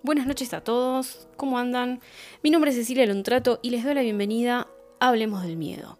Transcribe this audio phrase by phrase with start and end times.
[0.00, 2.00] Buenas noches a todos, ¿cómo andan?
[2.44, 4.68] Mi nombre es Cecilia Lontrato y les doy la bienvenida
[5.00, 5.98] a Hablemos del Miedo.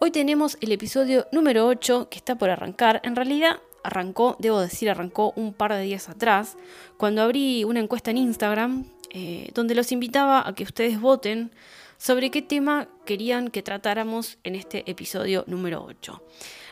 [0.00, 3.00] Hoy tenemos el episodio número 8 que está por arrancar.
[3.04, 6.58] En realidad arrancó, debo decir, arrancó un par de días atrás,
[6.98, 11.50] cuando abrí una encuesta en Instagram eh, donde los invitaba a que ustedes voten
[11.96, 16.22] sobre qué tema querían que tratáramos en este episodio número 8.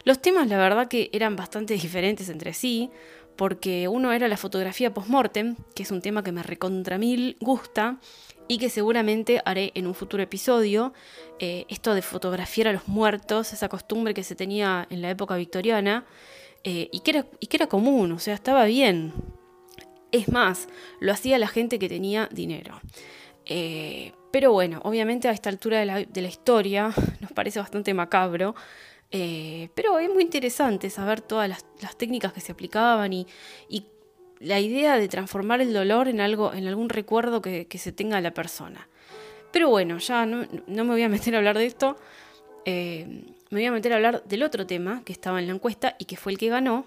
[0.05, 2.91] Los temas, la verdad, que eran bastante diferentes entre sí,
[3.37, 7.99] porque uno era la fotografía post-mortem, que es un tema que me recontra mil gusta
[8.49, 10.93] y que seguramente haré en un futuro episodio.
[11.39, 15.37] Eh, esto de fotografiar a los muertos, esa costumbre que se tenía en la época
[15.37, 16.07] victoriana
[16.65, 19.13] eh, y, que era, y que era común, o sea, estaba bien.
[20.13, 20.69] Es más,
[21.01, 22.81] lo hacía la gente que tenía dinero.
[23.45, 27.95] Eh, pero bueno, obviamente a esta altura de la, de la historia nos parece bastante
[27.95, 28.55] macabro
[29.11, 31.65] eh, pero es muy interesante saber todas las,
[31.97, 33.27] técnicas que se aplicaban y,
[34.39, 38.23] la idea de transformar el dolor en algo, en algún recuerdo que, se tenga de
[38.23, 38.87] la persona.
[39.51, 41.97] Pero bueno, ya no, me voy a meter a hablar de esto.
[42.67, 45.97] Eh, me voy a meter a hablar del otro tema que estaba en la encuesta
[45.99, 46.85] y que fue el que ganó.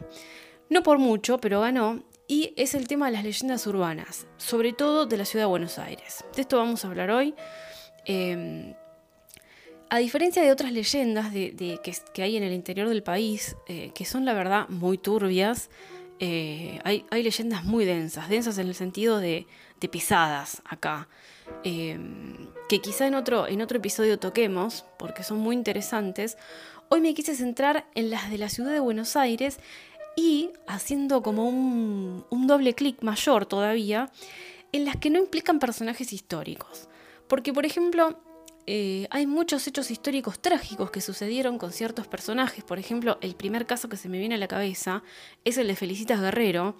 [0.69, 2.03] No por mucho, pero ganó.
[2.27, 5.79] Y es el tema de las leyendas urbanas, sobre todo de la ciudad de Buenos
[5.79, 6.23] Aires.
[6.35, 7.33] De esto vamos a hablar hoy.
[8.05, 8.75] Eh,
[9.89, 11.79] a diferencia de otras leyendas de,
[12.13, 15.69] que, hay en el interior del país, eh, que son la verdad muy turbias,
[16.19, 19.47] eh, hay, leyendas muy densas, densas en el sentido de,
[19.91, 21.07] pesadas acá,
[21.63, 26.37] em, que quizá en otro, episodio toquemos, porque son muy interesantes.
[26.89, 29.59] Hoy me quise centrar en las de la ciudad de Buenos Aires
[30.15, 34.11] y haciendo como un doble clic mayor todavía,
[34.71, 36.89] en las que no implican personajes históricos.
[37.27, 38.19] Porque, por ejemplo,
[38.71, 42.63] eh, hay muchos hechos históricos trágicos que sucedieron con ciertos personajes.
[42.63, 45.01] Por ejemplo, el primer caso que se me viene a la cabeza
[45.43, 46.77] es el de Felicitas Guerrero,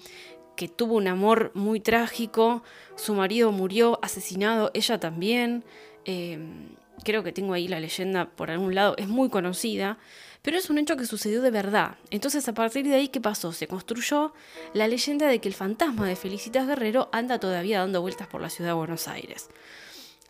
[0.55, 2.61] que tuvo un amor muy trágico,
[2.95, 5.65] su marido murió asesinado, ella también.
[6.05, 9.97] Em, creo que tengo ahí la leyenda por algún lado, es muy conocida,
[10.43, 11.95] pero es un hecho que sucedió de verdad.
[12.11, 13.51] Entonces a partir de ahí, ¿qué pasó?
[13.51, 14.31] Se construyó
[14.75, 18.51] la leyenda de que el fantasma de Felicitas Guerrero anda todavía dando vueltas por la
[18.51, 19.49] ciudad de Buenos Aires.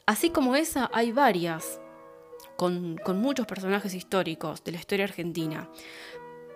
[0.10, 1.80] Así como esa, hay varias,
[2.56, 5.70] con, muchos personajes históricos de la historia argentina.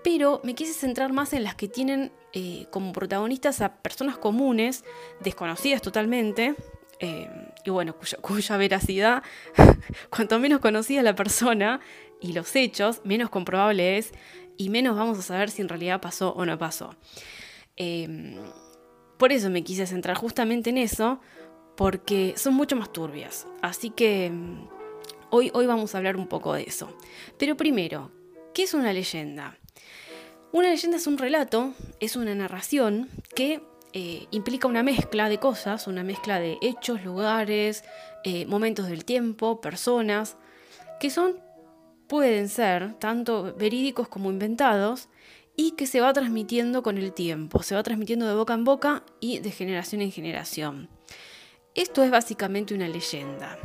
[0.04, 4.84] Pero me quise centrar más en las que tienen eh, como protagonistas a personas comunes,
[5.20, 6.56] desconocidas totalmente,
[7.00, 7.30] eh,
[7.64, 9.22] y bueno, cuya, veracidad,
[10.10, 11.80] cuanto menos conocida la persona
[12.20, 14.14] y los hechos, menos comprobable es
[14.58, 16.96] y menos vamos a saber si en realidad pasó o no pasó.
[17.78, 18.36] Eh,
[19.20, 21.22] por eso me quise centrar justamente en eso,
[21.76, 23.48] porque son mucho más turbias.
[23.62, 24.68] Así que mm,
[25.30, 26.96] hoy, hoy vamos a hablar un poco de eso.
[27.38, 28.12] Pero primero,
[28.54, 29.58] ¿qué es una leyenda?
[30.52, 33.62] Una leyenda es un relato, es una narración que
[33.94, 37.84] eh, implica una mezcla de cosas, una mezcla de hechos, lugares,
[38.24, 40.38] eh, momentos del tiempo, personas,
[41.00, 41.40] que son,
[42.08, 45.10] pueden ser tanto verídicos como inventados,
[45.56, 49.04] y que se va transmitiendo con el tiempo, se va transmitiendo de boca en boca
[49.20, 50.90] y de generación en generación.
[51.76, 53.58] Esto es básicamente una leyenda.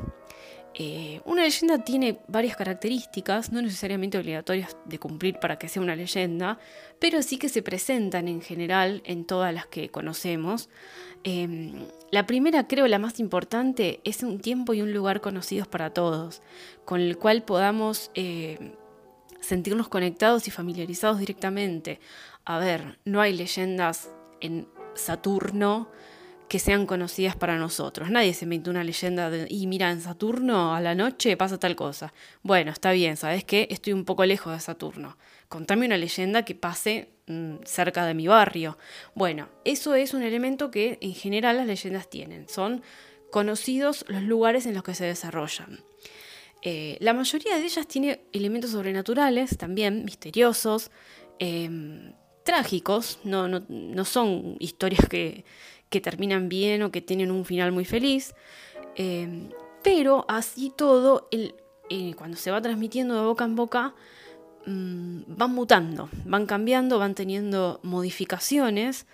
[0.81, 5.97] Eh, una leyenda tiene varias características, no necesariamente obligatorias de cumplir para que sea una
[5.97, 6.59] leyenda,
[7.01, 10.69] pero sí que se presentan en general en todas las que conocemos.
[11.25, 15.91] Em, la primera, creo la más importante, es un tiempo y un lugar conocidos para
[15.93, 16.43] todos,
[16.85, 18.73] con el cual podamos eh,
[19.41, 21.99] sentirnos conectados y familiarizados directamente.
[22.45, 24.11] A ver, no hay leyendas
[24.41, 25.91] en Saturno,
[26.49, 28.11] que sean conocidas para nosotros.
[28.11, 31.77] Nadie se inventó una leyenda de, y mira, en Saturno a la noche pasa tal
[31.77, 32.13] cosa.
[32.43, 33.69] Bueno, está bien, ¿sabes qué?
[33.71, 35.19] Estoy un poco lejos de Saturno.
[35.49, 38.79] Contame una leyenda que pase mm, cerca de mi barrio.
[39.15, 42.49] Bueno, eso es un elemento que en general las leyendas tienen.
[42.49, 42.83] Son
[43.31, 45.81] conocidos los lugares en los que se desarrollan.
[46.63, 50.91] Eh, la mayoría de ellas tiene elementos sobrenaturales, también misteriosos,
[51.39, 55.45] em, trágicos, no, no, no son historias que,
[55.91, 58.35] que terminan bien o que tienen un final muy feliz.
[58.97, 59.51] Em,
[59.83, 61.55] pero así todo, el,
[61.91, 63.95] eh, cuando se va transmitiendo de boca en boca,
[64.67, 69.07] mm, van mutando, van cambiando, van teniendo modificaciones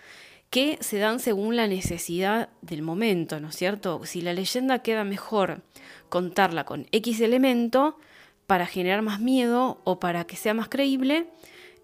[0.51, 4.05] que se dan según la necesidad del momento, ¿no es cierto?
[4.05, 5.63] Si la leyenda queda mejor
[6.09, 7.99] contarla con X elemento
[8.47, 11.27] para generar más miedo o para que sea más creíble,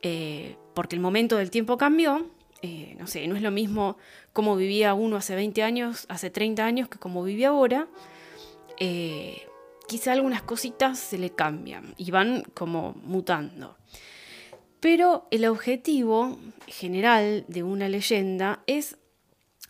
[0.03, 2.31] eh, porque el momento del tiempo cambió,
[2.63, 3.97] eh, no sé, no es lo mismo
[4.33, 7.89] como vivía uno hace 20 años, hace 30 años, que como vive ahora.
[8.79, 9.47] Eh,
[9.89, 13.77] quizá algunas cositas se le cambian y van como mutando.
[14.79, 18.99] Pero el objetivo general de una leyenda es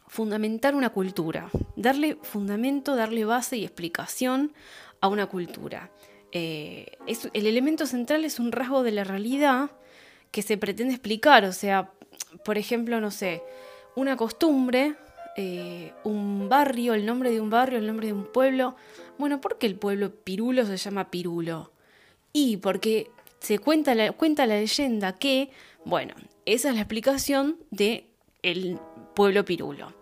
[0.06, 4.52] fundamentar una cultura, darle fundamento, darle base y explicación
[5.00, 5.90] a una cultura.
[6.32, 6.98] Eh,
[7.32, 9.70] el elemento central es un rasgo de la realidad
[10.30, 11.92] que se pretende explicar, o sea,
[12.44, 13.42] por ejemplo, no sé,
[13.96, 14.94] una costumbre,
[15.36, 18.76] eh, un barrio, el nombre de un barrio, el nombre de un pueblo.
[19.18, 21.72] Bueno, ¿por qué el pueblo Pirulo se llama Pirulo?
[22.32, 23.10] Y porque
[23.40, 25.50] se cuenta la, cuenta la leyenda que,
[25.84, 26.14] bueno,
[26.46, 28.06] esa es la explicación de
[28.42, 28.78] el
[29.14, 29.92] pueblo Pirulo.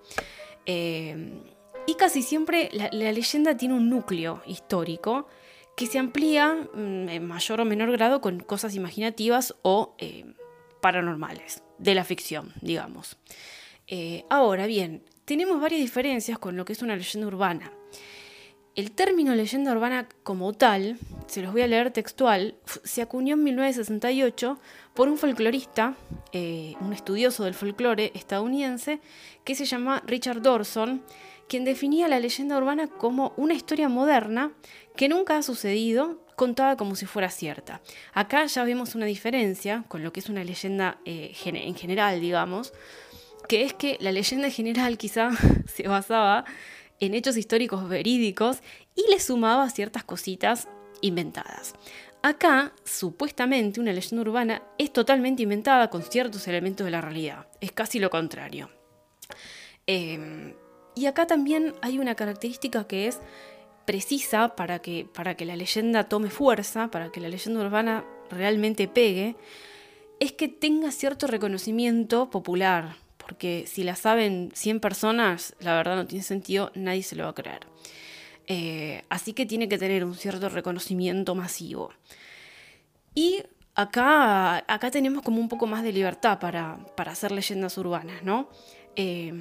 [0.66, 1.42] Eh,
[1.88, 5.26] y casi siempre la, leyenda tiene un núcleo histórico
[5.74, 10.26] que se amplía mm, en mayor o menor grado con cosas imaginativas o eh,
[10.82, 13.16] paranormales, de la ficción, digamos.
[13.86, 17.72] Eh, ahora bien, tenemos varias diferencias con lo que es una leyenda urbana.
[18.74, 22.54] El término leyenda urbana como tal, se los voy a leer textual,
[22.84, 24.58] se acuñó en 1968
[24.94, 25.96] por un folclorista,
[26.32, 29.00] eh, un estudioso del folclore estadounidense,
[29.42, 31.02] que se llama Richard Dorson,
[31.48, 34.52] quien definía la leyenda urbana como una historia moderna
[34.94, 37.82] que nunca ha sucedido, contada como si fuera cierta.
[38.14, 42.72] Acá ya vemos una diferencia con lo que es una leyenda eh, en general, digamos,
[43.46, 45.30] que es que la leyenda general quizá
[45.66, 46.46] se basaba
[47.00, 48.60] en hechos históricos verídicos
[48.94, 50.68] y le sumaba ciertas cositas
[51.02, 51.74] inventadas.
[52.22, 57.46] Acá, supuestamente, una leyenda urbana es totalmente inventada con ciertos elementos de la realidad.
[57.60, 58.70] Es casi lo contrario.
[59.86, 60.54] Em,
[60.96, 63.20] y acá también hay una característica que es
[63.88, 68.86] precisa para que, para que la leyenda tome fuerza, para que la leyenda urbana realmente
[68.86, 69.34] pegue,
[70.20, 76.06] es que tenga cierto reconocimiento popular, porque si la saben 100 personas, la verdad no
[76.06, 77.66] tiene sentido, nadie se lo va a creer.
[78.46, 81.90] Eh, así que tiene que tener un cierto reconocimiento masivo.
[83.14, 83.42] Y
[83.74, 88.50] acá, acá tenemos como un poco más de libertad para, hacer leyendas urbanas, ¿no?
[88.96, 89.32] Eh,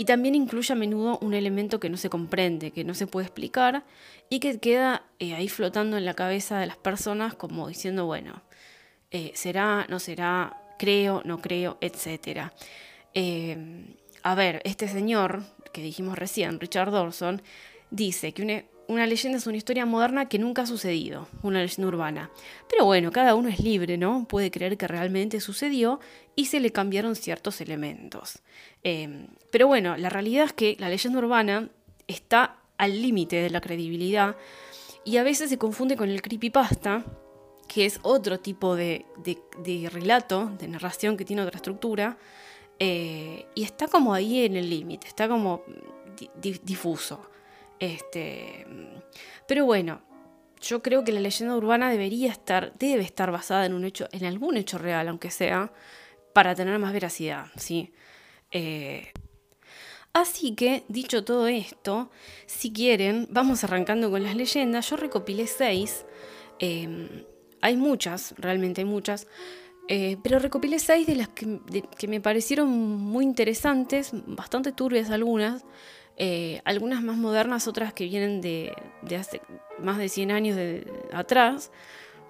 [0.00, 3.26] y también incluye a menudo un elemento que no se comprende, que no se puede
[3.26, 3.84] explicar
[4.30, 8.40] y que queda eh, ahí flotando en la cabeza de las personas como diciendo, bueno,
[9.34, 12.54] será, no será, creo, no creo, etcétera.
[13.12, 17.42] Eh, a ver, este señor que dijimos recién, Richard Dawson,
[17.90, 18.64] dice que una,
[19.06, 22.30] leyenda es una historia moderna que nunca ha sucedido, una leyenda urbana.
[22.68, 24.26] Pero bueno, cada uno es libre, ¿no?
[24.28, 26.00] Puede creer que realmente sucedió
[26.36, 28.40] y se le cambiaron ciertos elementos.
[28.82, 31.68] Eh, pero bueno, la realidad es que la leyenda urbana
[32.06, 34.36] está al límite de la credibilidad
[35.04, 37.04] y a veces se confunde con el creepypasta,
[37.68, 39.04] que es otro tipo de
[39.92, 42.18] relato, de narración que tiene otra estructura,
[42.82, 45.62] eh, y está como ahí en el límite, está como
[46.40, 47.20] difuso.
[47.80, 48.66] Este,
[49.48, 50.02] pero bueno,
[50.60, 54.24] yo creo que la leyenda urbana debería estar, debe estar basada en un hecho, en
[54.26, 55.72] algún hecho real, aunque sea,
[56.34, 57.92] para tener más veracidad, ¿sí?
[58.52, 59.10] Eh,
[60.12, 62.10] así que, dicho todo esto,
[62.46, 64.88] si quieren, vamos arrancando con las leyendas.
[64.90, 66.04] Yo recopilé seis.
[66.58, 67.24] Eh,
[67.62, 69.26] hay muchas, realmente hay muchas.
[69.92, 75.64] Eh, pero recopilé seis de las que, me parecieron muy interesantes, bastante turbias algunas,
[76.22, 78.74] eh, algunas más modernas, otras que vienen de,
[79.18, 79.40] hace
[79.78, 81.70] más de 100 años de, atrás,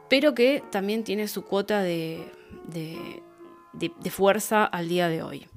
[0.09, 2.25] pero que también tiene su cuota de,
[4.09, 5.49] fuerza al día de hoy.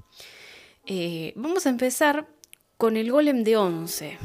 [0.84, 2.26] Eh, vamos a empezar
[2.76, 4.18] con el golem de 11.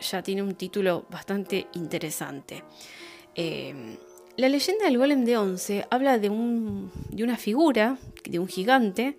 [0.00, 2.64] Ya tiene un título bastante interesante.
[4.38, 9.18] La leyenda del golem de Once habla de, un, de una figura, de un gigante,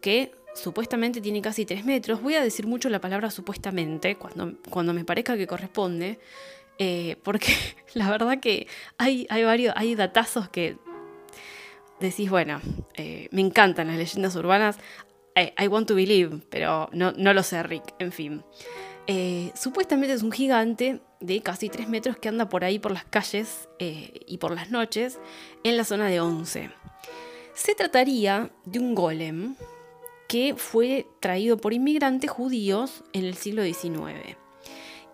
[0.00, 2.22] que supuestamente tiene casi 3 metros.
[2.22, 6.18] Voy a decir mucho la palabra supuestamente, cuando, cuando me parezca que corresponde,
[6.78, 7.52] eh, porque
[7.94, 10.76] la verdad que hay, hay varios, hay datazos que
[12.00, 12.60] decís, bueno,
[12.94, 14.78] eh, me encantan las leyendas urbanas,
[15.36, 18.44] I, want to believe, pero no, no lo sé, Rick, en fin.
[19.06, 23.04] Eh, supuestamente es un gigante de casi 3 metros que anda por ahí por las
[23.04, 25.20] calles y por las noches
[25.62, 26.70] en la zona de Once.
[27.54, 29.54] Se trataría de un golem
[30.28, 34.36] que fue traído por inmigrantes judíos en el siglo XIX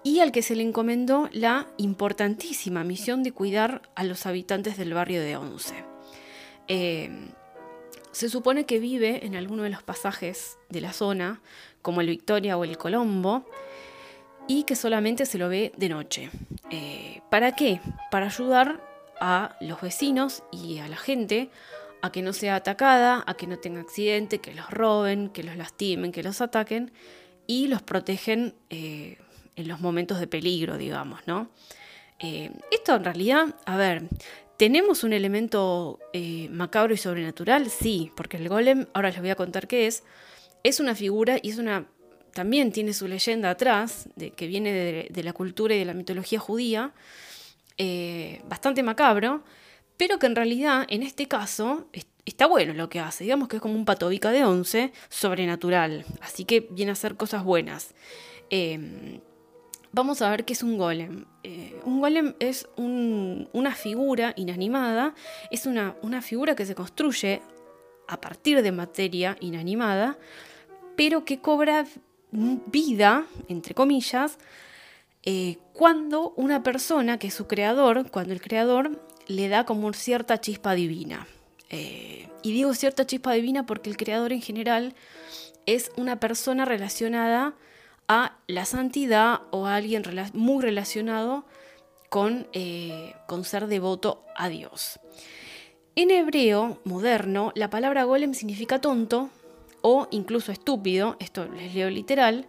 [0.02, 4.92] y al que se le encomendó la importantísima misión de cuidar a los habitantes del
[4.92, 5.75] barrio de Once.
[6.68, 7.30] Eh,
[8.12, 11.40] se supone que vive en alguno de los pasajes de la zona,
[11.80, 13.47] como el Victoria o el Colombo,
[14.47, 16.30] y que solamente se lo ve de noche.
[16.71, 17.80] Eh, ¿Para qué?
[18.11, 18.80] Para ayudar
[19.21, 21.50] a los vecinos y a la gente
[22.04, 25.56] a que no sea atacada, a que no tenga accidente, que los roben, que los
[25.56, 26.92] lastimen, que los ataquen
[27.46, 29.18] y los protegen eh,
[29.56, 31.50] en los momentos de peligro, digamos, ¿no?
[32.18, 34.02] Eh, esto en realidad, a ver,
[34.58, 35.99] ¿tenemos un elemento
[36.50, 37.70] macabro y sobrenatural?
[37.70, 40.04] Sí, porque el golem, ahora les voy a contar qué es,
[40.62, 41.87] es una figura y es una
[42.34, 46.40] también tiene su leyenda atrás, de, que viene de, la cultura y de la mitología
[46.40, 46.92] judía,
[47.78, 49.44] eh, bastante macabro,
[49.96, 51.88] pero que en realidad en este caso
[52.24, 56.44] está bueno lo que hace, digamos que es como un patobica de once sobrenatural, así
[56.44, 57.94] que viene a hacer cosas buenas.
[58.50, 59.20] Em,
[59.92, 61.24] vamos a ver qué es un golem.
[61.42, 65.14] Eh, un golem es una figura inanimada,
[65.50, 67.42] es una, una figura que se construye
[68.08, 70.18] a partir de materia inanimada,
[70.96, 71.86] pero que cobra
[72.32, 74.38] vida, entre comillas,
[75.22, 80.40] eh, cuando una persona, que es su creador, cuando el creador le da como cierta
[80.40, 81.26] chispa divina.
[81.71, 84.95] Eh, y digo cierta chispa divina porque el creador en general
[85.66, 87.54] es una persona relacionada
[88.07, 90.02] a la santidad o a alguien
[90.35, 91.45] muy relacionado
[92.11, 95.00] con, eh, con ser devoto a Dios.
[95.97, 99.31] En hebreo moderno, la palabra golem significa tonto
[99.81, 102.47] o incluso estúpido, esto les leo literal,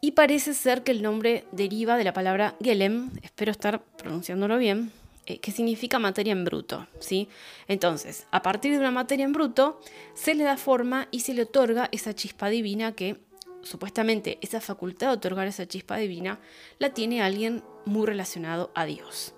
[0.00, 4.92] y parece ser que el nombre deriva de la palabra gelem, espero estar pronunciándolo bien,
[5.26, 6.86] eh, que significa materia en bruto.
[7.00, 7.28] ¿sí?
[7.66, 9.80] Entonces, a partir de una materia en bruto,
[10.14, 13.16] se le da forma y se le otorga esa chispa divina que
[13.62, 16.38] supuestamente esa facultad de otorgar esa chispa divina
[16.78, 19.34] la tiene alguien muy relacionado a Dios.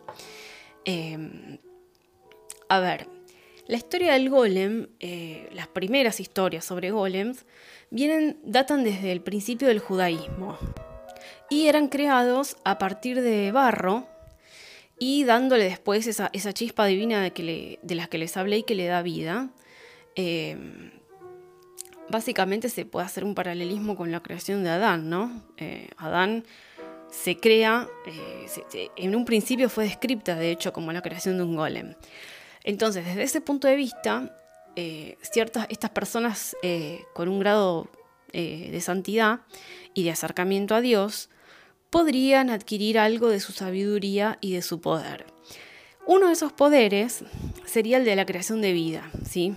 [0.85, 1.59] Em,
[2.69, 3.09] a ver,
[3.67, 7.47] la historia del golem, eh, las primeras historias sobre golems,
[7.91, 10.59] vienen, datan desde el principio del judaísmo
[11.49, 14.07] y eran creados a partir de barro
[14.99, 19.03] y dándole después esa, chispa divina de, las que les hablé y que le da
[19.03, 19.51] vida.
[20.15, 20.91] Em,
[22.09, 25.45] básicamente se puede hacer un paralelismo con la creación de Adán, ¿no?
[25.57, 26.45] Eh, Adán
[27.11, 31.57] se crea, eh, en un principio fue descripta de hecho como la creación de un
[31.57, 31.95] golem.
[32.65, 34.35] Entonces, desde ese punto de vista,
[34.77, 36.57] eh, ciertas, estas personas
[37.15, 37.89] con un grado
[38.33, 39.41] de santidad
[39.95, 41.31] y de acercamiento a Dios
[41.91, 45.27] podrían adquirir algo de su sabiduría y de su poder.
[46.07, 47.25] Uno de esos poderes
[47.67, 49.55] sería el de la creación de vida, ¿sí?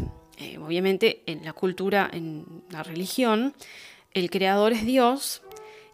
[0.60, 3.54] obviamente en la cultura, en la religión,
[4.14, 5.44] el creador es Dios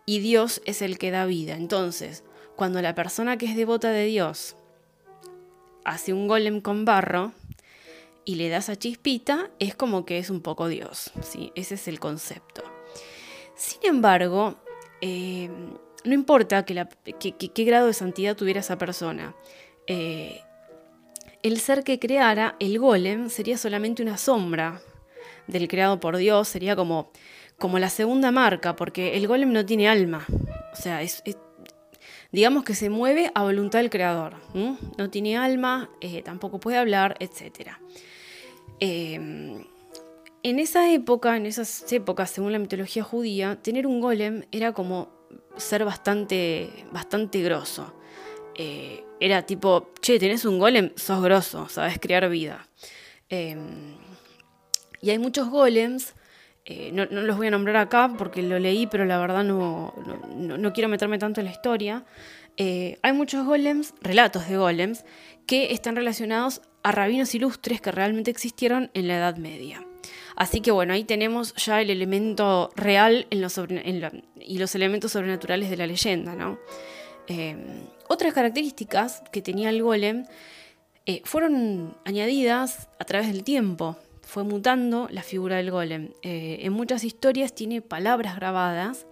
[0.06, 1.56] y Dios es el que da vida.
[1.56, 2.24] Entonces,
[2.56, 4.56] cuando la persona que es devota de Dios
[5.84, 7.34] hace un golem con barro
[8.26, 11.12] y le das a chispita, es como que es un poco Dios.
[11.22, 11.52] ¿sí?
[11.56, 12.64] Ese es el concepto.
[13.56, 14.56] Sin embargo,
[15.02, 15.50] eh,
[16.08, 19.36] no importa qué grado de santidad tuviera esa persona.
[19.88, 20.42] Eh,
[21.44, 24.82] el ser que creara el golem sería solamente una sombra
[25.48, 27.12] del creado por Dios, sería como,
[27.58, 30.26] como la segunda marca, porque el golem no tiene alma.
[30.74, 31.02] O sea,
[32.32, 34.36] digamos que se mueve a voluntad del creador.
[34.54, 37.72] No tiene alma, eh, tampoco puede hablar, etc.
[38.80, 39.64] Em,
[40.44, 45.17] en esa época, en esas épocas, según la mitología judía, tener un golem era como
[45.58, 47.94] ser bastante, bastante grosso.
[48.56, 52.68] Eh, era tipo, che, tenés un golem, sos grosso, sabes crear vida.
[53.30, 53.96] Em,
[55.02, 56.14] y hay muchos golems
[56.70, 59.94] eh, no, los voy a nombrar acá porque lo leí, pero la verdad no,
[60.36, 62.04] no, quiero meterme tanto en la historia.
[62.58, 65.06] Eh, hay muchos golems, relatos de golems,
[65.46, 69.87] que están relacionados a rabinos ilustres que realmente existieron en la Edad Media.
[70.38, 75.88] Así que bueno, ahí tenemos ya el elemento real y los elementos sobrenaturales de la
[75.88, 76.36] leyenda.
[76.36, 76.60] ¿no?
[77.28, 77.58] Eh,
[78.08, 80.26] otras características que tenía el golem
[81.24, 86.10] fueron añadidas a través del tiempo fue mutando la figura del golem.
[86.22, 89.08] Eh, en muchas historias tiene palabras grabadas,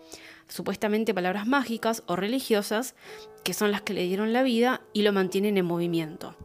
[0.49, 2.95] supuestamente palabras mágicas o religiosas,
[3.43, 6.35] que son las que le dieron la vida y lo mantienen en movimiento.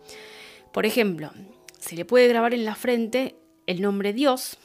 [0.73, 1.33] Por ejemplo,
[1.81, 3.35] se le puede grabar en la frente
[3.67, 4.57] el nombre Dios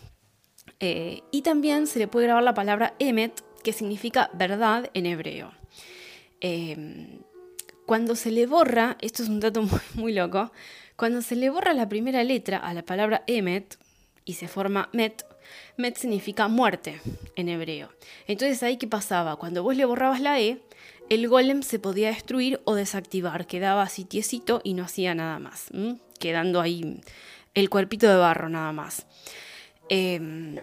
[0.80, 5.52] eh, y también se le puede grabar la palabra Emet, que significa verdad en hebreo.
[6.42, 7.20] Eh,
[7.86, 10.52] cuando se le borra, esto es un dato muy, muy, loco,
[10.96, 13.78] cuando se le borra la primera letra a la palabra Emet,
[14.26, 15.24] y se forma Met.
[15.78, 17.00] Met significa muerte
[17.36, 17.90] en hebreo.
[18.28, 19.36] Entonces ahí qué pasaba?
[19.36, 20.60] Cuando vos le borrabas la E,
[21.10, 25.70] el golem se podía destruir o desactivar, quedaba así tiesito y no hacía nada más,
[26.20, 27.00] quedando ahí
[27.54, 29.06] el cuerpito de barro nada más.
[29.90, 30.58] Em,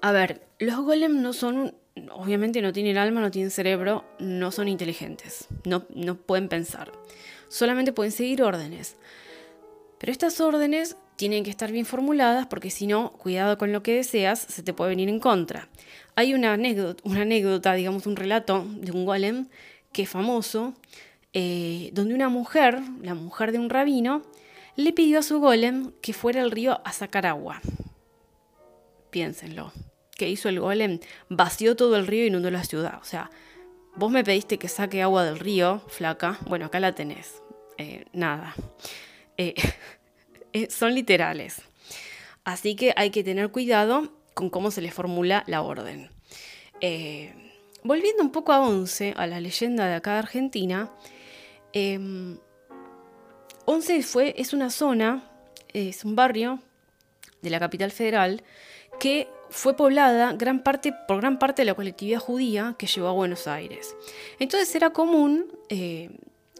[0.00, 1.74] a ver, los golems no son,
[2.12, 6.92] obviamente no tienen alma, no tienen cerebro, no son inteligentes, no, no pueden pensar,
[7.48, 8.96] solamente pueden seguir órdenes.
[9.98, 13.96] Pero estas órdenes tienen que estar bien formuladas porque si no, cuidado con lo que
[13.96, 15.68] deseas, se te puede venir en contra.
[16.14, 19.48] Hay una anécdota, una anécdota digamos un relato de un golem
[19.92, 20.74] que es famoso,
[21.32, 24.22] eh, donde una mujer, la mujer de un rabino,
[24.78, 27.60] le pidió a su golem que fuera al río a sacar agua.
[29.10, 29.72] Piénsenlo.
[30.16, 32.98] que hizo el golem, vació todo el río e inundó la ciudad.
[33.00, 33.30] O sea,
[33.96, 36.38] vos me pediste que saque agua del río, flaca.
[36.46, 37.42] Bueno, acá la tenés.
[37.76, 38.54] Eh, nada.
[39.36, 39.54] Eh,
[40.52, 41.62] eh, son literales.
[42.44, 46.08] Así que hay que tener cuidado con cómo se le formula la orden.
[47.82, 50.92] volviendo un poco a Once, a la leyenda de acá de Argentina,
[53.68, 55.22] em, Once fue, es una zona,
[55.72, 56.60] es un barrio
[57.42, 58.42] de la capital federal
[58.98, 63.12] que fue poblada gran parte, por gran parte de la colectividad judía que llegó a
[63.12, 63.94] Buenos Aires.
[64.38, 66.10] Entonces era común eh,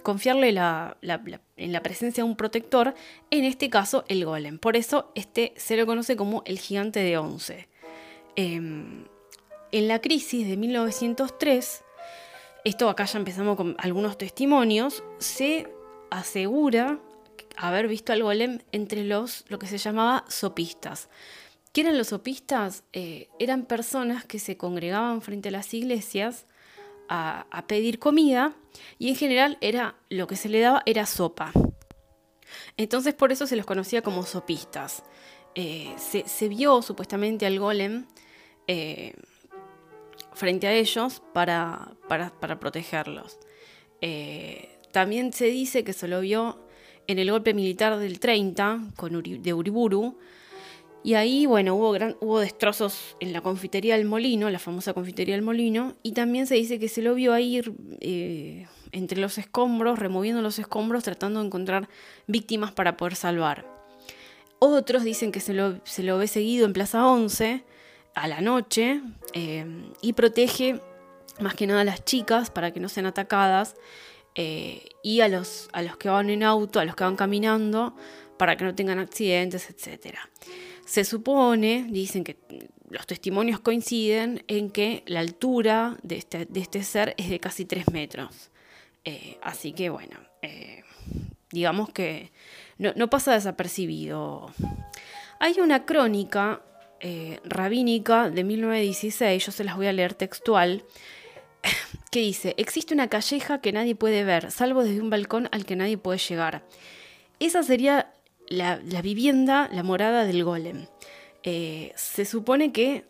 [0.03, 2.95] confiarle en la presencia de un protector,
[3.31, 4.59] en este caso el golem.
[4.59, 7.69] Por eso este se lo conoce como el gigante de Once.
[8.37, 9.05] Em,
[9.73, 11.85] en la crisis de 1903,
[12.65, 15.67] esto acá ya empezamos con algunos testimonios, se
[16.11, 17.01] asegura
[17.57, 21.09] haber visto al golem entre los lo que se llamaba sopistas.
[21.73, 22.85] ¿Qué eran los sopistas?
[22.93, 26.47] Eh, eran personas que se congregaban frente a las iglesias
[27.09, 28.55] a, pedir comida
[28.99, 31.53] y en general era lo que se le daba era sopa.
[32.77, 35.03] Entonces por eso se los conocía como sopistas.
[35.55, 38.07] Eh, se, vio supuestamente al golem
[38.67, 39.15] eh,
[40.35, 43.39] frente a ellos para, para, protegerlos.
[44.93, 46.59] También se dice que se lo vio
[47.07, 50.19] en el golpe militar del 30 con de Uriburu.
[51.03, 55.35] Y ahí, bueno, hubo, gran, hubo destrozos en la confitería del Molino, la famosa confitería
[55.35, 57.63] del Molino, y también se dice que se lo vio ahí
[58.01, 61.89] eh, entre los escombros, removiendo los escombros, tratando de encontrar
[62.27, 63.65] víctimas para poder salvar.
[64.59, 67.65] Otros dicen que se lo, se lo ve seguido en Plaza 11
[68.15, 69.01] a la noche
[69.33, 69.65] eh,
[70.03, 70.81] y protege
[71.41, 73.77] más que nada a las chicas para que no sean atacadas
[74.41, 77.97] eh, y a los, a los que van en auto, a los que van caminando,
[78.37, 80.15] para que no tengan accidentes, etc.
[80.87, 82.37] Se supone, dicen que
[82.89, 87.65] los testimonios coinciden en que la altura de este, de este ser es de casi
[87.65, 88.53] 3 metros.
[89.05, 90.85] Eh, así que bueno, eh,
[91.51, 92.31] digamos que
[92.79, 94.53] no, pasa desapercibido.
[95.41, 96.63] Hay una crónica
[97.43, 100.85] rabínica de 1916, yo se las voy a leer textual,
[102.11, 105.77] que dice, existe una calleja que nadie puede ver, salvo desde un balcón al que
[105.77, 106.65] nadie puede llegar.
[107.41, 108.13] Esa sería
[108.49, 110.87] la, vivienda, la morada del golem.
[111.43, 113.05] Eh, se supone que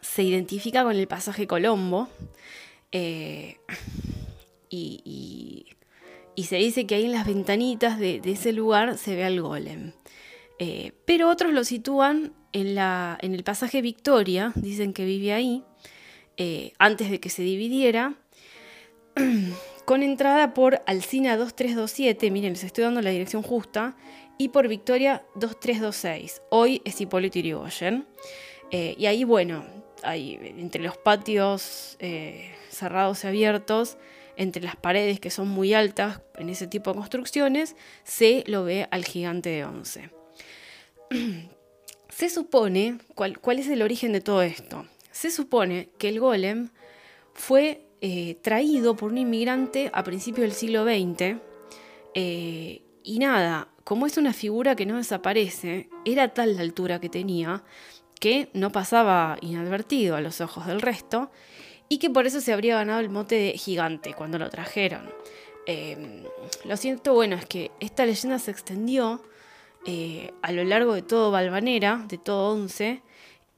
[0.00, 2.08] se identifica con el pasaje Colombo
[2.92, 3.58] eh,
[4.70, 5.66] y,
[6.36, 9.92] se dice que ahí en las ventanitas de, ese lugar se ve al golem.
[10.58, 15.64] Eh, pero otros lo sitúan en, el pasaje Victoria, dicen que vive ahí,
[16.36, 18.14] eh, antes de que se dividiera,
[19.84, 23.96] con entrada por Alcina 2327, miren, les estoy dando la dirección justa,
[24.38, 26.42] y por Victoria 2326.
[26.50, 28.06] Hoy es Hipólito Yrigoyen.
[28.70, 29.64] Eh, y ahí, bueno,
[30.02, 33.96] entre los patios eh, cerrados y abiertos,
[34.36, 38.88] entre las paredes que son muy altas en ese tipo de construcciones, se lo ve
[38.90, 40.10] al gigante de once.
[42.08, 44.86] se supone, ¿cuál, ¿cuál es el origen de todo esto?
[45.14, 46.70] Se supone que el golem
[47.34, 51.36] fue eh, traído por un inmigrante a principios del siglo XX
[52.14, 57.08] eh, y nada, como es una figura que no desaparece, era tal la altura que
[57.08, 57.62] tenía
[58.18, 61.30] que no pasaba inadvertido a los ojos del resto
[61.88, 65.08] y que por eso se habría ganado el mote de gigante cuando lo trajeron.
[65.66, 66.24] Eh,
[66.64, 69.22] lo cierto, bueno, es que esta leyenda se extendió
[70.42, 73.02] a lo largo de todo Valvanera, de todo Once,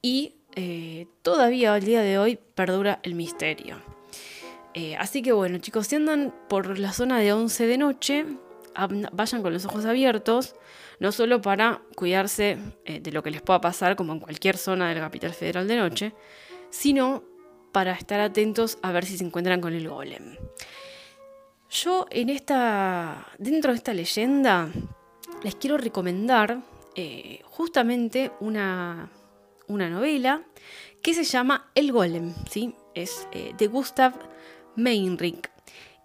[0.03, 3.77] y eh, todavía al día de hoy perdura el misterio.
[4.73, 8.25] Eh, así que bueno, chicos, si andan por la zona de 11 de noche,
[9.11, 10.55] vayan con los ojos abiertos,
[10.99, 14.89] no solo para cuidarse eh, de lo que les pueda pasar, como en cualquier zona
[14.89, 16.13] de la capital federal de noche,
[16.71, 17.23] sino
[17.71, 20.37] para estar atentos a ver si se encuentran con el golem.
[21.69, 24.69] Yo en esta, dentro de esta leyenda,
[25.43, 26.61] les quiero recomendar
[27.43, 29.11] justamente una,
[29.67, 30.43] una novela
[31.01, 32.73] que se llama El Golem, ¿sí?
[32.93, 34.13] es eh, de Gustav
[34.75, 35.49] Meinrich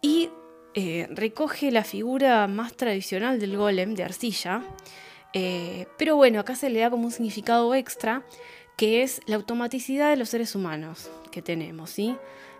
[0.01, 0.31] y
[0.75, 4.63] eh, recoge la figura más tradicional del golem de arcilla,
[5.33, 8.25] eh, pero bueno, acá se le da como un significado extra
[8.77, 12.17] que es la automaticidad de los seres humanos que tenemos, ¿sí?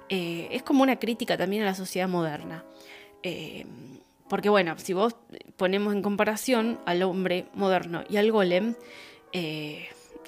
[0.09, 2.67] es como una crítica también a la sociedad moderna.
[4.29, 5.17] porque bueno, si vos
[5.57, 8.75] ponemos en comparación al hombre moderno y al golem,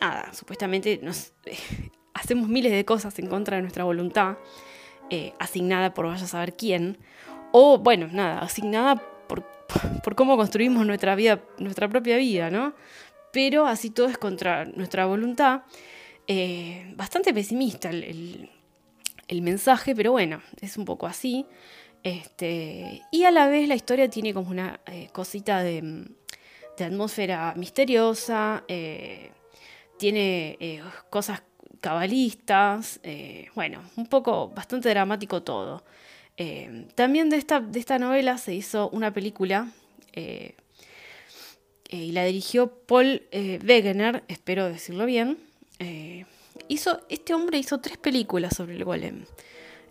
[0.00, 1.32] nada, supuestamente nos
[2.14, 4.38] hacemos miles de cosas en contra de nuestra voluntad,
[5.10, 6.98] eh, asignada por vaya a saber quién,
[7.52, 8.96] o bueno, nada, asignada
[9.28, 9.44] por,
[10.04, 12.74] por cómo construimos nuestra vida, nuestra propia vida, ¿no?
[13.32, 15.62] Pero así todo es contra nuestra voluntad.
[16.26, 18.48] Eh, bastante pesimista el,
[19.42, 21.44] mensaje, pero bueno, es un poco así.
[22.04, 26.06] Este, y a la vez la historia tiene como una eh, cosita de,
[26.78, 28.64] atmósfera misteriosa,
[29.98, 31.42] tiene cosas
[31.80, 33.00] cabalistas,
[33.54, 35.84] bueno, un poco bastante dramático todo.
[36.94, 39.68] también de esta, de esta novela se hizo una película
[41.90, 45.38] y la dirigió Paul Wegener, espero decirlo bien.
[45.78, 46.24] Eh,
[46.68, 49.24] hizo, este hombre hizo tres películas sobre el golem.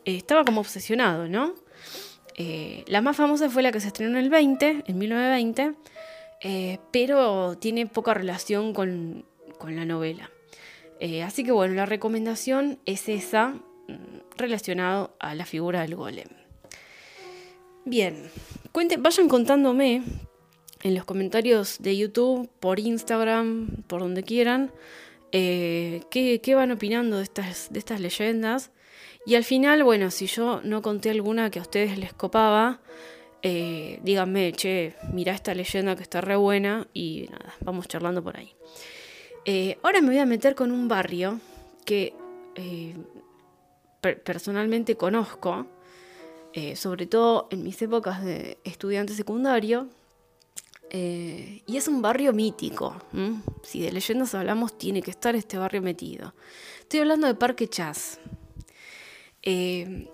[0.05, 1.53] Eh, estaba como obsesionado, ¿no?
[2.35, 5.75] Eh, la más famosa fue la que se estrenó en el 20, en 1920,
[6.91, 9.25] pero tiene poca relación con,
[9.63, 10.29] con la novela.
[11.25, 13.49] así que bueno, la recomendación es esa,
[13.87, 16.27] mm, relacionado a la figura del golem.
[17.85, 18.29] Bien,
[18.73, 20.03] cuenten, vayan contándome
[20.81, 24.71] en los comentarios de YouTube, por Instagram, por donde quieran,
[25.31, 28.71] eh, qué, van opinando de estas, de estas leyendas.
[29.25, 32.81] Y al final, bueno, si yo no conté alguna que a ustedes les copaba,
[33.41, 38.35] eh, díganme, che, mira esta leyenda que está re buena y nada, vamos charlando por
[38.35, 38.53] ahí.
[39.45, 41.39] Eh, ahora me voy a meter con un barrio
[41.85, 42.13] que
[44.23, 45.65] personalmente conozco,
[46.75, 49.89] sobre todo en mis épocas de estudiante secundario,
[50.95, 52.95] eh, y es un barrio mítico.
[53.63, 56.35] Si de leyendas hablamos, tiene que estar este barrio metido.
[56.81, 58.19] Estoy hablando de Parque Chas.
[59.41, 60.07] Eh,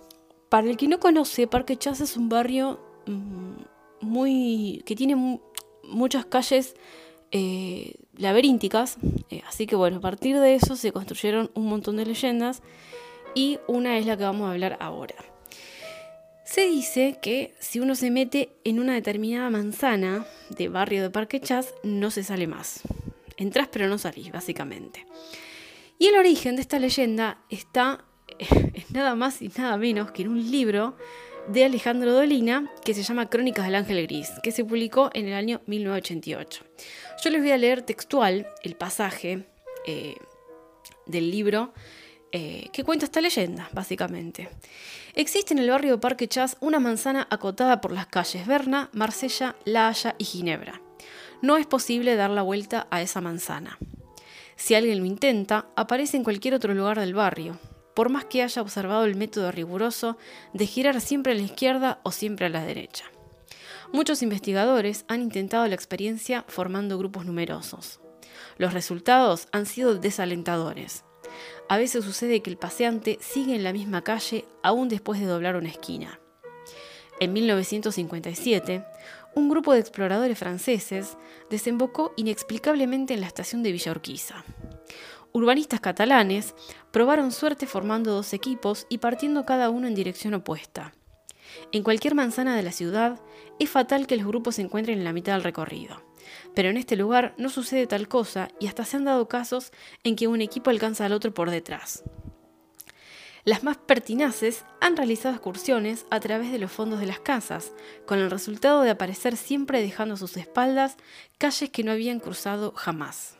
[0.47, 3.55] para el que no conoce, Parque Chas es un barrio mm,
[3.99, 4.81] muy.
[4.85, 5.41] que tiene
[5.83, 6.75] muchas calles
[7.31, 8.97] eh, laberínticas.
[9.47, 12.61] así que bueno, a partir de eso se construyeron un montón de leyendas.
[13.33, 15.15] Y una es la que vamos a hablar ahora.
[16.43, 21.39] Se dice que si uno se mete en una determinada manzana de barrio de Parque
[21.39, 22.81] Chas, no se sale más.
[23.37, 25.05] Entrás pero no salís, básicamente.
[25.99, 28.03] Y el origen de esta leyenda está
[28.39, 30.95] es nada más y nada menos que en un libro
[31.47, 35.33] de Alejandro Dolina que se llama Crónicas del Ángel Gris, que se publicó en el
[35.33, 36.63] año 1988.
[37.23, 39.47] Yo les voy a leer textual el pasaje
[39.85, 40.15] eh,
[41.05, 41.73] del libro
[42.31, 44.49] eh, que cuenta esta leyenda, básicamente.
[45.15, 49.87] Existe en el barrio Parque Chas una manzana acotada por las calles Berna, Marsella, La
[49.87, 50.81] Haya y Ginebra.
[51.41, 53.79] No es posible dar la vuelta a esa manzana.
[54.55, 57.57] Si alguien lo intenta, aparece en cualquier otro lugar del barrio,
[57.93, 60.17] por más que haya observado el método riguroso
[60.53, 63.05] de girar siempre a la izquierda o siempre a la derecha.
[63.91, 67.99] Muchos investigadores han intentado la experiencia formando grupos numerosos.
[68.57, 71.03] Los resultados han sido desalentadores.
[71.67, 75.55] A veces sucede que el paseante sigue en la misma calle aún después de doblar
[75.55, 76.19] una esquina.
[77.19, 78.85] En 1957,
[79.35, 81.17] un grupo de exploradores franceses
[81.49, 84.43] desembocó inexplicablemente en la estación de Villa Urquiza.
[85.31, 86.55] Urbanistas catalanes
[86.91, 90.93] probaron suerte formando dos equipos y partiendo cada uno en dirección opuesta.
[91.71, 93.19] En cualquier manzana de la ciudad,
[93.59, 96.01] es fatal que los grupos se encuentren en la mitad del recorrido.
[96.55, 99.71] Pero en este lugar no sucede tal cosa y hasta se han dado casos
[100.03, 102.03] en que un equipo alcanza al otro por detrás.
[103.45, 107.71] Las más pertinaces han realizado excursiones a través de los fondos de las casas,
[108.05, 110.97] con el resultado de aparecer siempre dejando a sus espaldas
[111.37, 113.37] calles que no habían cruzado jamás.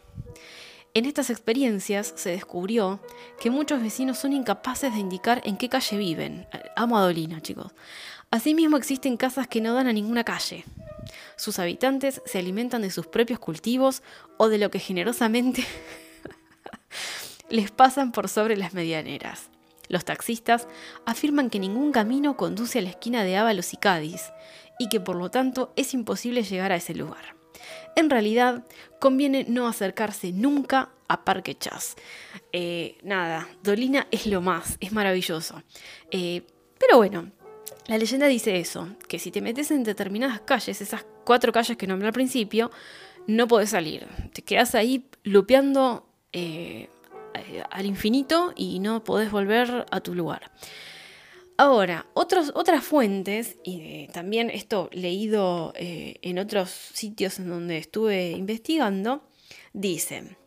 [0.96, 3.00] En estas experiencias se descubrió
[3.40, 6.48] que muchos vecinos son incapaces de indicar en qué calle viven.
[6.76, 7.74] Amo a Dolina, chicos.
[8.32, 10.66] Asimismo existen casas que no dan a ninguna calle.
[11.36, 14.02] Sus habitantes se alimentan de sus propios cultivos
[14.38, 15.64] o de lo que generosamente
[17.50, 19.50] les pasan por sobre las medianeras.
[19.88, 20.68] Los taxistas
[21.06, 24.32] afirman que ningún camino conduce a la esquina de Ábalos y Cádiz
[24.78, 27.39] y que por lo tanto es imposible llegar a ese lugar.
[27.96, 28.66] En realidad,
[29.00, 31.96] conviene no acercarse nunca a Parque Chas.
[32.54, 35.62] Eh, nada, Dolina es lo más, es maravilloso.
[36.12, 36.44] Eh,
[36.80, 37.32] pero bueno,
[37.88, 41.88] la leyenda dice eso, que si te metes en determinadas calles, esas cuatro calles que
[41.88, 42.72] nombré al principio,
[43.28, 44.08] no podés salir.
[44.34, 46.90] Te quedas ahí lupeando eh,
[47.72, 50.52] al infinito y no podés volver a tu lugar.
[51.62, 52.54] Ahora, otras
[52.86, 59.28] fuentes, y también esto leído eh, en otros sitios en donde estuve investigando,
[59.74, 60.38] dicen,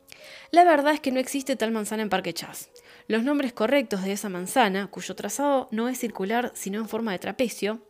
[0.52, 2.70] la verdad es que no existe tal manzana en Parque Chas.
[3.08, 7.18] Los nombres correctos de esa manzana, cuyo trazado no es circular sino en forma de
[7.18, 7.86] trapecio,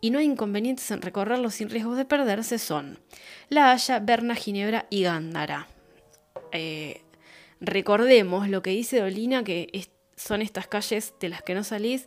[0.00, 3.00] y no hay inconvenientes en recorrerlo sin riesgos de perderse, son
[3.48, 5.66] La Haya, Berna, Ginebra y Gándara.
[6.52, 7.02] Eh,
[7.60, 12.06] recordemos lo que dice Dolina, que son estas calles de las que no salís,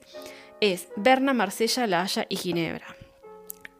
[0.63, 2.95] es Berna, Marsella, La Haya y Ginebra.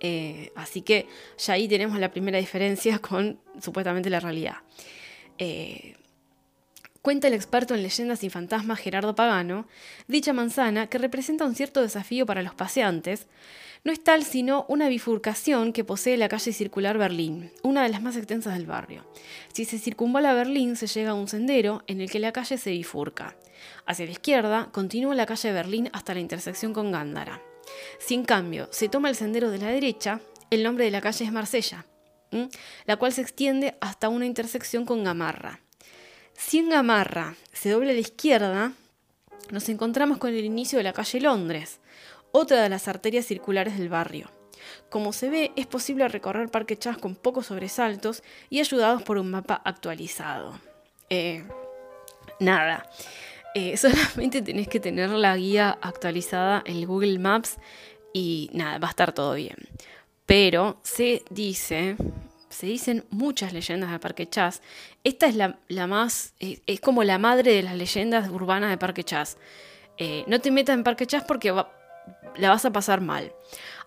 [0.01, 4.57] Eh, así que ya ahí tenemos la primera diferencia con supuestamente la realidad.
[5.37, 5.95] Eh,
[7.03, 9.67] Cuenta el experto en leyendas y fantasmas Gerardo Pagano,
[10.07, 13.27] dicha manzana, que representa un cierto desafío para los paseantes,
[13.83, 18.01] no es tal sino una bifurcación que posee la calle circular Berlín, una de las
[18.01, 19.05] más extensas del barrio.
[19.51, 22.69] Si se circunvala Berlín, se llega a un sendero en el que la calle se
[22.69, 23.35] bifurca.
[23.85, 27.41] Hacia la izquierda, continúa la calle Berlín hasta la intersección con Gándara.
[27.99, 31.25] Si en cambio se toma el sendero de la derecha, el nombre de la calle
[31.25, 31.85] es Marsella,
[32.85, 35.62] la cual se extiende hasta una intersección con Gamarra.
[36.35, 38.73] Si en Gamarra se dobla a la izquierda,
[39.51, 41.79] nos encontramos con el inicio de la calle Londres,
[42.31, 44.29] otra de las arterias circulares del barrio.
[44.89, 49.29] Como se ve, es posible recorrer Parque Chas con pocos sobresaltos y ayudados por un
[49.29, 50.59] mapa actualizado.
[51.09, 51.43] Eh,
[52.39, 52.89] nada,
[53.55, 57.57] eh, solamente tenés que tener la guía actualizada en Google Maps
[58.13, 59.57] y nada, va a estar todo bien.
[60.25, 61.97] Pero se dice,
[62.53, 64.61] se dicen muchas leyendas de Parque Chas.
[65.03, 69.37] Esta es la, más, es, como la madre de las leyendas urbanas de Parque Chas.
[69.97, 73.33] Eh, no te metas en Parque Chas porque la vas a pasar mal.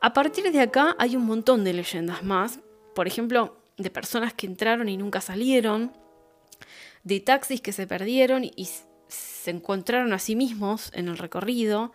[0.00, 2.60] A partir de acá hay un montón de leyendas más.
[2.94, 5.92] Por ejemplo, de personas que entraron y nunca salieron.
[7.04, 8.68] De taxis que se perdieron y
[9.08, 11.92] se encontraron a sí mismos en el recorrido.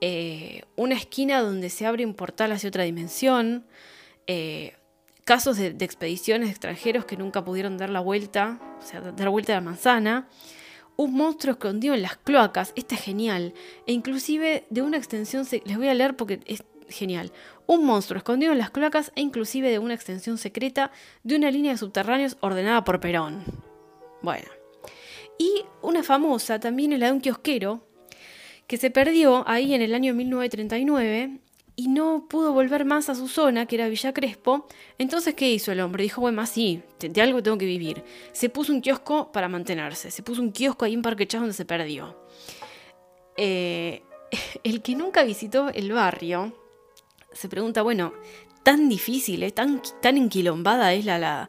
[0.00, 3.66] Eh, una esquina donde se abre un portal hacia otra dimensión.
[4.26, 4.74] Eh,
[5.24, 9.56] casos de, expediciones extranjeros que nunca pudieron dar la vuelta, o sea, dar vuelta a
[9.56, 10.28] la manzana,
[10.96, 13.54] un monstruo escondido en las cloacas, este es genial,
[13.86, 17.32] e inclusive de una extensión, les voy a leer porque es genial,
[17.66, 20.90] un monstruo escondido en las cloacas e inclusive de una extensión secreta
[21.22, 23.44] de una línea de subterráneos ordenada por Perón.
[24.22, 24.48] Bueno.
[25.38, 27.86] Y una famosa también es la de un kiosquero
[28.66, 31.40] que se perdió ahí en el año 1939
[31.80, 34.66] y no pudo volver más a su zona, que era Villa Crespo.
[34.98, 36.02] Entonces, ¿qué hizo el hombre?
[36.02, 38.04] Dijo, bueno, sí, de algo tengo que vivir.
[38.32, 40.10] Se puso un kiosco para mantenerse.
[40.10, 42.22] Se puso un kiosco ahí en Parque Chas donde se perdió.
[43.34, 44.02] Eh,
[44.62, 46.54] el que nunca visitó el barrio
[47.32, 48.12] se pregunta, bueno,
[48.62, 49.50] tan difícil, ¿eh?
[49.50, 51.48] tan, tan enquilombada es la, la,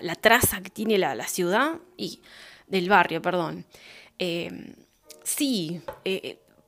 [0.00, 2.22] la, traza que tiene la, ciudad y
[2.68, 3.66] del barrio, perdón.
[4.20, 4.76] Eh,
[5.24, 5.80] sí,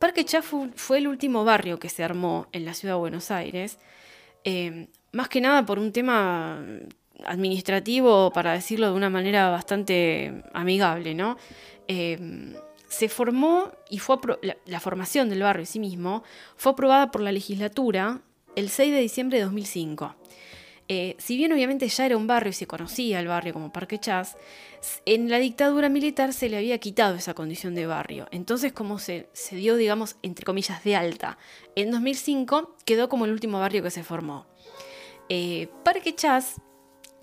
[0.05, 3.79] Parque Chafu fue el último barrio que se armó en la ciudad de Buenos Aires,
[4.45, 6.63] eh, más que nada por un tema
[7.25, 11.39] administrativo, para decirlo de una manera bastante amigable, ¿no?
[11.89, 12.19] Eh,
[12.87, 14.19] se formó y fue
[14.67, 16.23] la, formación del barrio en sí mismo
[16.59, 18.21] fue aprobada por la legislatura
[18.57, 20.15] el 6 de diciembre de 2005.
[20.89, 23.99] Eh, si bien obviamente ya era un barrio y se conocía el barrio como Parque
[23.99, 24.37] Chas,
[25.07, 28.27] en la dictadura militar se le había quitado esa condición de barrio.
[28.31, 31.39] Entonces, como se, dio, digamos, entre comillas, de alta,
[31.75, 34.47] en 2005 quedó como el último barrio que se formó.
[35.31, 36.61] Eh, Parque Chas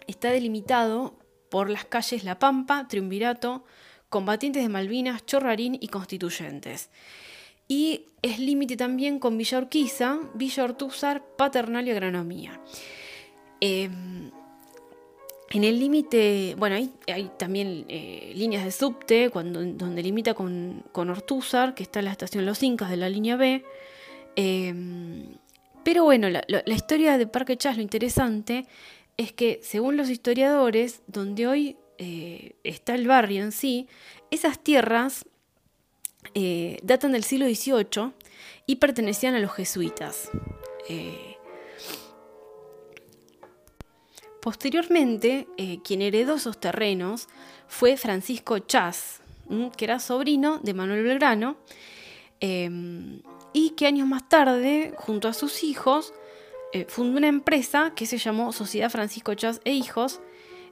[0.08, 1.20] está delimitado
[1.50, 3.64] por las calles La Pampa, Triunvirato,
[4.10, 6.90] Combatientes de Malvinas, Chorrarín y Constituyentes.
[7.68, 12.60] Y es límite también con Villa Urquiza, Villa Ortúzar, Paternal y Agronomía.
[13.62, 14.32] Em,
[15.52, 21.76] en el límite, bueno, hay, también eh, líneas de subte, donde limita con, con, Ortúzar,
[21.76, 23.64] que está en la estación Los Incas de la línea B.
[24.36, 25.36] Em,
[25.84, 28.66] pero bueno, la, historia de Parque Chas, lo interesante
[29.18, 33.88] es que, según los historiadores, donde hoy eh, está el barrio en sí,
[34.32, 35.26] esas tierras
[36.34, 38.14] eh, datan del siglo XVIII
[38.68, 40.30] y pertenecían a los jesuitas.
[44.42, 47.28] Posteriormente, eh, quien heredó esos terrenos
[47.68, 49.22] fue Francisco Chas,
[49.78, 51.58] que era sobrino de Manuel Belgrano,
[52.40, 53.22] em,
[53.54, 56.14] y que años más tarde, junto a sus hijos,
[56.74, 60.22] eh, fundó una empresa que se llamó Sociedad Francisco Chas e Hijos,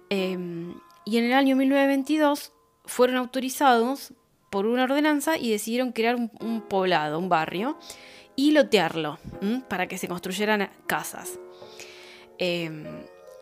[0.10, 0.74] em,
[1.06, 2.54] y en el año 1922
[2.86, 4.14] fueron autorizados
[4.50, 7.78] por una ordenanza y decidieron crear un, poblado, un barrio,
[8.36, 9.20] y lotearlo
[9.68, 11.38] para que se construyeran casas.
[12.38, 12.86] Em,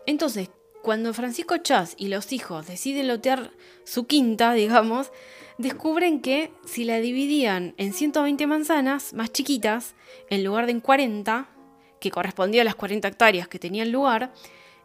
[0.08, 0.48] entonces,
[0.82, 3.50] cuando Francisco Chas y los hijos deciden lotear
[3.84, 5.12] su quinta, digamos,
[5.58, 9.94] descubren que si la dividían en 120 manzanas más chiquitas,
[10.30, 11.50] en lugar de en 40,
[12.00, 14.32] que correspondía a las 40 hectáreas que tenían lugar,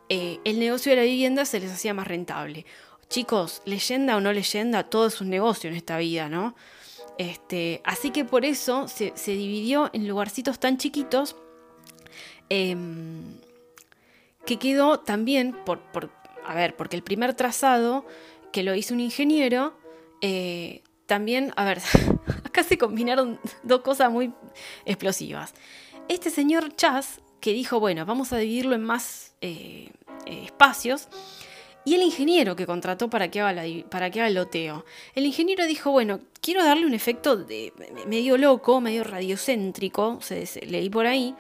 [0.10, 2.66] eh, el negocio de la vivienda se les hacía más rentable.
[3.08, 6.54] Chicos, leyenda o no leyenda, todo es un negocio en esta vida, ¿no?
[7.18, 11.38] Este, así que por eso se, dividió en lugarcitos tan chiquitos.
[12.50, 13.38] Em,
[14.46, 15.82] que quedó también por,
[16.46, 18.06] a ver, porque el primer trazado
[18.52, 19.74] que lo hizo un ingeniero,
[20.22, 21.80] eh, también, a ver,
[22.46, 24.34] acá se combinaron dos cosas muy
[24.86, 25.54] explosivas.
[26.08, 29.90] Este señor Chas, que dijo, bueno, vamos a dividirlo en más eh,
[30.26, 31.08] eh, espacios,
[31.86, 34.86] y el ingeniero que contrató para que, haga para que haga el loteo.
[35.16, 37.74] El ingeniero dijo, bueno, quiero darle un efecto de,
[38.08, 41.36] medio loco, medio radiocéntrico, se, leí por ahí,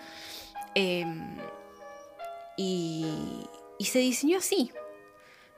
[0.76, 1.38] em,
[2.58, 3.06] y,
[3.80, 4.72] y, se diseñó así.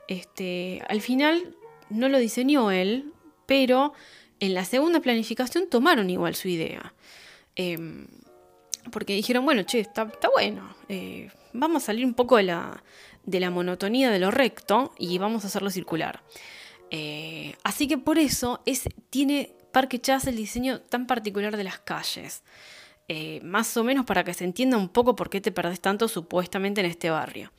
[0.08, 1.56] Este, al final
[1.90, 3.12] no lo diseñó él,
[3.46, 3.92] pero
[4.40, 6.94] en la segunda planificación tomaron igual su idea.
[7.54, 8.06] Em,
[8.92, 12.82] porque dijeron, bueno, che, está, bueno, eh, vamos a salir un poco de la,
[13.24, 16.22] de la monotonía de lo recto y vamos a hacerlo circular.
[16.90, 21.78] Eh, así que por eso es, tiene Parque Chas el diseño tan particular de las
[21.78, 22.42] calles.
[23.08, 26.08] Eh, más o menos para que se entienda un poco por qué te perdés tanto
[26.08, 27.52] supuestamente en este barrio.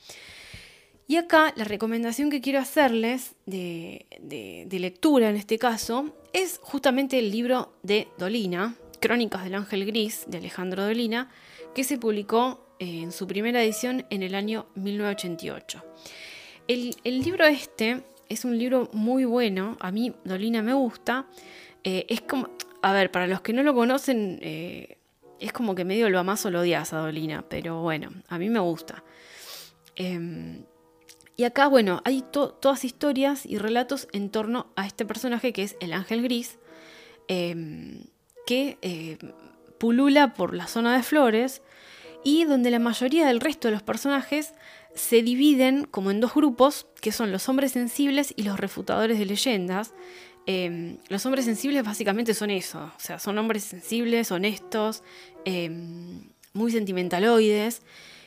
[1.08, 7.18] Y acá la recomendación que quiero hacerles de, de, lectura en este caso es justamente
[7.18, 11.30] el libro de Dolina, Crónicas del Ángel Gris, de Alejandro Dolina,
[11.74, 15.82] que se publicó en su primera edición en el año 1988.
[16.68, 21.26] El, libro este es un libro muy bueno, a mí Dolina me gusta.
[21.86, 22.50] Eh, es como,
[22.82, 24.97] a ver, para los que no lo conocen, eh,
[25.40, 28.50] es como que medio lo amas o lo odias a Dolina, pero bueno, a mí
[28.50, 29.04] me gusta.
[29.96, 30.64] Em,
[31.36, 35.76] y acá, bueno, hay todas historias y relatos en torno a este personaje que es
[35.80, 36.58] el ángel gris,
[37.28, 38.06] em,
[38.46, 39.18] que eh,
[39.78, 41.62] pulula por la zona de flores
[42.24, 44.54] y donde la mayoría del resto de los personajes
[44.96, 49.26] se dividen como en dos grupos, que son los hombres sensibles y los refutadores de
[49.26, 49.94] leyendas.
[50.48, 55.04] Em, los hombres sensibles básicamente son eso, o sea, son hombres sensibles, honestos,
[55.46, 56.22] em,
[56.54, 57.84] muy sentimentaloides.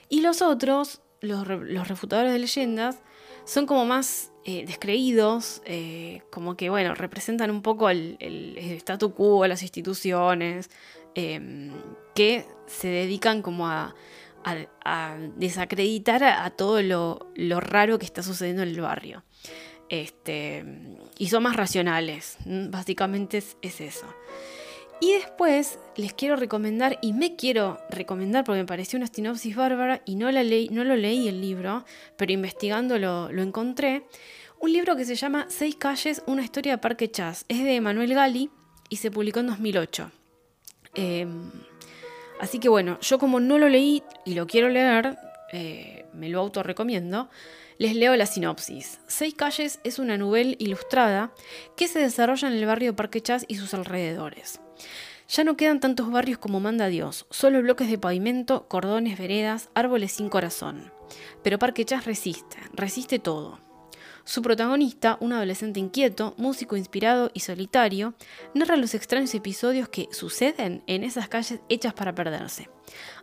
[0.08, 1.48] Y los otros, los,
[1.88, 2.98] refutadores de leyendas,
[3.44, 8.16] son como más eh, descreídos, eh, como que, bueno, representan un poco el,
[8.78, 10.70] statu quo, las instituciones,
[11.14, 11.72] Em,
[12.14, 13.94] que se dedican como a,
[15.36, 19.22] desacreditar a, todo lo, raro que está sucediendo en el barrio.
[19.90, 20.64] Este,
[21.18, 24.06] y son más racionales, básicamente es, eso.
[25.00, 30.00] Y después les quiero recomendar, y me quiero recomendar porque me pareció una sinopsis bárbara
[30.06, 31.84] y no, la no lo leí el libro,
[32.16, 34.04] pero investigando lo, encontré,
[34.60, 37.44] un libro que se llama Seis calles, una historia de Parque Chas.
[37.48, 38.48] Es de Manuel Gali
[38.90, 40.12] y se publicó en 2008.
[40.94, 41.50] Em,
[42.40, 45.18] así que bueno, yo como no lo leí y lo quiero leer,
[45.52, 47.28] eh, me lo autorrecomiendo,
[47.80, 49.00] les leo la sinopsis.
[49.06, 51.32] Seis calles es una novela ilustrada
[51.78, 54.60] que se desarrolla en el barrio Parque Chas y sus alrededores.
[55.30, 60.12] Ya no quedan tantos barrios como manda Dios, solo bloques de pavimento, cordones, veredas, árboles
[60.12, 60.92] sin corazón.
[61.42, 63.58] Pero Parque Chas resiste, resiste todo.
[64.30, 68.14] Su protagonista, un adolescente inquieto, músico inspirado y solitario,
[68.54, 72.70] narra los extraños episodios que suceden en esas calles hechas para perderse.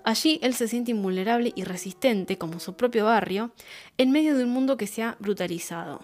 [0.04, 3.52] Allí él se siente invulnerable y resistente, como su propio barrio,
[3.98, 6.02] en medio de un mundo que se ha brutalizado.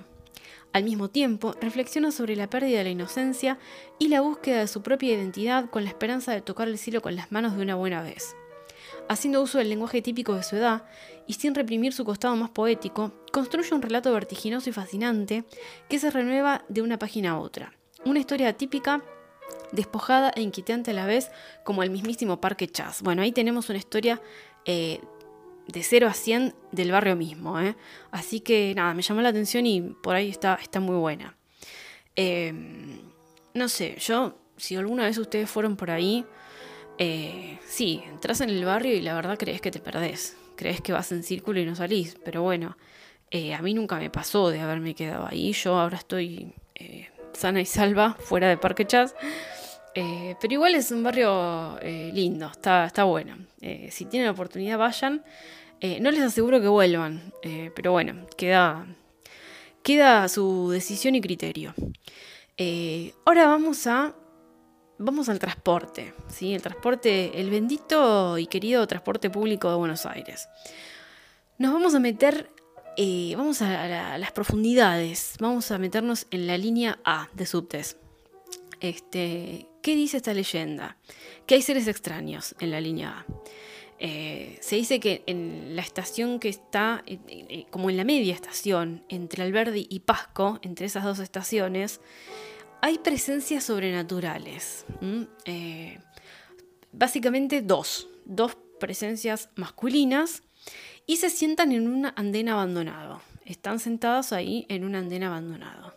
[0.72, 3.60] Al mismo tiempo, reflexiona sobre la pérdida de la inocencia
[4.00, 7.18] y la búsqueda de su propia identidad con la esperanza de tocar el cielo con
[7.18, 8.38] las manos de una buena vez
[9.10, 10.84] haciendo uso del lenguaje típico de su edad
[11.28, 15.46] y sin reprimir su costado más poético, construye un relato vertiginoso y fascinante
[15.90, 17.74] que se renueva de una página a otra.
[18.06, 19.04] Una historia típica,
[19.72, 21.32] despojada e inquietante a la vez,
[21.64, 23.02] como el mismísimo Parque Chas.
[23.02, 24.22] Bueno, ahí tenemos una historia
[24.66, 25.00] eh,
[25.68, 27.60] de 0 a 100 del barrio mismo.
[27.60, 27.76] ¿eh?
[28.12, 31.38] Así que nada, me llamó la atención y por ahí está, está muy buena.
[32.16, 33.00] Em,
[33.54, 36.26] no sé, yo, si alguna vez ustedes fueron por ahí,
[36.98, 40.38] eh, sí, entras en el barrio y la verdad crees que te perdés.
[40.56, 42.18] Crees que vas en círculo y no salís.
[42.24, 42.78] Pero bueno,
[43.32, 45.54] eh, a mí nunca me pasó de haberme quedado ahí.
[45.54, 49.16] Yo ahora estoy eh, sana y salva fuera de Parque Chas.
[49.94, 51.78] pero igual es un barrio
[52.13, 53.38] lindo, está, está bueno.
[53.89, 55.24] si tienen la oportunidad, vayan.
[56.02, 57.32] no les aseguro que vuelvan,
[57.76, 58.88] pero bueno, queda,
[59.84, 61.76] queda su decisión y criterio.
[63.26, 64.16] ahora vamos a
[64.98, 66.54] vamos al transporte, ¿sí?
[66.54, 70.48] El transporte, el bendito y querido transporte público de Buenos Aires.
[71.58, 72.52] Nos vamos a meter,
[72.98, 77.98] eh, vamos a, las profundidades, vamos a meternos en la línea A de subtes.
[78.80, 80.98] Este, ¿Qué dice esta leyenda?
[81.46, 83.26] Que hay seres extraños en la línea A.
[84.00, 89.06] Eh, se dice que en la estación que está, eh, como en la media estación,
[89.08, 92.02] entre Alberdi y Pasco, entre esas dos estaciones,
[92.84, 94.86] hay presencias sobrenaturales.
[95.46, 96.00] Eh,
[96.92, 98.10] básicamente dos.
[98.26, 100.44] Dos presencias masculinas
[101.06, 103.22] y se sientan en un andén abandonado.
[103.46, 105.94] Están sentados ahí en un andén abandonado.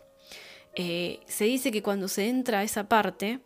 [0.77, 3.41] Eh, se dice que cuando se entra a esa parte,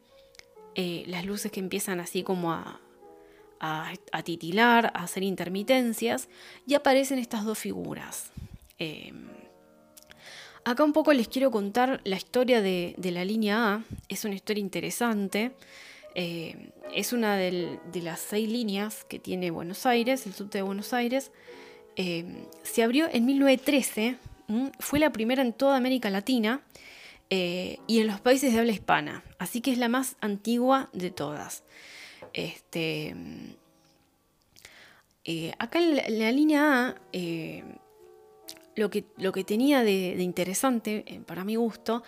[0.74, 2.78] eh, las luces que empiezan así como a,
[3.58, 6.28] a, titilar, a hacer intermitencias,
[6.66, 8.32] y aparecen estas dos figuras.
[10.64, 13.84] Acá un poco les quiero contar la historia de, la línea A.
[14.08, 15.52] Es una historia interesante.
[16.14, 20.92] Eh, es una de las seis líneas que tiene Buenos Aires, el subte de Buenos
[20.92, 21.30] Aires.
[21.96, 24.16] Eh, se abrió en 1913,
[24.78, 26.62] fue la primera en toda América Latina
[27.30, 31.10] eh, y en los países de habla hispana, así que es la más antigua de
[31.10, 31.62] todas.
[32.32, 33.14] Este,
[35.58, 36.94] acá en la, línea A
[38.80, 42.02] lo que, lo que tenía de, interesante, eh, para mi gusto,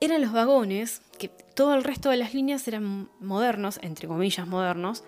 [0.00, 5.02] eran los vagones, que todo el resto de las líneas eran modernos, entre comillas modernos,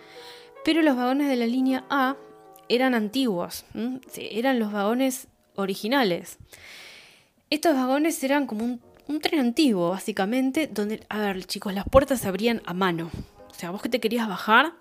[0.65, 2.17] pero los vagones de la línea A
[2.69, 3.65] eran antiguos,
[4.17, 6.39] eran los vagones originales.
[7.51, 12.21] Estos vagones eran como un, un, tren antiguo, básicamente, donde, a ver, chicos, las puertas
[12.21, 13.11] se abrían a mano.
[13.51, 14.73] O sea, vos que te querías bajar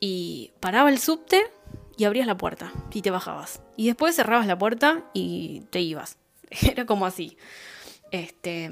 [0.00, 1.44] y paraba el subte
[1.98, 3.60] y abrías la puerta y te bajabas.
[3.76, 6.16] Y después cerrabas la puerta y te ibas.
[6.62, 7.36] Era como así.
[8.12, 8.70] Este.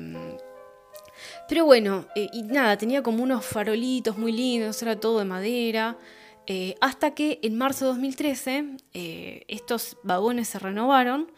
[1.49, 5.99] Pero bueno, eh, y nada, tenía como unos farolitos muy lindos, era todo de madera.
[6.47, 11.31] Eh, hasta que en marzo de 2013 eh, estos vagones se renovaron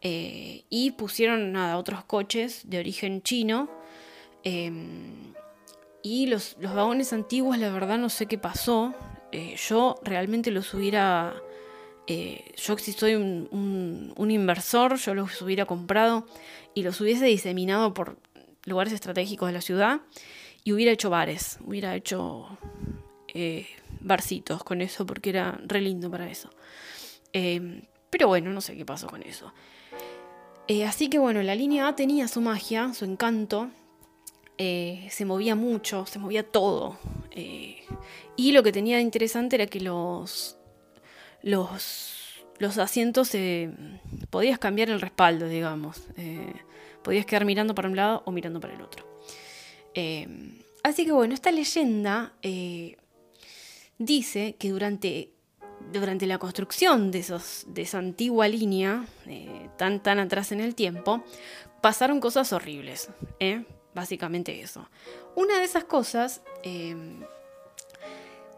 [0.00, 3.68] y pusieron nada, otros coches de origen chino.
[6.02, 8.94] Y los, los vagones antiguos, la verdad, no sé qué pasó.
[9.32, 11.34] Eh, yo realmente los hubiera,
[12.06, 16.26] eh, yo si soy un, inversor, yo los hubiera comprado
[16.74, 18.16] y los hubiese diseminado por
[18.64, 20.00] lugares estratégicos de la ciudad
[20.64, 22.58] y hubiera hecho bares, hubiera hecho
[23.28, 23.66] eh,
[24.00, 26.50] barcitos con eso porque era re lindo para eso.
[27.32, 29.52] pero bueno, no sé qué pasó con eso.
[30.86, 33.70] así que bueno, la línea A tenía su magia, su encanto,
[34.58, 36.98] se movía mucho, se movía todo.
[38.38, 40.58] Y lo que tenía interesante era que los,
[41.42, 43.70] los, los asientos eh,
[44.30, 46.02] podías cambiar el respaldo, digamos.
[46.16, 46.52] Eh,
[47.02, 49.06] podías quedar mirando para un lado o mirando para el otro.
[49.94, 50.28] Eh,
[50.84, 52.32] así que bueno, esta leyenda
[53.98, 55.32] dice que durante,
[55.92, 59.04] durante la construcción de, esos, de esa antigua línea,
[59.76, 61.24] tan, tan atrás en el tiempo,
[61.80, 63.10] pasaron cosas horribles.
[63.98, 64.88] Básicamente eso.
[65.34, 66.40] Una de esas cosas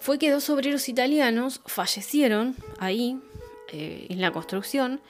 [0.01, 3.19] fue que dos obreros italianos fallecieron ahí,
[3.73, 5.01] eh, en la construcción,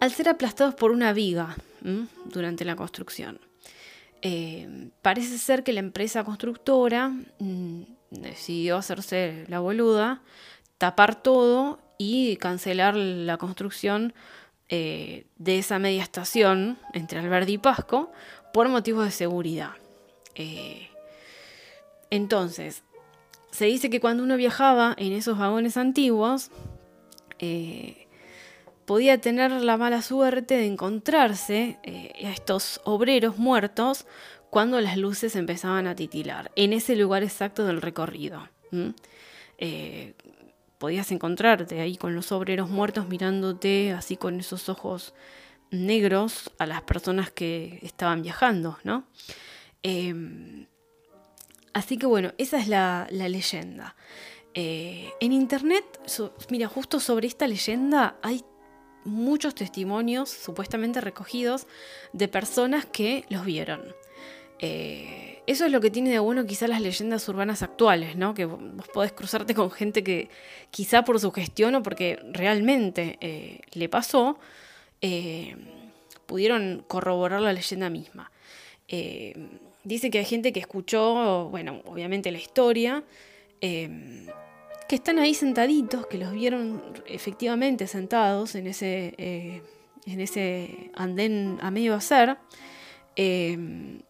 [0.00, 1.54] al ser aplastados por una viga
[2.24, 3.40] durante la construcción.
[4.22, 10.22] Eh, parece ser que la empresa constructora mm, decidió hacerse la boluda,
[10.78, 14.14] tapar todo y cancelar la construcción
[14.70, 18.12] eh, de esa media estación entre Alberdi y Pasco
[18.54, 19.72] por motivos de seguridad.
[22.08, 22.84] entonces,
[23.50, 26.52] se dice que cuando uno viajaba en esos vagones antiguos,
[27.40, 28.06] eh,
[28.84, 34.06] podía tener la mala suerte de encontrarse eh, a estos obreros muertos
[34.50, 38.48] cuando las luces empezaban a titilar, en ese lugar exacto del recorrido.
[39.58, 40.14] Eh,
[40.78, 45.12] podías encontrarte ahí con los obreros muertos mirándote así con esos ojos
[45.74, 49.04] negros a las personas que estaban viajando, ¿no?
[51.74, 53.96] Así que bueno, esa es la, leyenda.
[54.54, 55.84] Eh, en internet,
[56.48, 58.44] mira, justo sobre esta leyenda hay
[59.04, 61.66] muchos testimonios supuestamente recogidos
[62.12, 63.82] de personas que los vieron.
[64.60, 68.34] Eh, eso es lo que tiene de bueno quizá las leyendas urbanas actuales, ¿no?
[68.34, 70.30] Que vos podés cruzarte con gente que
[70.70, 74.38] quizá por su gestión o porque realmente eh, le pasó,
[76.26, 78.32] pudieron corroborar la leyenda misma
[79.84, 83.04] dice que hay gente que escuchó, bueno, obviamente la historia,
[83.60, 84.26] eh,
[84.88, 89.62] que están ahí sentaditos, que los vieron efectivamente sentados en ese, eh,
[90.06, 92.36] en ese andén a medio hacer,
[93.16, 94.00] eh,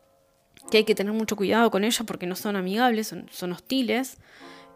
[0.71, 4.17] que hay que tener mucho cuidado con ellos porque no son amigables, son, hostiles.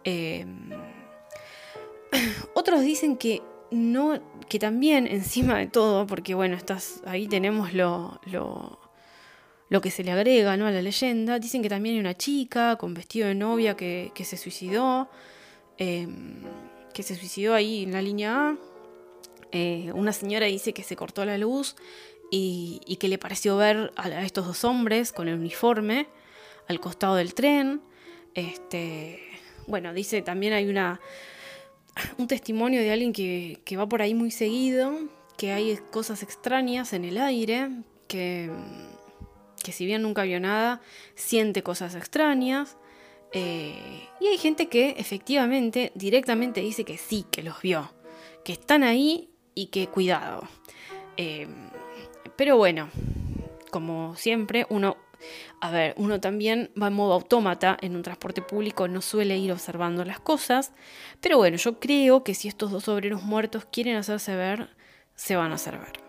[2.55, 8.21] otros dicen que no, que también encima de todo, porque bueno, estás, ahí tenemos lo
[9.69, 10.67] lo que se le agrega ¿no?
[10.67, 11.39] a la leyenda.
[11.39, 15.09] Dicen que también hay una chica con vestido de novia que, se suicidó,
[15.77, 16.43] em,
[16.95, 18.57] que se suicidó ahí en la línea A.
[19.53, 21.77] Eh, una señora dice que se cortó la luz
[22.31, 26.09] y, que le pareció ver a, estos dos hombres con el uniforme
[26.67, 27.81] al costado del tren.
[28.35, 29.21] Este,
[29.67, 31.01] bueno, dice también hay una,
[32.19, 34.93] un testimonio de alguien que, que va por ahí muy seguido,
[35.37, 37.71] que hay cosas extrañas en el aire,
[38.07, 38.51] que
[39.63, 40.81] que si bien nunca vio nada,
[41.15, 42.77] siente cosas extrañas.
[43.33, 47.93] Eh, y hay gente que efectivamente directamente dice que sí, que los vio,
[48.45, 50.49] que están ahí y que cuidado.
[51.17, 51.49] Eh,
[52.37, 52.89] pero bueno,
[53.71, 54.97] como siempre, uno,
[55.61, 59.53] a ver, uno también va en modo autómata en un transporte público, no suele ir
[59.53, 60.73] observando las cosas,
[61.21, 64.69] pero bueno, yo creo que si estos dos obreros muertos quieren hacerse ver,
[65.15, 66.01] se van a hacer ver.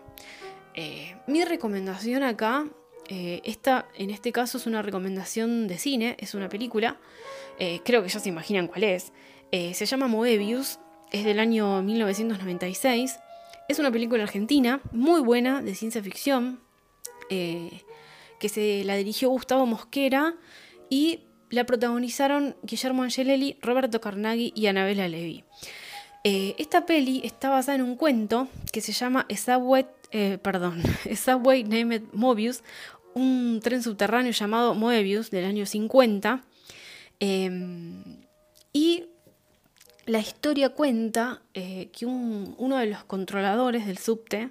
[0.74, 2.66] Eh, mi recomendación acá,
[3.08, 6.98] eh, esta en este caso es una recomendación de cine, es una película,
[7.58, 9.12] eh, creo que ya se imaginan cuál es,
[9.50, 10.78] se llama Moebius,
[11.10, 13.18] es del año 1996,
[13.68, 16.60] es una película argentina muy buena de ciencia ficción,
[18.40, 20.34] que se la dirigió Gustavo Mosquera
[20.88, 21.20] y
[21.50, 25.44] la protagonizaron Guillermo Angelelli, Roberto Carnaghi y Anabela Levy.
[26.24, 30.82] esta peli está basada en un cuento que se llama Subway eh, perdón,
[31.16, 32.62] Subway Named Mobius,
[33.14, 36.44] un tren subterráneo llamado Moebius del año 50.
[37.20, 38.02] Em,
[38.72, 39.04] y
[40.06, 44.50] la historia cuenta eh, que uno de los controladores del subte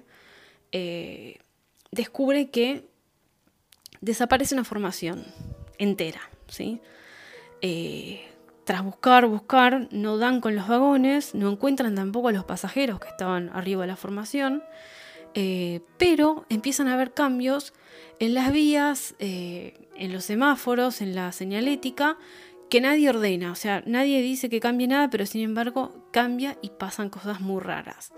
[0.72, 1.38] eh,
[1.90, 2.88] descubre que
[4.00, 5.24] desaparece una formación
[5.78, 6.20] entera.
[6.48, 6.80] ¿sí?
[8.64, 13.08] tras buscar, buscar, no dan con los vagones, no encuentran tampoco a los pasajeros que
[13.08, 14.62] estaban arriba de la formación.
[15.34, 17.72] Eh, pero empiezan a haber cambios
[18.18, 22.16] en las vías, eh, en los semáforos, en la señalética,
[22.68, 23.52] que nadie ordena.
[23.52, 27.60] O sea, nadie dice que cambie nada, pero sin embargo cambia y pasan cosas muy
[27.60, 28.12] raras.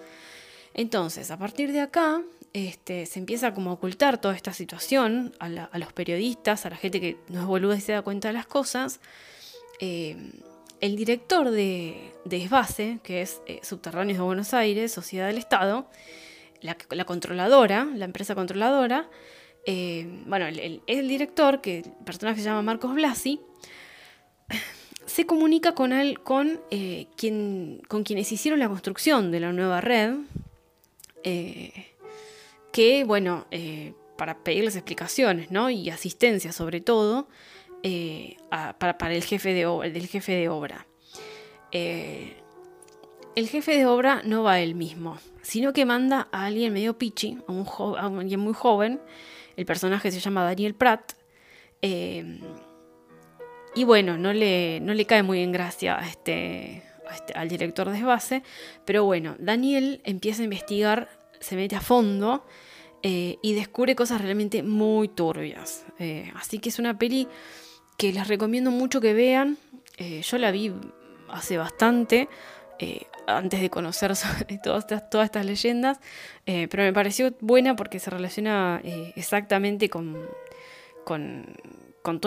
[0.74, 2.22] Entonces, a partir de acá,
[2.52, 5.48] este, se empieza como a ocultar toda esta situación a,
[5.78, 8.46] los periodistas, a la gente que no es boluda y se da cuenta de las
[8.46, 9.00] cosas.
[9.80, 10.16] Eh,
[10.80, 15.88] el director de, de ESBASE, que es Subterráneos de Buenos Aires, Sociedad del Estado,
[16.60, 19.08] la, controladora, la empresa controladora,
[19.64, 23.40] eh, bueno, el, el, director, que el personaje se llama Marcos Blasi,
[25.06, 29.80] se comunica con él, con, eh, quien, con quienes hicieron la construcción de la nueva
[29.80, 30.14] red,
[31.24, 31.91] eh,
[32.72, 33.46] que, bueno,
[34.16, 35.70] para pedirles explicaciones, ¿no?
[35.70, 37.28] Y asistencia sobre todo,
[38.48, 40.86] para, el jefe de, del jefe de obra.
[41.72, 47.38] el jefe de obra no va él mismo, sino que manda a alguien medio pichi,
[47.46, 47.66] a, un
[48.18, 49.00] alguien muy joven.
[49.56, 51.12] El personaje se llama Daniel Pratt.
[51.82, 52.40] Eh,
[53.74, 58.42] y bueno, no le, cae muy en gracia este, este, al director de base,
[58.84, 61.08] pero bueno, Daniel empieza a investigar,
[61.42, 62.46] se mete a fondo
[63.02, 65.84] eh, y descubre cosas realmente muy turbias.
[65.98, 67.28] Eh, así que es una peli
[67.98, 69.58] que les recomiendo mucho que vean.
[69.98, 70.72] yo la vi
[71.28, 72.28] hace bastante,
[73.26, 74.12] antes de conocer
[74.62, 75.98] todas estas, todas estas leyendas,
[76.46, 80.16] eh, pero me pareció buena porque se relaciona eh, exactamente con,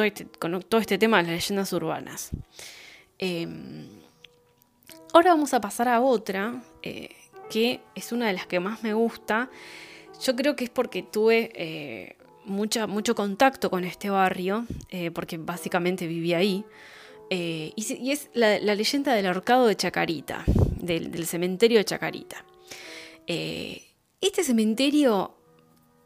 [0.03, 2.31] este, con todo este tema de las leyendas urbanas.
[5.13, 7.09] Ahora vamos a pasar a otra, eh,
[7.49, 9.49] que es una de las que más me gusta.
[10.21, 12.15] Yo creo que es porque tuve
[12.45, 14.65] mucha, mucho contacto con este barrio,
[15.13, 16.65] porque básicamente viví ahí.
[17.29, 20.45] y, es la, leyenda del ahorcado de Chacarita
[20.85, 22.45] del, cementerio de Chacarita.
[23.27, 23.81] Eh,
[24.21, 25.35] este cementerio,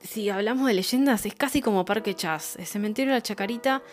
[0.01, 2.55] si hablamos de leyendas, es casi como Parque Chas.
[2.57, 3.83] El cementerio de la Chacarita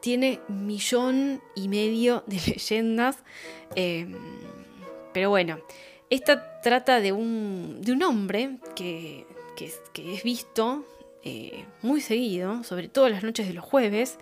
[0.00, 3.18] tiene millón y medio de leyendas.
[3.76, 4.06] Eh,
[5.12, 5.60] pero bueno,
[6.10, 9.26] esta trata de un, de un hombre que,
[9.56, 9.66] que,
[10.12, 10.84] es, visto
[11.22, 14.18] eh, muy seguido, sobre todo las noches de los jueves,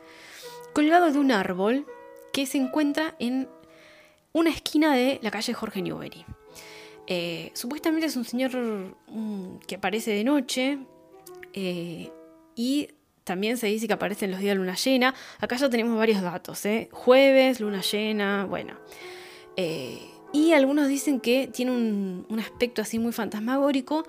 [0.73, 1.87] colgado de un árbol
[2.33, 3.49] que se encuentra en
[4.33, 6.25] una esquina de la calle Jorge Newbery.
[7.07, 8.97] Eh, supuestamente es un señor
[9.67, 10.79] que aparece de noche
[11.53, 12.11] eh,
[12.55, 12.89] y
[13.25, 15.15] también se dice que aparece en los días de luna llena.
[15.41, 16.89] Acá ya tenemos varios datos, ¿eh?
[16.93, 18.77] jueves, luna llena, bueno.
[20.33, 24.07] Y algunos dicen que tiene un, aspecto así muy fantasmagórico,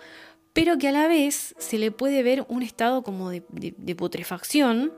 [0.54, 4.92] pero que a la vez se le puede ver un estado como de putrefacción.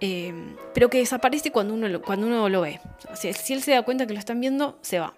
[0.00, 2.80] Em, pero que desaparece cuando uno lo, cuando uno lo ve.
[3.14, 5.14] si, él se da cuenta que lo están viendo, se va.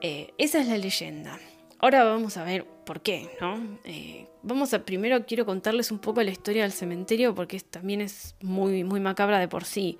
[0.00, 1.38] Eh, esa es la leyenda.
[1.78, 3.78] Ahora vamos a ver por qué, ¿no?
[3.84, 8.34] Eh, vamos a primero quiero contarles un poco la historia del cementerio porque también es
[8.40, 9.98] muy, muy macabra de por sí.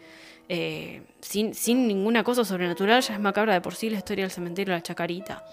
[0.48, 1.52] Eh, sin,
[1.86, 4.82] ninguna cosa sobrenatural, ya es macabra de por sí la historia del cementerio de la
[4.82, 5.44] Chacarita.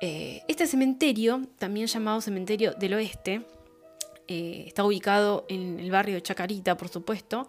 [0.00, 3.46] este cementerio, también llamado Cementerio del Oeste,
[4.28, 7.48] eh, está ubicado en el barrio de Chacarita, por supuesto,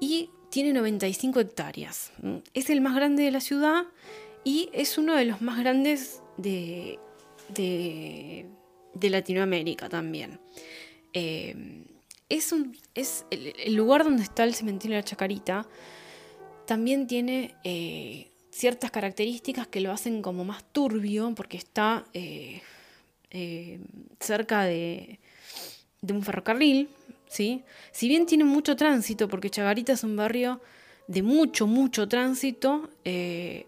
[0.00, 2.12] y tiene 95 hectáreas.
[2.54, 3.84] Es el más grande de la ciudad
[4.44, 6.98] y es uno de los más grandes de,
[9.00, 10.38] Latinoamérica también.
[11.12, 11.84] Eh,
[12.28, 15.66] es, un, el, lugar donde está el cementerio de la Chacarita.
[16.66, 22.04] También tiene eh, ciertas características que lo hacen como más turbio porque está
[24.20, 25.18] cerca de,
[26.00, 26.88] de un ferrocarril,
[27.28, 27.62] ¿sí?
[27.92, 30.60] Si bien tiene mucho tránsito, porque Chagarita es un barrio
[31.06, 33.66] de mucho, mucho tránsito, eh,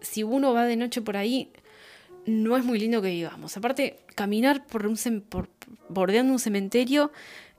[0.00, 1.50] si uno va de noche por ahí,
[2.26, 3.56] no es muy lindo que digamos.
[3.56, 4.96] Aparte, caminar por un
[5.28, 5.48] por,
[5.88, 7.12] bordeando un cementerio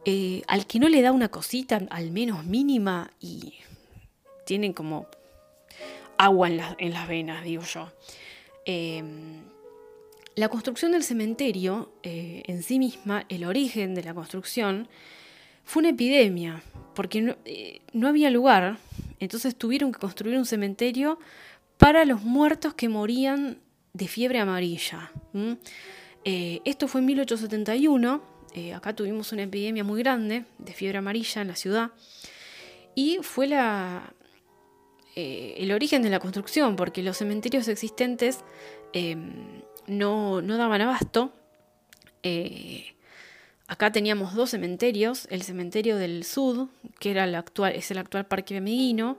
[0.05, 3.55] eh, al que no le da una cosita, al menos mínima, y
[4.45, 5.07] tienen como
[6.17, 7.91] agua en, las venas, digo yo.
[8.65, 9.41] Em,
[10.35, 14.87] la construcción del cementerio eh, en sí misma, el origen de la construcción,
[15.63, 16.61] fue una epidemia,
[16.93, 18.77] porque eh, no, había lugar,
[19.19, 21.17] entonces tuvieron que construir un cementerio
[21.79, 23.57] para los muertos que morían
[23.93, 25.11] de fiebre amarilla.
[26.23, 28.34] Esto fue en 1871,
[28.75, 31.91] acá tuvimos una epidemia muy grande de fiebre amarilla en la ciudad,
[32.95, 34.13] y fue la,
[35.15, 38.39] el origen de la construcción, porque los cementerios existentes
[38.93, 41.33] em, no, daban abasto.
[42.23, 42.95] Eh,
[43.67, 46.67] acá teníamos dos cementerios, el cementerio del sur,
[46.99, 49.17] que era el actual, es el actual Parque Bemeguino,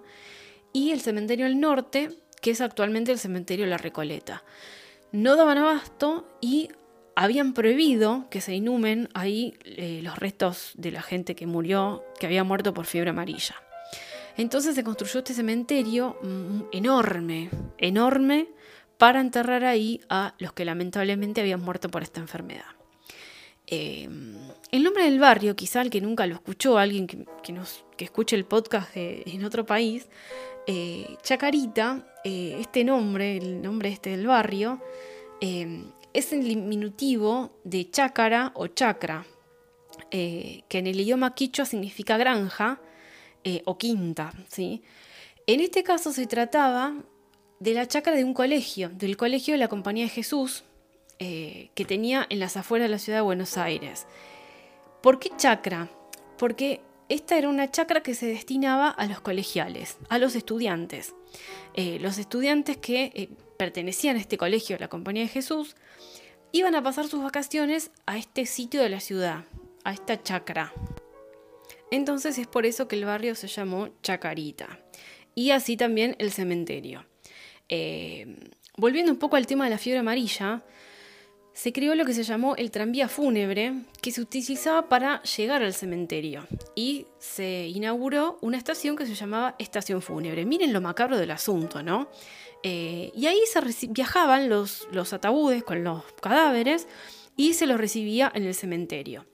[0.72, 2.11] y el cementerio del norte,
[2.43, 4.45] que es actualmente el cementerio La Recoleta.
[5.12, 6.68] No daban abasto y
[7.17, 12.27] habían prohibido que se inhumen ahí eh, los restos de la gente que murió, que
[12.27, 13.57] había muerto por fiebre amarilla.
[14.37, 18.49] Entonces se construyó este cementerio mm, enorme, enorme,
[18.99, 22.64] para enterrar ahí a los que lamentablemente habían muerto por esta enfermedad.
[23.67, 24.09] Eh,
[24.71, 28.45] el nombre del barrio, quizá el que nunca lo escuchó, alguien que, nos, escuche el
[28.45, 30.07] podcast en otro país,
[30.67, 34.81] eh, Chacarita, eh, este nombre, el nombre este del barrio,
[36.19, 39.27] es el diminutivo de chácara o chacra,
[40.11, 42.81] que en el idioma quichua significa granja
[43.64, 44.33] o quinta.
[44.49, 44.83] ¿sí?
[45.47, 46.95] En este caso se trataba
[47.61, 50.64] de la chacra de un colegio, del colegio de la Compañía de Jesús,
[51.19, 54.07] eh, que tenía en las afueras de la ciudad de Buenos Aires.
[55.03, 55.89] ¿Por qué chacra?
[56.37, 61.14] Porque esta era una chacra que se destinaba a los colegiales, a los estudiantes.
[61.75, 65.77] Eh, los estudiantes que eh, pertenecían a este colegio la Compañía de Jesús
[66.53, 69.45] iban a pasar sus vacaciones a este sitio de la ciudad,
[69.85, 70.73] a esta chacra.
[71.91, 74.81] Entonces es por eso que el barrio se llamó Chacarita.
[75.35, 77.05] Y así también el cementerio.
[77.69, 80.65] Eh, volviendo un poco al tema de la fiebre amarilla,
[81.57, 85.73] se creó lo que se llamó el tranvía fúnebre, que se utilizaba para llegar al
[85.73, 86.47] cementerio.
[86.75, 90.45] Y se inauguró una estación que se llamaba Estación Fúnebre.
[90.45, 92.11] Miren lo macabro del asunto, ¿no?
[92.63, 96.89] Eh, y ahí se viajaban los, ataúdes con los cadáveres
[97.39, 99.25] y se los recibía en el cementerio.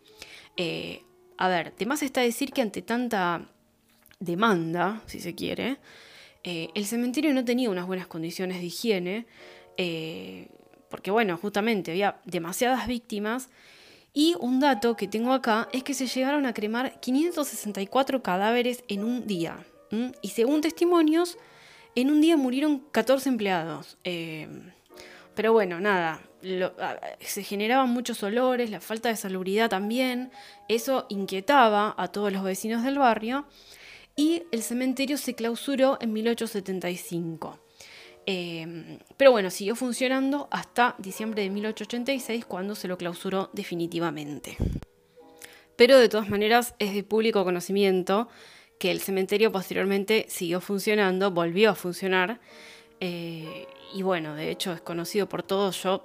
[0.57, 1.03] Eh,
[1.39, 3.51] a ver, además está decir que ante tanta
[4.21, 5.79] demanda, si se quiere,
[6.45, 9.27] eh, el cementerio no tenía unas buenas condiciones de higiene,
[10.93, 13.49] porque bueno, justamente había demasiadas víctimas.
[14.13, 19.03] Y un dato que tengo acá es que se llegaron a cremar 564 cadáveres en
[19.03, 19.65] un día.
[20.21, 21.39] Y según testimonios,
[21.95, 23.97] en un día murieron 14 empleados.
[24.05, 24.49] Eh,
[25.35, 26.21] pero bueno, nada,
[27.21, 30.31] se generaban muchos olores, la falta de salubridad también.
[30.69, 33.47] Eso inquietaba a todos los vecinos del barrio
[34.15, 37.59] y el cementerio se clausuró en 1875.
[38.27, 44.57] Eh, pero bueno, siguió funcionando hasta diciembre de 1886 cuando se lo clausuró definitivamente.
[45.77, 48.29] Pero de todas maneras es de público conocimiento
[48.79, 52.41] que el cementerio posteriormente siguió funcionando, volvió a funcionar.
[53.01, 55.83] Eh, y bueno, de hecho es conocido por todos.
[55.83, 56.05] Yo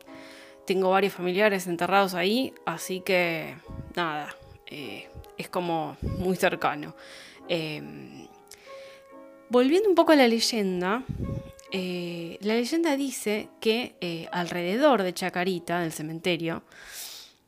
[0.65, 3.55] tengo varios familiares enterrados ahí, así que
[3.95, 4.35] nada,
[4.67, 5.07] eh,
[5.37, 6.95] es como muy cercano.
[7.47, 8.27] Em,
[9.49, 11.03] volviendo un poco a la leyenda,
[11.71, 16.63] eh, la leyenda dice que eh, alrededor de Chacarita, del cementerio,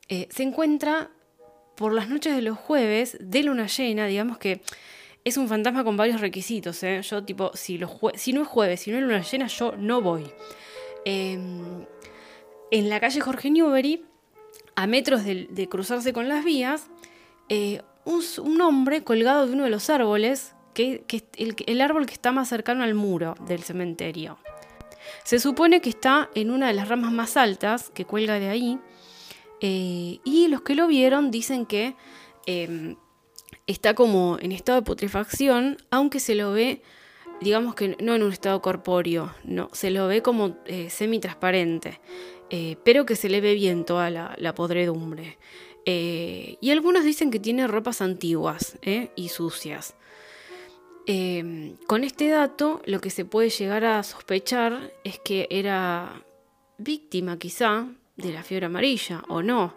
[0.08, 1.10] eh, se encuentra
[1.76, 4.60] por las noches de los jueves de luna llena, digamos que
[5.24, 6.80] es un fantasma con varios requisitos.
[7.02, 10.30] Yo, tipo, si, no es jueves, si no es luna llena, yo no voy.
[11.04, 11.86] Em,
[12.70, 14.04] en la calle Jorge Newbery,
[14.76, 16.88] a metros de, cruzarse con las vías,
[18.04, 21.04] un, hombre colgado de uno de los árboles, que,
[21.66, 24.38] el, árbol que está más cercano al muro del cementerio.
[25.24, 28.78] Se supone que está en una de las ramas más altas que cuelga de ahí.
[29.60, 31.94] Eh, y los que lo vieron dicen que
[32.46, 32.96] em,
[33.66, 36.82] está como en estado de putrefacción, aunque se lo ve,
[37.40, 42.00] digamos que no en un estado corpóreo, no, se lo ve como eh, semi-transparente,
[42.48, 45.38] eh, pero que se le ve bien toda la podredumbre.
[45.86, 48.78] Eh, y algunos dicen que tiene ropas antiguas
[49.16, 49.94] y sucias.
[51.06, 56.24] Eh, con este dato, lo que se puede llegar a sospechar es que era
[56.78, 59.74] víctima quizá de la fiebre amarilla o no.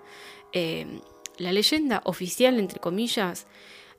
[1.38, 3.48] la leyenda oficial, entre comillas,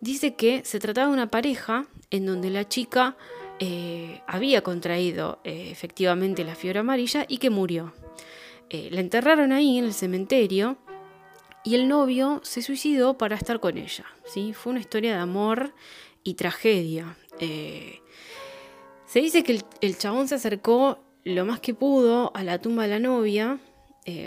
[0.00, 3.16] dice que se trataba de una pareja en donde la chica
[3.60, 7.92] eh, había contraído eh, efectivamente la fiebre amarilla y que murió.
[8.68, 10.76] Eh, la enterraron ahí en el cementerio
[11.62, 14.04] y el novio se suicidó para estar con ella.
[14.24, 14.52] ¿sí?
[14.52, 15.72] Fue una historia de amor
[16.24, 17.16] y tragedia.
[17.38, 22.84] se dice que el, el, chabón se acercó lo más que pudo a la tumba
[22.84, 23.60] de la novia,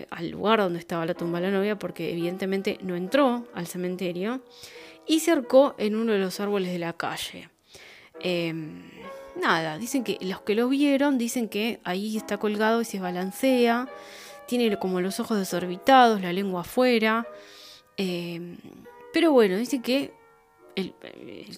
[0.09, 4.41] al lugar donde estaba la tumba de la novia, porque evidentemente no entró al cementerio,
[5.05, 7.49] y se acercó en uno de los árboles de la calle.
[8.19, 8.89] Em,
[9.39, 13.87] nada, dicen que los que lo vieron dicen que ahí está colgado y se balancea,
[14.47, 17.27] tiene como los ojos desorbitados, la lengua afuera.
[17.95, 18.57] Em,
[19.13, 20.13] pero bueno, dicen que
[20.78, 20.93] el,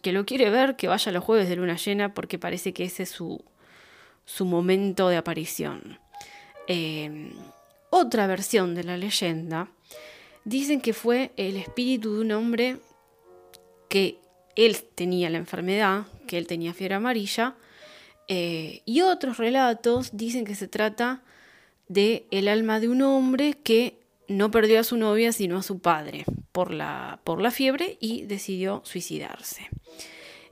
[0.01, 3.03] que lo quiere ver, que vaya los jueves de luna llena, porque parece que ese
[3.03, 3.43] es su,
[4.25, 5.99] su momento de aparición.
[6.67, 7.33] Em,
[7.89, 9.69] otra versión de la leyenda
[10.45, 12.77] dicen que fue el espíritu de un hombre
[13.89, 14.19] que
[14.55, 17.55] él tenía la enfermedad, que él tenía fiebre amarilla,
[18.27, 21.23] eh, y otros relatos dicen que se trata
[21.87, 23.97] de el alma de un hombre que
[24.27, 26.25] no perdió a su novia sino a su padre
[26.59, 29.69] por la, por la fiebre y decidió suicidarse.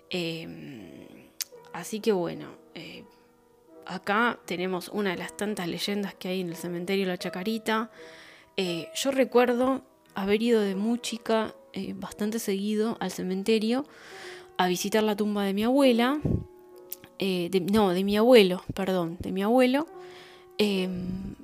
[0.10, 1.03] Em,
[1.74, 3.03] así que bueno, eh,
[3.86, 7.91] acá tenemos una de las tantas leyendas que hay en el cementerio de la Chacarita.
[8.55, 9.82] Eh, yo recuerdo
[10.16, 11.53] haber ido de muy chica
[11.95, 13.84] bastante seguido al cementerio
[14.58, 16.22] a visitar la tumba de mi abuela,
[17.20, 19.88] eh, no, de mi abuelo, perdón, de mi abuelo.
[20.58, 21.36] Em,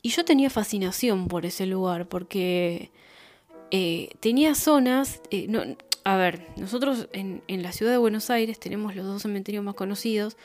[0.00, 2.92] y yo tenía fascinación por ese lugar, porque
[3.70, 5.62] eh, tenía zonas, eh, no,
[6.04, 10.36] a ver, nosotros en, la ciudad de Buenos Aires tenemos los dos cementerios más conocidos,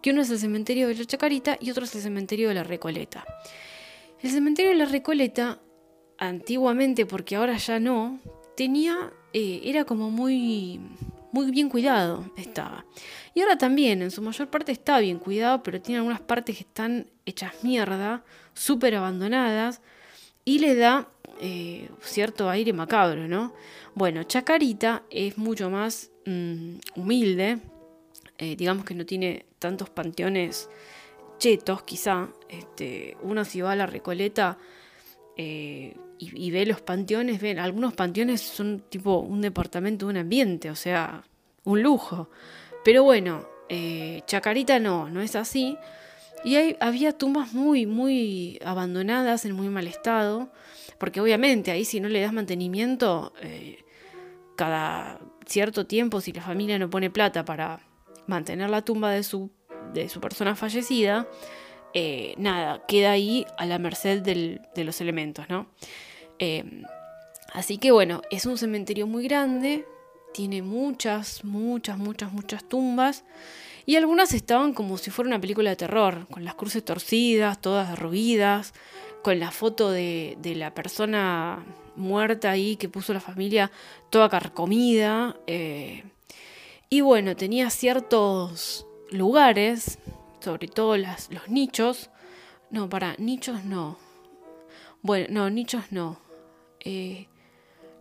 [0.00, 2.64] que uno es el cementerio de la Chacarita y otro es el cementerio de la
[2.64, 3.24] Recoleta.
[4.20, 5.60] El cementerio de la Recoleta,
[6.18, 8.20] antiguamente, porque ahora ya no,
[8.56, 10.80] tenía, era como muy
[11.32, 12.84] muy bien cuidado estaba.
[13.34, 16.62] Y ahora también, en su mayor parte está bien cuidado, pero tiene algunas partes que
[16.62, 18.22] están hechas mierda,
[18.52, 19.80] súper abandonadas,
[20.44, 21.08] y le da
[21.44, 23.52] eh, cierto aire macabro, ¿no?
[23.96, 27.58] Bueno, Chacarita es mucho más mm, humilde,
[28.38, 30.70] eh, digamos que no tiene tantos panteones
[31.38, 32.28] chetos, quizá.
[32.48, 34.56] Este, uno si va a la Recoleta
[35.36, 40.76] eh, y, ve los panteones, ven, algunos panteones son tipo un departamento, un ambiente, o
[40.76, 41.24] sea,
[41.64, 42.30] un lujo.
[42.84, 43.48] Pero bueno,
[44.26, 45.76] Chacarita no, no es así.
[46.44, 50.52] Y hay, había tumbas muy, muy abandonadas, en muy mal estado,
[51.02, 53.84] porque obviamente ahí si no le das mantenimiento, eh,
[54.54, 57.80] cada cierto tiempo, si la familia no pone plata para
[58.28, 59.50] mantener la tumba de su,
[59.92, 61.26] de su persona fallecida,
[61.92, 65.66] eh, nada, queda ahí a la merced de los elementos, ¿no?
[66.38, 66.84] Eh,
[67.52, 69.84] así que bueno, es un cementerio muy grande,
[70.32, 73.24] tiene muchas, muchas, muchas, muchas tumbas.
[73.84, 77.90] Y algunas estaban como si fuera una película de terror, con las cruces torcidas, todas
[77.90, 78.74] derruidas,
[79.22, 81.64] con la foto de, la persona
[81.96, 83.70] muerta ahí que puso la familia
[84.10, 85.36] toda carcomida.
[85.46, 86.04] Eh,
[86.88, 89.98] y bueno, tenía ciertos lugares
[90.42, 92.10] sobre todo las, los nichos.
[92.70, 93.98] No, para, nichos no.
[95.02, 96.18] Bueno, no, nichos no.
[96.80, 97.28] Eh,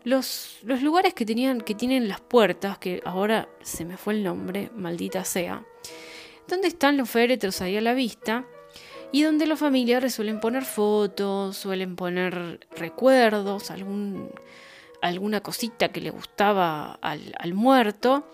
[0.03, 4.23] los, los lugares que tenían, que tienen las puertas, que ahora se me fue el
[4.23, 5.63] nombre, maldita sea,
[6.51, 8.45] donde están los féretros ahí a la vista
[9.11, 14.29] y donde los familiares suelen poner fotos, suelen poner recuerdos, algún,
[15.01, 18.27] alguna cosita que le gustaba al, al muerto,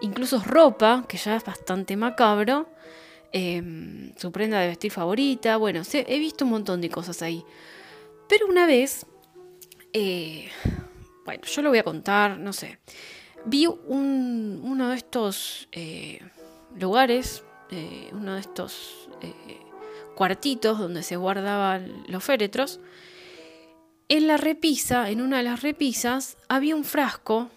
[0.00, 2.68] incluso ropa, que ya es bastante macabro,
[3.36, 5.56] Em, su prenda de vestir favorita.
[5.56, 7.44] Bueno, he visto un montón de cosas ahí.
[8.28, 9.06] Pero una vez,
[9.92, 10.48] eh,
[11.24, 12.78] bueno, yo lo voy a contar, no sé.
[13.44, 16.20] Vi uno de estos eh,
[16.76, 19.08] lugares, eh, uno de estos
[20.14, 22.80] cuartitos donde se guardaban los féretros.
[24.08, 27.50] En la repisa, en una de las repisas, había un frasco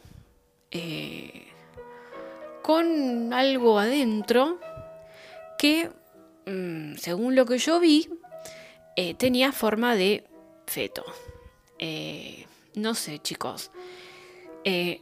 [2.61, 4.59] con algo adentro
[5.57, 5.89] que,
[6.45, 8.09] mm, según lo que yo vi,
[8.97, 10.25] eh, tenía forma de
[10.65, 11.05] feto.
[11.79, 12.45] Eh,
[12.75, 13.71] no sé, chicos.
[14.63, 15.01] Eh,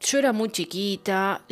[0.00, 1.42] yo era muy chiquita,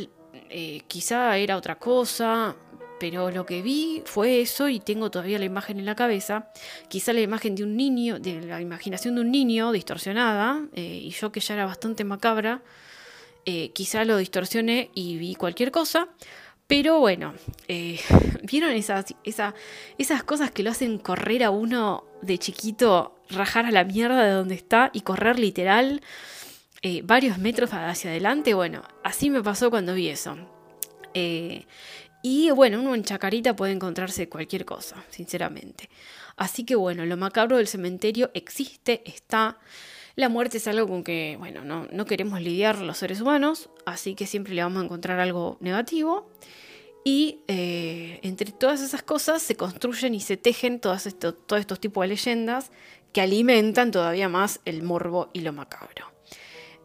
[0.86, 2.56] quizá era otra cosa,
[2.98, 6.50] pero lo que vi fue eso y tengo todavía la imagen en la cabeza.
[6.88, 11.30] Quizá la imagen de un niño, de la imaginación de un niño distorsionada, y yo
[11.32, 12.62] que ya era bastante macabra,
[13.74, 16.08] quizá lo distorsioné y vi cualquier cosa,
[16.66, 17.34] Pero bueno,
[17.68, 18.00] eh,
[18.42, 23.84] ¿vieron esas, esas cosas que lo hacen correr a uno de chiquito, rajar a la
[23.84, 26.02] mierda de donde está y correr literal
[26.88, 28.54] eh, varios metros hacia adelante?
[28.54, 30.36] Bueno, así me pasó cuando vi eso.
[31.14, 31.66] Eh,
[32.22, 35.90] y bueno, uno en Chacarita puede encontrarse cualquier cosa, sinceramente.
[36.36, 39.58] Así que bueno, lo macabro del cementerio existe, está.
[40.14, 44.14] La muerte es algo con que, bueno, no, no queremos lidiar los seres humanos, así
[44.14, 46.30] que siempre le vamos a encontrar algo negativo.
[47.02, 51.80] Y eh, entre todas esas cosas se construyen y se tejen todos estos, todos estos
[51.80, 52.70] tipos de leyendas
[53.12, 56.15] que alimentan todavía más el morbo y lo macabro.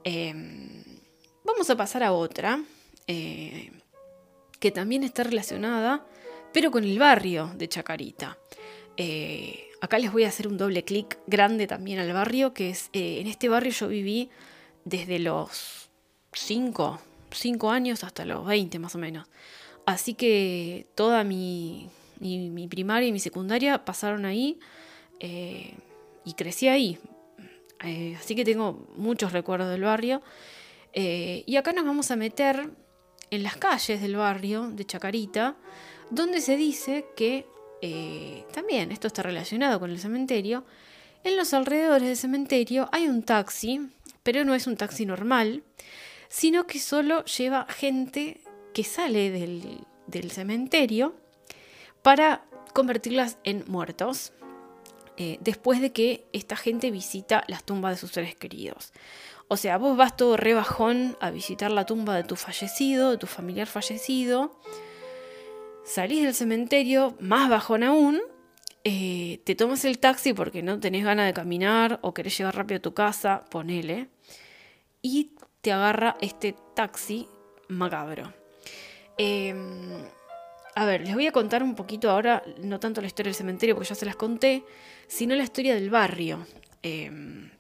[0.04, 0.84] Em,
[1.44, 2.64] vamos a pasar a otra,
[3.08, 3.72] eh,
[4.60, 6.06] que también está relacionada,
[6.54, 8.38] pero con el barrio de Chacarita.
[8.98, 12.90] Eh, acá les voy a hacer un doble clic grande también al barrio, que es,
[12.94, 14.30] en este barrio yo viví
[14.86, 15.90] desde los
[16.34, 17.00] 5,
[17.32, 19.28] 5 años hasta los 20 más o menos.
[19.86, 21.90] Así que toda mi,
[22.70, 24.60] primaria y mi secundaria pasaron ahí
[25.20, 25.74] eh,
[26.24, 27.00] y crecí ahí.
[27.84, 30.22] Eh, así que tengo muchos recuerdos del barrio.
[30.94, 32.70] Eh, y acá nos vamos a meter
[33.30, 35.56] en las calles del barrio de Chacarita,
[36.10, 37.46] donde se dice que
[38.54, 40.64] también esto está relacionado con el cementerio.
[41.24, 43.90] En los alrededores del cementerio hay un taxi,
[44.22, 45.64] pero no es un taxi normal,
[46.32, 48.42] sino que solo lleva gente
[48.74, 51.14] que sale del, cementerio
[52.02, 54.32] para convertirlas en muertos,
[55.24, 58.92] eh, después de que esta gente visita las tumbas de sus seres queridos.
[59.50, 63.28] O sea, vos vas todo rebajón a visitar la tumba de tu fallecido, de tu
[63.28, 64.58] familiar fallecido,
[65.86, 68.20] salís del cementerio, más bajón aún,
[68.84, 72.80] eh, te tomas el taxi porque no tenés ganas de caminar o querés llegar rápido
[72.80, 74.08] a tu casa, ponele,
[75.04, 77.28] y te agarra este taxi
[77.68, 78.34] macabro.
[79.20, 80.04] Em,
[80.76, 83.76] a ver, les voy a contar un poquito ahora, no tanto la historia del cementerio,
[83.76, 84.64] porque ya se las conté,
[85.08, 86.46] sino la historia del barrio.
[86.82, 87.52] Em,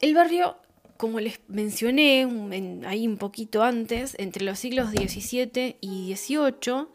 [0.00, 0.56] el barrio,
[0.96, 2.26] como les mencioné
[2.86, 6.86] ahí un poquito antes, entre los siglos XVII y XVIII,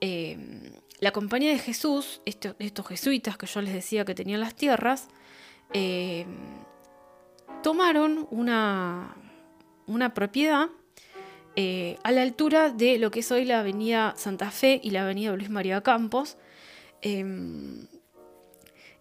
[0.00, 5.08] em, la Compañía de Jesús, estos jesuitas que yo les decía que tenían las tierras,
[7.62, 9.16] tomaron una,
[9.86, 10.68] una propiedad
[11.54, 15.02] eh, a la altura de lo que es hoy la avenida Santa Fe y la
[15.02, 16.38] avenida Luis María Campos.
[17.02, 17.86] Em,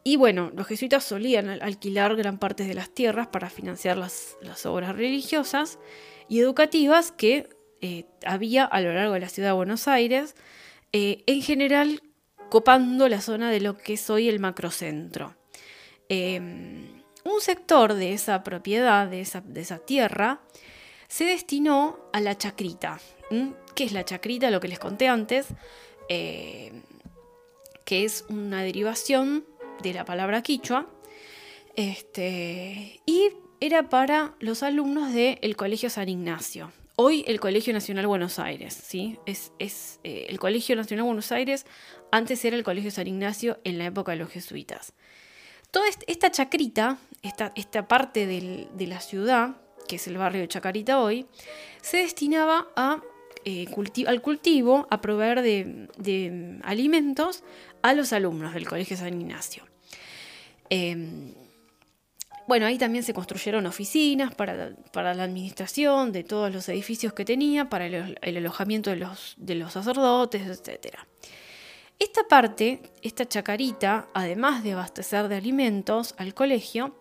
[0.03, 4.35] y bueno, los jesuitas solían alquilar gran parte de las tierras para financiar las,
[4.65, 5.79] obras religiosas
[6.27, 7.47] y educativas que
[7.81, 10.35] eh, había a lo largo de la ciudad de Buenos Aires,
[10.91, 12.01] eh, en general
[12.49, 15.35] copando la zona de lo que es hoy el macrocentro.
[16.09, 20.41] Em, un sector de esa propiedad, de esa, de esa tierra,
[21.11, 22.97] se destinó a la chacrita.
[23.75, 24.49] ¿Qué es la chacrita?
[24.49, 25.47] Lo que les conté antes,
[26.07, 26.71] eh,
[27.83, 29.45] que es una derivación
[29.83, 30.87] de la palabra quichua.
[31.75, 36.71] Este, y era para los alumnos del Colegio San Ignacio.
[36.95, 39.19] Hoy el Colegio Nacional Buenos Aires, ¿sí?
[39.25, 39.51] Es,
[40.05, 41.65] eh, el Colegio Nacional Buenos Aires,
[42.11, 44.93] antes era el Colegio San Ignacio en la época de los jesuitas.
[45.71, 49.60] Toda esta chacrita, esta, esta parte de la ciudad,
[49.91, 51.25] que es el barrio de Chacarita hoy,
[51.81, 52.69] se destinaba
[53.43, 53.65] eh,
[54.07, 57.43] al cultivo, a proveer de, alimentos
[57.81, 59.65] a los alumnos del Colegio San Ignacio.
[60.69, 61.33] Em,
[62.47, 64.55] bueno, ahí también se construyeron oficinas para,
[64.93, 69.73] la administración de todos los edificios que tenía, para el, alojamiento de los, de los
[69.73, 70.95] sacerdotes, etc.
[71.99, 76.95] Esta parte, esta chacarita, además de abastecer de alimentos al colegio,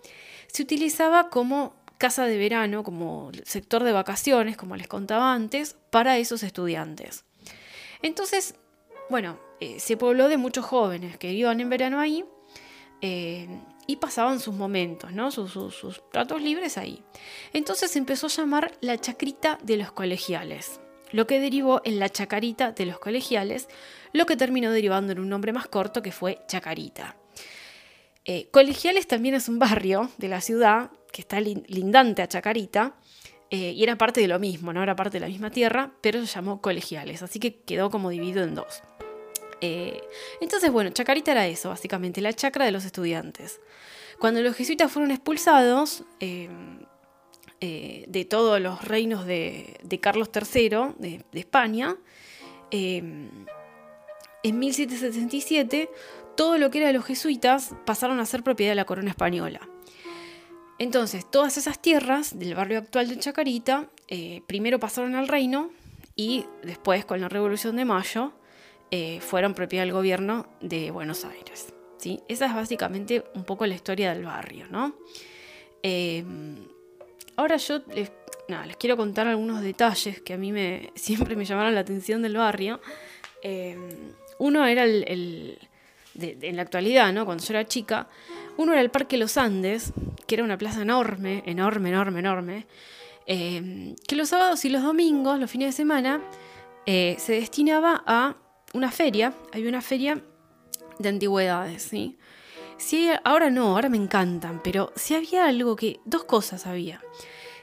[0.53, 6.17] se utilizaba como casa de verano, como sector de vacaciones, como les contaba antes, para
[6.17, 7.27] esos estudiantes.
[8.01, 8.55] Entonces,
[9.11, 12.25] bueno, eh, se pobló de muchos jóvenes que iban en verano ahí
[13.03, 13.47] eh,
[13.87, 15.31] y pasaban sus momentos, ¿no?
[15.31, 16.03] Sus, sus,
[16.41, 17.05] libres ahí.
[17.53, 20.81] Entonces se empezó a llamar la chacrita de los colegiales,
[21.13, 23.69] lo que derivó en la chacarita de los colegiales,
[24.15, 27.17] lo que terminó derivando en un nombre más corto que fue Chacarita.
[28.33, 32.95] Eh, colegiales también es un barrio de la ciudad que está lindante a Chacarita,
[33.51, 36.25] eh, y era parte de lo mismo, no era parte de la misma tierra, pero
[36.25, 38.85] se llamó colegiales, así que quedó como dividido en dos.
[39.61, 40.01] Eh,
[40.41, 43.61] entonces, bueno, Chacarita era eso, básicamente, la chacra de los estudiantes.
[44.21, 50.69] Cuando los jesuitas fueron expulsados de todos los reinos de, Carlos III
[51.01, 51.97] de, de España,
[54.43, 55.91] en 1777
[56.41, 59.61] todo lo que era de los jesuitas pasaron a ser propiedad de la corona española.
[60.79, 65.71] Entonces, todas esas tierras del barrio actual de Chacarita, eh, primero pasaron al reino
[66.17, 68.33] y después con la Revolución de Mayo
[68.91, 71.75] eh, fueron propiedad del gobierno de Buenos Aires.
[71.99, 72.23] ¿sí?
[72.27, 74.67] Esa es básicamente un poco la historia del barrio.
[74.71, 74.95] ¿no?
[75.83, 76.57] Em,
[77.37, 78.11] ahora yo les,
[78.79, 82.81] quiero contar algunos detalles que a mí me, siempre me llamaron la atención del barrio.
[83.43, 85.59] Em, uno era el,
[86.19, 87.25] en la actualidad, ¿no?
[87.25, 88.09] cuando yo era chica,
[88.57, 89.93] uno era el Parque Los Andes,
[90.27, 92.67] que era una plaza enorme, enorme, enorme, enorme,
[93.27, 96.21] em, que los sábados y los domingos, los fines de semana,
[96.87, 98.37] eh, se destinaba a
[98.75, 100.23] una feria, había una feria
[100.99, 102.17] de antigüedades, ¿sí?
[103.25, 107.01] ahora no, ahora me encantan, pero si había algo que, dos cosas había,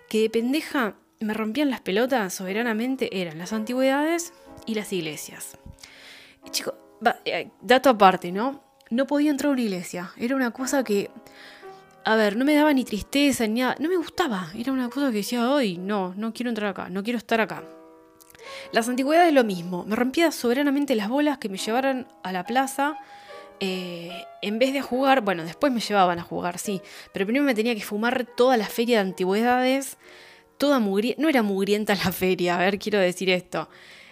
[0.09, 4.33] que de pendeja me rompían las pelotas soberanamente, eran las antigüedades
[4.65, 5.57] y las iglesias.
[6.51, 6.75] Chico,
[7.61, 8.61] dato aparte, ¿no?
[8.89, 11.11] No podía entrar a una iglesia, era una cosa que,
[12.05, 15.11] a ver, no me daba ni tristeza ni nada, no me gustaba, era una cosa
[15.11, 17.63] que decía, hoy no, no quiero entrar acá, no quiero estar acá.
[18.71, 22.97] Las antigüedades lo mismo, me rompía soberanamente las bolas que me llevaran a la plaza.
[23.59, 26.81] Eh, en vez de jugar, bueno, después me llevaban a jugar, sí,
[27.11, 29.97] pero primero me tenía que fumar toda la feria de antigüedades,
[30.59, 33.67] toda mugrienta, no era mugrienta la feria, a ver, quiero decir esto.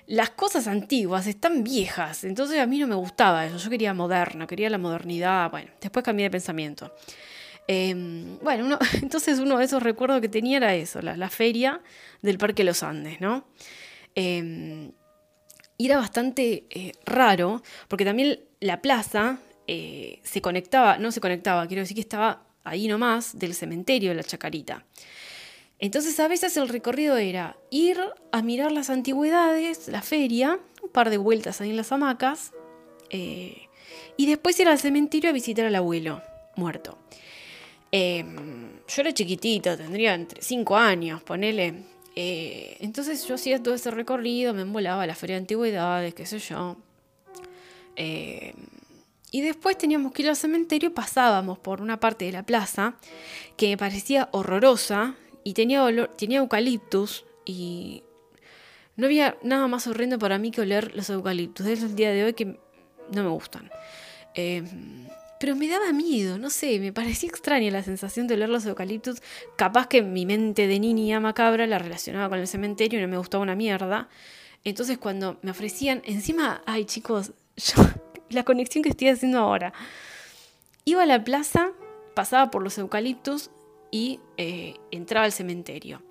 [0.07, 4.45] Las cosas antiguas están viejas, entonces a mí no me gustaba eso, yo quería moderna,
[4.45, 6.93] quería la modernidad, bueno, después cambié de pensamiento.
[7.67, 11.81] Em, bueno, entonces uno de esos recuerdos que tenía era eso, la, feria
[12.21, 13.47] del Parque Los Andes, ¿no?
[14.13, 14.91] Eh,
[15.77, 21.67] y era bastante eh, raro, porque también la plaza eh, se conectaba, no se conectaba,
[21.67, 24.85] quiero decir que estaba ahí nomás del cementerio de la Chacarita.
[25.79, 27.99] Entonces a veces el recorrido era ir
[28.31, 32.53] a mirar las antigüedades, la feria, un par de vueltas ahí en las hamacas,
[33.09, 33.67] eh,
[34.17, 36.21] y después ir al cementerio a visitar al abuelo
[36.55, 36.97] muerto.
[37.91, 44.53] yo era chiquitita, tendría entre 5 años, ponele, eh, entonces yo hacía todo ese recorrido,
[44.53, 46.77] me embolaba a la feria de antigüedades, qué sé yo.
[47.97, 48.53] Eh,
[49.31, 52.95] y después teníamos que ir al cementerio, pasábamos por una parte de la plaza
[53.57, 55.15] que me parecía horrorosa
[55.45, 58.03] y tenía, olor, tenía eucaliptus y
[58.95, 61.67] no había nada más horrendo para mí que oler los eucaliptus.
[61.67, 63.69] Desde el día de hoy que no me gustan.
[64.33, 64.63] Eh,
[65.39, 69.21] pero me daba miedo, no sé, me parecía extraña la sensación de oler los eucaliptus.
[69.55, 73.19] Capaz que mi mente de niña macabra la relacionaba con el cementerio y no me
[73.19, 74.09] gustaba una mierda.
[74.63, 77.33] Entonces cuando me ofrecían, encima, ay chicos,
[78.31, 79.73] la conexión que estoy haciendo ahora.
[80.85, 81.69] Iba a la plaza,
[82.15, 83.51] pasaba por los eucaliptus
[83.95, 86.03] y eh, entraba al cementerio.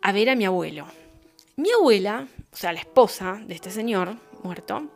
[0.00, 0.86] A ver a mi abuelo.
[1.56, 4.90] Mi abuela, o sea, la esposa de este señor muerto,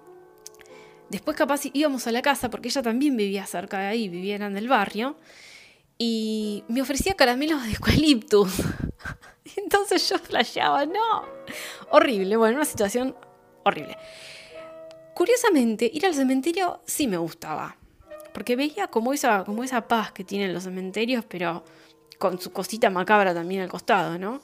[1.10, 4.58] Después capaz íbamos a la casa, porque ella también vivía cerca de ahí, vivía en
[4.58, 5.16] el barrio,
[5.96, 8.52] y me ofrecía caramelos de eucaliptus.
[9.56, 11.24] Entonces yo flasheaba, no.
[11.90, 13.16] Horrible, bueno, una situación
[13.64, 13.96] horrible.
[15.14, 17.77] Curiosamente, ir al cementerio sí me gustaba,
[18.38, 21.64] porque veía como esa, como esa paz que tienen los cementerios, pero
[22.18, 24.40] con su cosita macabra también al costado, ¿no?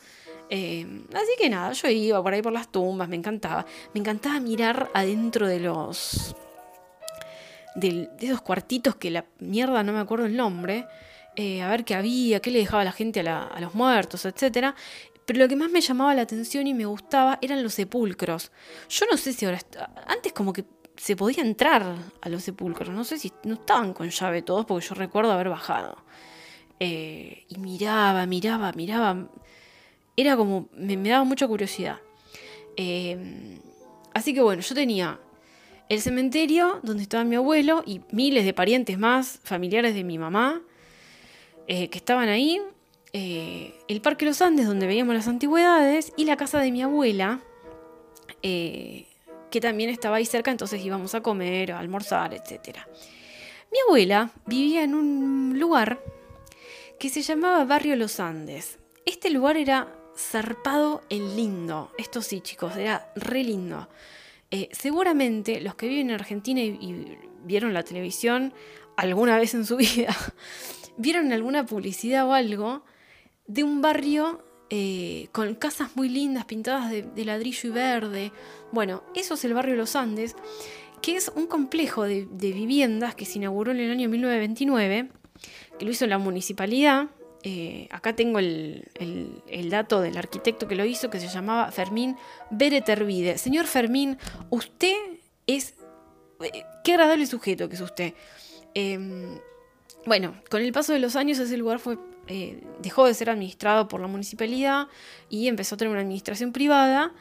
[0.51, 3.65] Eh, así que nada, yo iba por ahí por las tumbas, me encantaba.
[3.93, 6.35] Me encantaba mirar adentro de los
[7.77, 10.89] de, esos cuartitos que la mierda no me acuerdo el nombre,
[11.37, 14.75] eh, a ver qué había, qué le dejaba la gente a, los muertos, etc.
[15.25, 18.51] Pero lo que más me llamaba la atención y me gustaba eran los sepulcros.
[18.89, 19.61] Yo no sé si ahora...
[20.09, 20.65] Antes como que
[20.97, 22.91] se podía entrar a los sepulcros.
[22.91, 25.97] No sé si no estaban con llave todos porque yo recuerdo haber bajado.
[26.81, 29.29] Eh, y miraba, miraba, miraba.
[30.17, 30.69] Era como...
[30.73, 31.99] Me, daba mucha curiosidad.
[32.77, 33.59] Eh,
[34.13, 35.21] así que bueno, yo tenía
[35.89, 40.63] el cementerio donde estaba mi abuelo y miles de parientes más, familiares de mi mamá,
[41.67, 42.61] eh, que estaban ahí,
[43.13, 47.41] el Parque Los Andes donde veíamos las antigüedades y la casa de mi abuela,
[49.55, 52.79] que también estaba ahí cerca, entonces íbamos a comer, a almorzar, etc.
[53.71, 56.03] Mi abuela vivía en un lugar
[56.99, 58.81] que se llamaba Barrio Los Andes.
[59.07, 61.93] Este lugar era zarpado en lindo.
[61.99, 63.89] Esto sí, chicos, era re lindo.
[64.51, 68.53] Eh, seguramente los que viven en Argentina y, vieron la televisión
[68.97, 70.17] alguna vez en su vida,
[70.97, 72.85] vieron alguna publicidad o algo
[73.47, 74.45] de un barrio
[74.77, 78.33] eh, con casas muy lindas pintadas de, ladrillo y verde.
[78.73, 80.35] Bueno, eso es el barrio Los Andes,
[81.01, 85.11] que es un complejo de, viviendas que se inauguró en el año 1929,
[85.79, 87.09] que lo hizo la municipalidad
[87.45, 88.89] eh, acá tengo el,
[89.71, 92.17] dato del arquitecto que lo hizo, que se llamaba Fermín
[92.51, 93.39] Beretervide.
[93.39, 94.19] Señor Fermín,
[94.51, 94.97] usted
[95.47, 95.75] es...
[96.41, 98.15] Eh, qué agradable sujeto que es usted.
[98.75, 99.39] Em,
[100.05, 101.97] bueno, con el paso de los años ese lugar fue,
[102.29, 104.89] eh, dejó de ser administrado por la municipalidad
[105.29, 107.13] y empezó a tener una administración privada.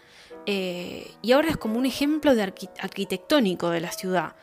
[0.45, 4.35] eh, y ahora es como un ejemplo de arquitectónico de la ciudad.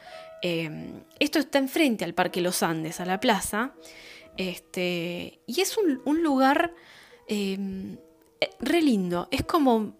[0.42, 3.74] Em, esto está enfrente al Parque Los Andes, a la plaza,
[4.36, 6.72] este, y es un, lugar
[7.28, 7.98] em,
[8.60, 9.28] re lindo.
[9.30, 9.94] Es como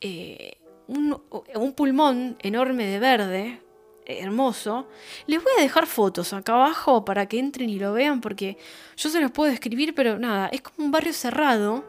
[0.00, 3.60] eh, un, pulmón enorme de verde,
[4.08, 4.88] hermoso.
[5.26, 8.56] Les voy a dejar fotos acá abajo para que entren y lo vean, porque
[8.96, 11.84] yo se los puedo describir, pero nada, es como un barrio cerrado.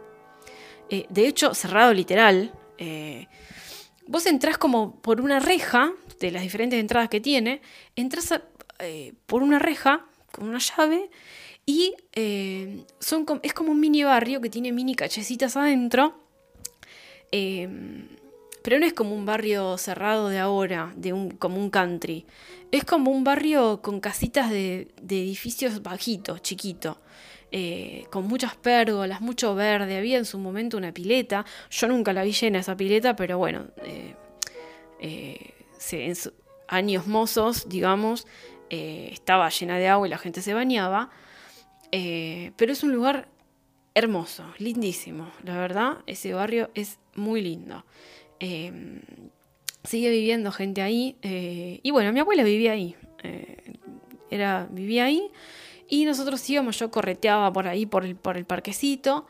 [0.89, 2.53] Eh, de hecho, cerrado literal.
[2.77, 3.27] Eh,
[4.05, 7.61] vos entrás como por una reja, de las diferentes entradas que tiene,
[7.95, 8.33] entras
[8.79, 11.09] eh, por una reja con una llave
[11.65, 11.95] y
[12.99, 16.15] son, es como un mini barrio que tiene mini cachecitas adentro.
[18.63, 22.25] Pero no es como un barrio cerrado de ahora, de un, como un country.
[22.71, 26.97] Es como un barrio con casitas de, de edificios bajitos, chiquitos.
[27.51, 29.97] Eh, con muchas pérgolas, mucho verde.
[29.97, 31.45] Había en su momento una pileta.
[31.71, 34.15] Yo nunca la vi llena esa pileta, pero bueno, eh,
[34.99, 35.53] eh,
[35.91, 36.13] en
[36.67, 38.27] años mozos, digamos,
[38.69, 41.09] estaba llena de agua y la gente se bañaba.
[41.91, 43.27] pero es un lugar
[43.95, 45.31] hermoso, lindísimo.
[45.43, 47.83] La verdad, ese barrio es muy lindo.
[48.39, 51.15] Sigue viviendo gente ahí.
[51.21, 52.95] y bueno, mi abuela vivía ahí.
[54.29, 55.31] era, vivía ahí.
[55.89, 59.25] Y nosotros íbamos, yo correteaba por ahí, por el, por el parquecito.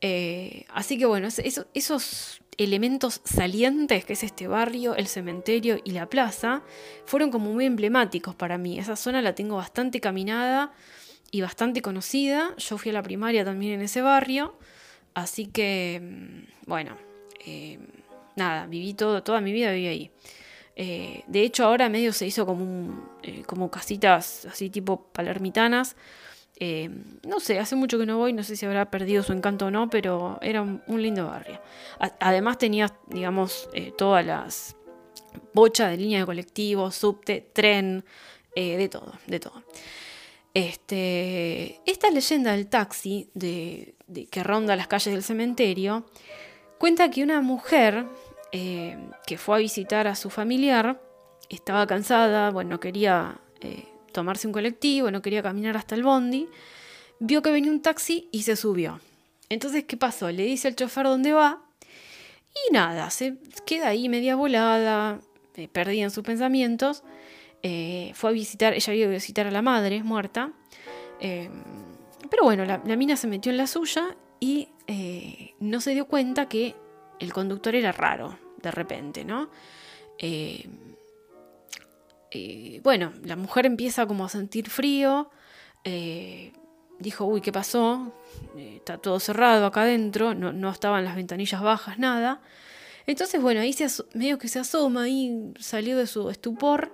[0.00, 6.08] Eh, así que bueno, esos elementos salientes que es este barrio, el cementerio y la
[6.08, 6.62] plaza,
[7.04, 8.78] fueron como muy emblemáticos para mí.
[8.78, 10.72] Esa zona la tengo bastante caminada
[11.30, 12.54] y bastante conocida.
[12.56, 14.56] Yo fui a la primaria también en ese barrio.
[15.14, 16.96] Así que, mm, bueno,
[17.44, 17.78] eh,
[18.36, 20.10] nada, viví todo, toda mi vida viví ahí.
[20.76, 25.96] Eh, de hecho, ahora medio se hizo como, eh, como casitas así tipo palermitanas.
[26.58, 26.90] Eh,
[27.26, 29.70] no sé, hace mucho que no voy, no sé si habrá perdido su encanto o
[29.70, 31.60] no, pero era un, lindo barrio.
[32.20, 33.68] además tenía, digamos,
[33.98, 34.76] todas las
[35.52, 38.04] bochas de línea de colectivo, subte, tren,
[38.54, 39.62] de todo, de todo.
[40.56, 43.94] Este, esta leyenda del taxi de,
[44.30, 46.06] que ronda las calles del cementerio
[46.78, 48.06] cuenta que una mujer
[48.58, 48.96] eh,
[49.26, 50.98] que fue a visitar a su familiar,
[51.50, 56.48] estaba cansada, bueno, no quería eh, tomarse un colectivo, no quería caminar hasta el bondi,
[57.18, 58.98] vio que venía un taxi y se subió.
[59.50, 60.30] Entonces, ¿qué pasó?
[60.30, 61.60] Le dice al chofer dónde va
[62.54, 63.36] y nada, se
[63.66, 65.20] queda ahí media volada,
[65.56, 67.02] eh, perdida en sus pensamientos.
[68.14, 70.52] fue a visitar, ella iba a visitar a la madre muerta.
[71.20, 74.68] pero bueno, la, mina se metió en la suya y
[75.60, 76.74] no se dio cuenta que
[77.18, 79.48] el conductor era raro de repente, ¿no?
[80.18, 80.68] Eh,
[82.32, 85.30] eh, bueno, la mujer empieza como a sentir frío,
[85.84, 86.52] eh,
[86.98, 88.12] dijo, uy, ¿qué pasó?
[88.56, 92.42] está todo cerrado acá adentro, no, estaban las ventanillas bajas, nada.
[93.06, 96.92] Entonces, bueno, ahí se medio que se asoma, ahí salió de su estupor,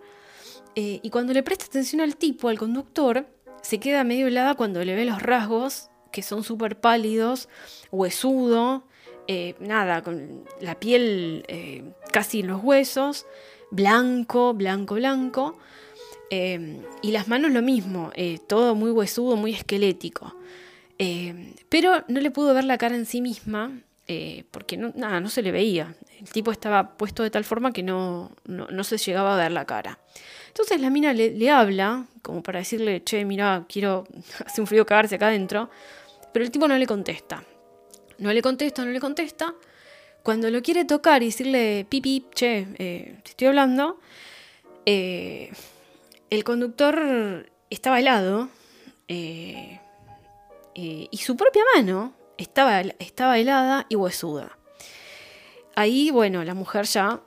[0.75, 3.27] y cuando le presta atención al tipo, al conductor,
[3.63, 7.49] se queda medio helada cuando le ve los rasgos, que son súper pálidos,
[7.91, 8.85] huesudo,
[9.33, 13.25] eh, nada, con la piel eh, casi en los huesos,
[13.71, 15.59] blanco, blanco, blanco.
[16.29, 18.11] Eh, y las manos lo mismo,
[18.47, 20.35] todo muy huesudo, muy esquelético.
[21.69, 23.73] pero no le pudo ver la cara en sí misma,
[24.51, 25.95] porque no, nada, no se le veía.
[26.21, 29.65] El tipo estaba puesto de tal forma que no, no, se llegaba a ver la
[29.65, 29.99] cara.
[30.49, 34.07] Entonces la mina le, le, habla, como para decirle, che, mira, quiero,
[34.47, 35.71] hace un frío cagarse acá adentro.
[36.33, 37.45] Pero el tipo no le contesta.
[38.23, 39.53] No le contesta, no le contesta.
[40.23, 43.99] Cuando lo quiere tocar y decirle, pipi, che, eh, te estoy hablando,
[44.87, 45.51] eh,
[46.31, 48.49] el conductor estaba helado
[49.09, 49.81] eh,
[50.77, 54.57] y su propia mano estaba, estaba helada y huesuda.
[55.75, 57.21] Ahí, bueno, la mujer ya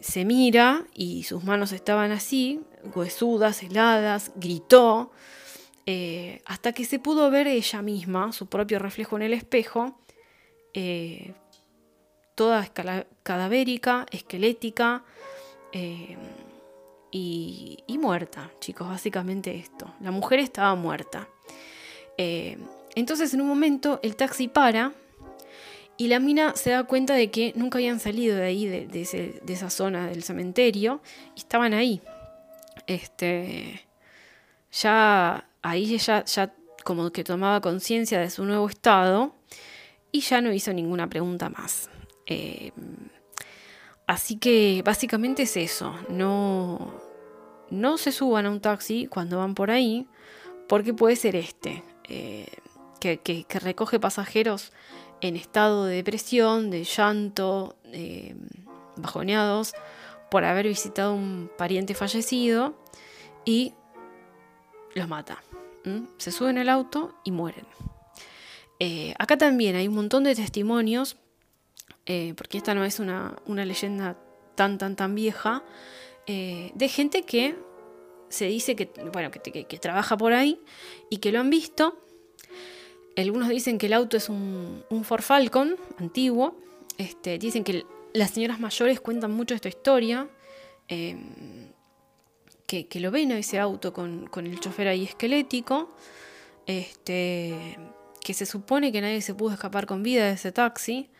[0.00, 2.62] se mira y sus manos estaban así,
[2.94, 5.12] huesudas, heladas, gritó,
[6.46, 9.98] hasta que se pudo ver ella misma, su propio reflejo en el espejo,
[10.74, 11.32] eh,
[12.34, 12.66] toda
[13.22, 15.04] cadavérica, esquelética
[15.72, 16.16] eh,
[17.12, 19.94] y, muerta, chicos, básicamente esto.
[20.00, 21.28] La mujer estaba muerta.
[22.18, 22.58] Eh,
[22.96, 24.92] entonces en un momento el taxi para
[25.96, 29.70] y la mina se da cuenta de que nunca habían salido de ahí, de, esa
[29.70, 31.00] zona del cementerio,
[31.36, 32.02] y estaban ahí.
[32.88, 33.86] Este,
[34.72, 36.52] ya ahí ella ya
[36.82, 39.34] como que tomaba conciencia de su nuevo estado
[40.14, 41.90] y ya no hizo ninguna pregunta más.
[42.26, 42.70] Eh,
[44.06, 46.94] así que básicamente es eso, no,
[47.70, 50.06] no se suban a un taxi cuando van por ahí,
[50.68, 52.46] porque puede ser este, eh,
[53.00, 54.72] que, recoge pasajeros
[55.20, 58.36] en estado de depresión, de llanto, eh,
[58.94, 59.74] bajoneados
[60.30, 62.76] por haber visitado un pariente fallecido
[63.44, 63.74] y
[64.94, 65.42] los mata.
[66.18, 67.66] Se suben el auto y mueren.
[68.86, 71.16] Eh, acá también hay un montón de testimonios,
[72.04, 74.18] eh, porque esta no es una, leyenda
[74.56, 75.64] tan, tan, tan vieja,
[76.26, 77.56] eh, de gente que
[78.28, 80.60] se dice que, bueno, que, trabaja por ahí
[81.08, 81.98] y que lo han visto.
[83.16, 86.54] Algunos dicen que el auto es un, un Ford Falcon antiguo.
[86.98, 90.28] Este, dicen que las señoras mayores cuentan mucho esta historia.
[92.66, 95.94] Que, lo ven a ese auto con, con, el chofer ahí esquelético.
[96.66, 97.78] Este,
[98.24, 101.10] que se supone que nadie se pudo escapar con vida de ese taxi.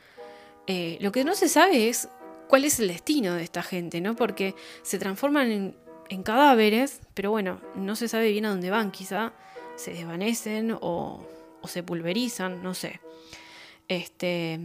[0.66, 2.08] Eh, lo que no se sabe es
[2.48, 4.16] cuál es el destino de esta gente, ¿no?
[4.16, 5.76] Porque se transforman
[6.08, 9.32] en, cadáveres, pero bueno, no se sabe bien a dónde van, quizá
[9.76, 11.26] se desvanecen o,
[11.64, 13.00] se pulverizan, no sé.
[13.88, 14.58] Este,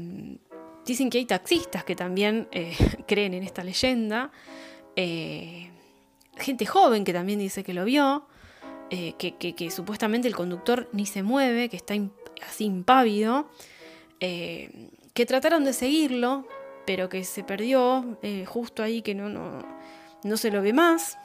[0.85, 2.75] dicen que hay taxistas que también eh,
[3.07, 4.31] creen en esta leyenda.
[4.95, 5.71] Eh,
[6.37, 8.27] gente joven que también dice que lo vio.
[8.89, 11.95] que, que, supuestamente el conductor ni se mueve, que está
[12.47, 13.49] así impávido,
[14.19, 16.47] eh, que trataron de seguirlo,
[16.85, 19.63] pero que se perdió eh, justo ahí, que no, no,
[20.23, 21.17] no, se lo ve más.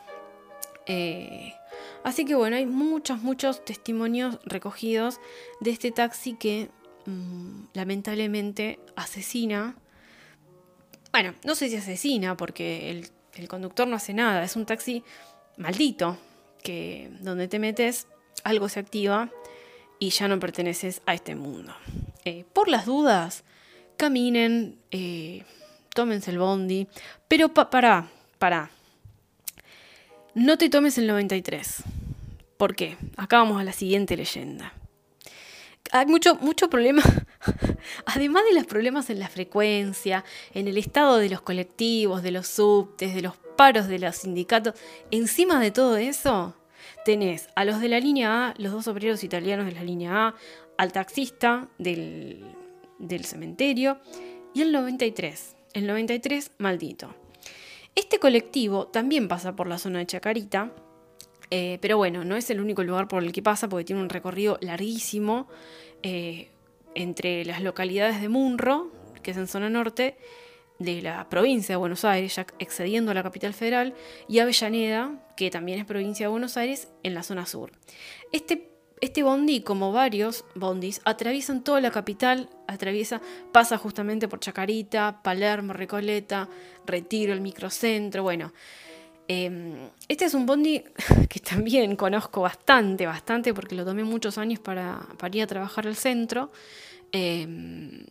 [0.87, 1.55] Eh,
[2.03, 5.21] así que bueno, hay muchos, muchos testimonios recogidos
[5.61, 6.71] de este taxi que
[7.07, 9.77] mm, lamentablemente asesina.
[11.13, 15.05] Bueno, no sé si asesina, porque el, el conductor no hace nada, es un taxi
[15.57, 16.19] maldito,
[16.63, 18.09] que donde te metes
[18.43, 19.31] algo se activa
[19.99, 21.75] y ya no perteneces a este mundo.
[22.25, 23.45] Eh, por las dudas,
[23.97, 25.45] caminen, eh,
[25.95, 26.89] tómense el bondi,
[27.29, 28.09] pero para,
[28.39, 28.71] para.
[30.35, 31.85] No te tomes el 93.
[32.57, 32.97] ¿Por qué?
[33.17, 34.73] Acá vamos a la siguiente leyenda.
[35.93, 37.03] Hay mucho, mucho problema,
[38.07, 42.49] además de los problemas en la frecuencia, en el estado de los colectivos, de los
[42.49, 44.75] subtes, de los paros de los sindicatos,
[45.11, 46.55] encima de todo eso,
[47.05, 50.35] tenés a los de la línea A, los dos obreros italianos de la línea A,
[50.77, 52.45] al taxista del,
[53.23, 53.99] cementerio
[54.55, 57.15] y el 93, el 93 maldito.
[57.95, 60.73] Este colectivo también pasa por la zona de Chacarita,
[61.51, 64.09] eh, pero bueno, no es el único lugar por el que pasa porque tiene un
[64.09, 65.47] recorrido larguísimo
[66.03, 66.49] eh,
[66.95, 68.91] entre las localidades de Munro,
[69.23, 70.17] que es en zona norte,
[70.79, 73.95] de la provincia de Buenos Aires, ya excediendo a la capital federal,
[74.29, 77.73] y Avellaneda, que también es provincia de Buenos Aires, en la zona sur.
[78.33, 78.71] Este,
[79.01, 83.21] este bondi, como varios bondis, atraviesan toda la capital, atraviesa,
[83.53, 86.49] pasa justamente por Chacarita, Palermo, Recoleta,
[86.87, 88.53] Retiro, el microcentro, bueno.
[89.27, 90.83] Em, este es un bondi
[91.31, 95.87] que también conozco bastante, bastante, porque lo tomé muchos años para, para ir a trabajar
[95.87, 96.51] al centro.
[97.13, 98.05] Em,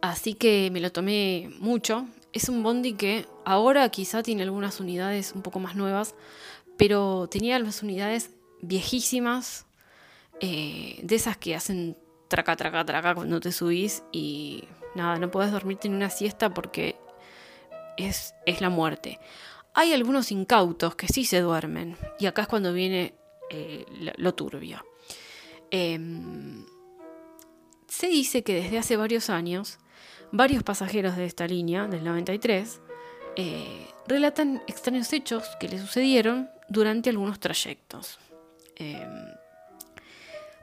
[0.00, 2.06] Así que me lo tomé mucho.
[2.32, 6.14] Es un bondi que ahora quizá tiene algunas unidades un poco más nuevas,
[6.76, 8.30] pero tenía las unidades
[8.60, 9.66] viejísimas,
[10.40, 11.96] eh, de esas que hacen
[12.28, 14.64] traca, traca, traca cuando te subís y
[14.94, 16.96] nada, no puedes dormirte en una siesta porque
[17.96, 19.18] es, es la muerte.
[19.74, 23.14] Hay algunos incautos que sí se duermen y acá es cuando viene
[23.50, 23.84] eh,
[24.16, 24.84] lo, turbio.
[25.70, 26.64] Em,
[27.88, 29.78] se dice que desde hace varios años
[30.30, 32.80] Varios pasajeros de esta línea, del 93,
[33.36, 38.18] eh, relatan extraños hechos que le sucedieron durante algunos trayectos.
[38.76, 39.08] Em,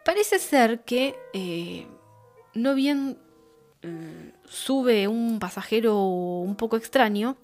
[0.03, 1.87] parece ser que eh,
[2.53, 3.17] no bien
[3.81, 7.37] eh, sube un pasajero un poco extraño,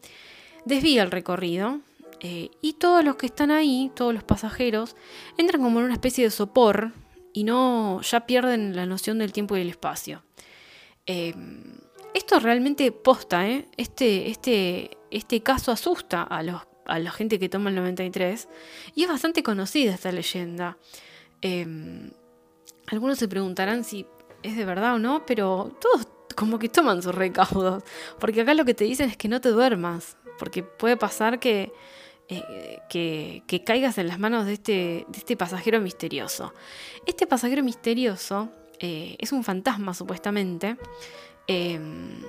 [0.65, 1.79] desvía el recorrido
[2.23, 4.95] y todos los que están ahí, todos los pasajeros,
[5.37, 6.91] entran como en una especie de sopor
[7.33, 10.21] y no ya pierden la noción del tiempo y del espacio.
[11.07, 11.80] Em,
[12.13, 13.67] esto realmente posta, ¿eh?
[13.77, 18.47] Este, este, este caso asusta a, los, a la gente que toma el 93
[18.95, 20.77] y es bastante conocida esta leyenda.
[21.41, 22.11] Em,
[22.87, 24.05] algunos se preguntarán si
[24.43, 27.83] es de verdad o no, pero todos como que toman sus recaudos,
[28.19, 31.71] porque acá lo que te dicen es que no te duermas, porque puede pasar que,
[32.29, 36.53] eh, que, caigas en las manos de este, de este pasajero misterioso.
[37.05, 40.77] Este pasajero misterioso eh, es un fantasma supuestamente,
[41.47, 42.21] Em,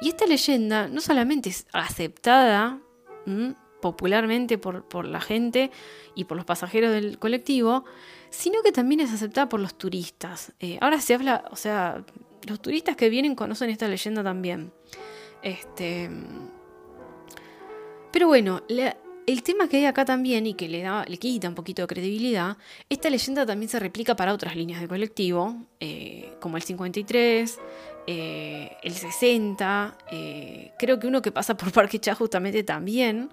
[0.00, 2.80] y esta leyenda no solamente es aceptada
[3.80, 5.70] popularmente por, la gente
[6.14, 7.84] y por los pasajeros del colectivo,
[8.30, 10.52] sino que también es aceptada por los turistas.
[10.60, 12.04] Eh, ahora se habla, o sea,
[12.46, 14.72] los turistas que vienen conocen esta leyenda también.
[15.42, 16.10] Este,
[18.12, 21.54] pero bueno, el tema que hay acá también y que le, da, le quita un
[21.54, 22.56] poquito de credibilidad,
[22.88, 27.58] esta leyenda también se replica para otras líneas de colectivo, eh, como el 53,
[28.08, 29.98] el 60,
[30.78, 33.30] creo que uno que pasa por Parque Chá justamente también.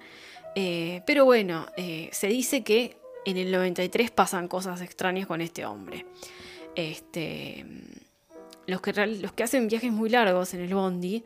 [0.53, 1.65] pero bueno,
[2.11, 6.05] se dice que en el 93 pasan cosas extrañas con este hombre.
[6.75, 7.65] Este,
[8.67, 11.23] los, que, los que hacen viajes muy largos en el Bondi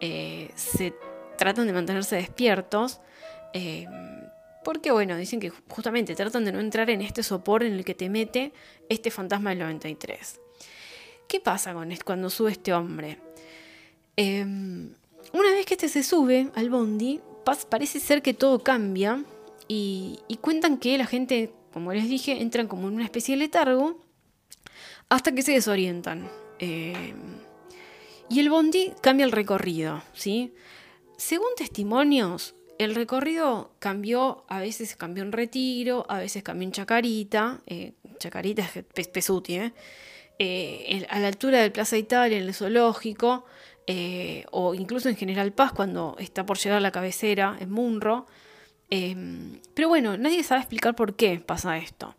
[0.00, 0.92] se
[1.36, 3.00] tratan de mantenerse despiertos.
[4.64, 7.94] Porque bueno, dicen que justamente tratan de no entrar en este sopor en el que
[7.94, 8.52] te mete
[8.88, 10.40] este fantasma del 93.
[11.28, 13.18] ¿Qué pasa con cuando sube este hombre?
[14.16, 14.88] Em,
[15.34, 17.20] una vez que este se sube al bondi,
[17.68, 19.22] parece ser que todo cambia
[19.68, 24.00] y, cuentan que la gente, como les dije, entran como en una especie de letargo
[25.10, 26.30] hasta que se desorientan.
[26.60, 27.36] Em,
[28.30, 30.54] y el bondi cambia el recorrido, ¿sí?
[31.18, 37.60] Según testimonios, el recorrido cambió, a veces cambió en retiro, a veces cambió en Chacarita,
[37.66, 39.72] eh, Chacarita es Pesuti, ¿eh?
[40.38, 43.44] Eh, a la altura del Plaza Italia, en el zoológico,
[44.50, 48.26] o incluso en General Paz, cuando está por llegar la cabecera, en Munro.
[48.88, 52.14] pero bueno, nadie sabe explicar por qué pasa esto.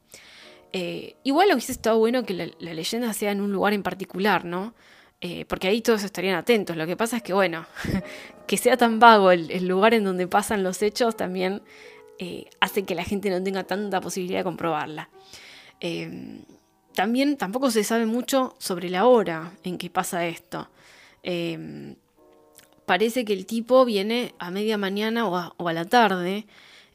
[1.24, 4.74] igual hubiese estado bueno que la leyenda sea en un lugar en particular, ¿no?
[5.22, 6.78] Eh, porque ahí todos estarían atentos.
[6.78, 7.66] Lo que pasa es que, bueno,
[8.48, 11.62] que sea tan vago el, lugar en donde pasan los hechos también
[12.20, 15.10] eh, hace que la gente no tenga tanta posibilidad de comprobarla.
[17.00, 20.68] También tampoco se sabe mucho sobre la hora en que pasa esto.
[21.24, 21.96] Em,
[22.86, 26.46] parece que el tipo viene a media mañana o a la tarde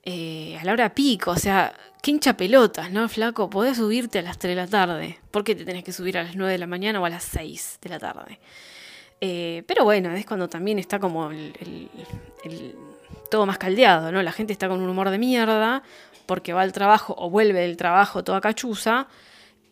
[0.03, 1.73] eh, a la hora pico, o sea,
[2.03, 3.49] qué hincha pelotas, ¿no, flaco?
[3.49, 5.19] Podés subirte a las 3 de la tarde.
[5.31, 7.25] ¿Por qué te tenés que subir a las 9 de la mañana o a las
[7.25, 8.39] 6 de la tarde?
[9.23, 11.89] Eh, pero bueno, es cuando también está como el,
[13.31, 14.23] todo más caldeado, ¿no?
[14.23, 15.83] La gente está con un humor de mierda
[16.27, 19.09] porque va al trabajo o vuelve del trabajo toda cachuza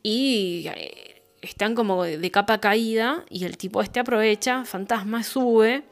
[0.03, 5.85] y eh, están como de capa caída y el tipo este aprovecha, fantasma sube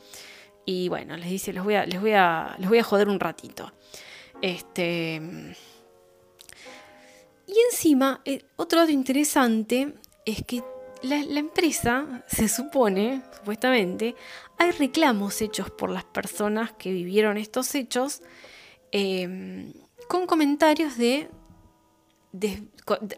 [0.65, 3.19] y bueno, les dice, les voy a, les voy a, les voy a joder un
[3.19, 3.73] ratito.
[4.41, 5.21] Este.
[7.47, 10.63] Y encima, eh, otro dato interesante es que
[11.03, 14.15] la, empresa, se supone, supuestamente,
[14.59, 18.23] hay reclamos hechos por las personas que vivieron estos hechos
[18.93, 19.73] em,
[20.09, 21.29] con comentarios de,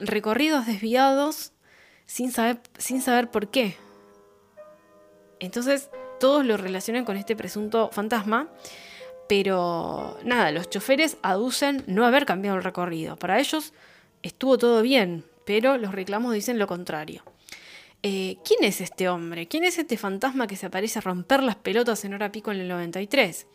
[0.00, 1.52] recorridos desviados
[2.06, 3.76] sin saber, sin saber por qué.
[5.40, 5.90] Entonces,
[6.20, 8.48] todos lo relacionan con este presunto fantasma
[9.32, 13.16] pero nada, los choferes aducen no haber cambiado el recorrido.
[13.16, 13.72] Para ellos
[14.22, 17.22] estuvo todo bien, pero los reclamos dicen lo contrario.
[18.02, 19.48] Eh, ¿Quién es este hombre?
[19.48, 22.60] ¿Quién es este fantasma que se aparece a romper las pelotas en hora pico en
[22.60, 23.46] el 93?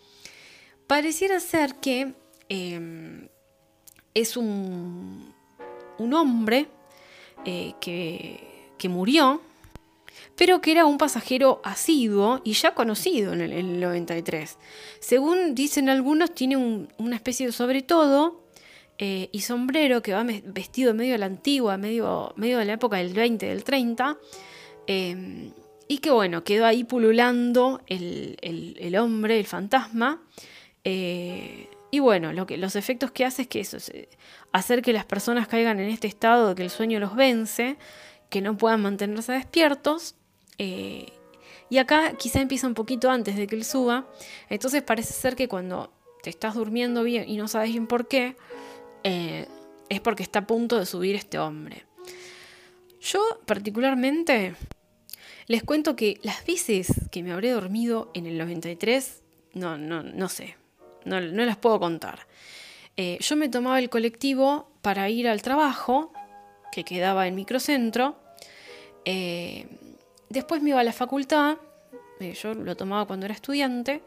[0.87, 2.15] Pareciera ser que
[2.49, 3.27] em,
[4.15, 5.35] es un,
[5.99, 6.67] un hombre
[7.45, 9.41] eh, que, que murió
[10.37, 14.57] pero que era un pasajero asiduo y ya conocido en el, 93.
[14.99, 18.43] Según dicen algunos, tiene una especie de sobre todo
[18.99, 22.97] eh, y sombrero que va vestido medio de la antigua, medio, medio de la época
[22.97, 24.17] del 20, del 30.
[24.85, 25.51] Em,
[25.87, 30.21] y que bueno, quedó ahí pululando el, hombre, el fantasma.
[30.83, 33.77] Eh, y bueno, los efectos que hace es que eso,
[34.51, 37.77] hacer que las personas caigan en este estado de que el sueño los vence
[38.29, 40.15] que no puedan mantenerse despiertos.
[40.57, 41.13] Eh,
[41.69, 44.07] y acá quizá empieza un poquito antes de que él suba.
[44.49, 45.93] Entonces parece ser que cuando
[46.23, 48.35] te estás durmiendo bien y no sabes bien por qué,
[49.03, 49.47] eh,
[49.89, 51.85] es porque está a punto de subir este hombre.
[52.99, 54.55] Yo particularmente
[55.47, 59.21] les cuento que las veces que me habré dormido en el 93,
[59.53, 60.57] no, no, no sé,
[61.05, 62.19] no, las puedo contar.
[62.95, 66.11] Eh, yo me tomaba el colectivo para ir al trabajo
[66.71, 68.15] que quedaba en microcentro.
[69.05, 69.67] Eh,
[70.29, 71.57] después me iba a la facultad,
[72.19, 74.01] eh, yo lo tomaba cuando era estudiante.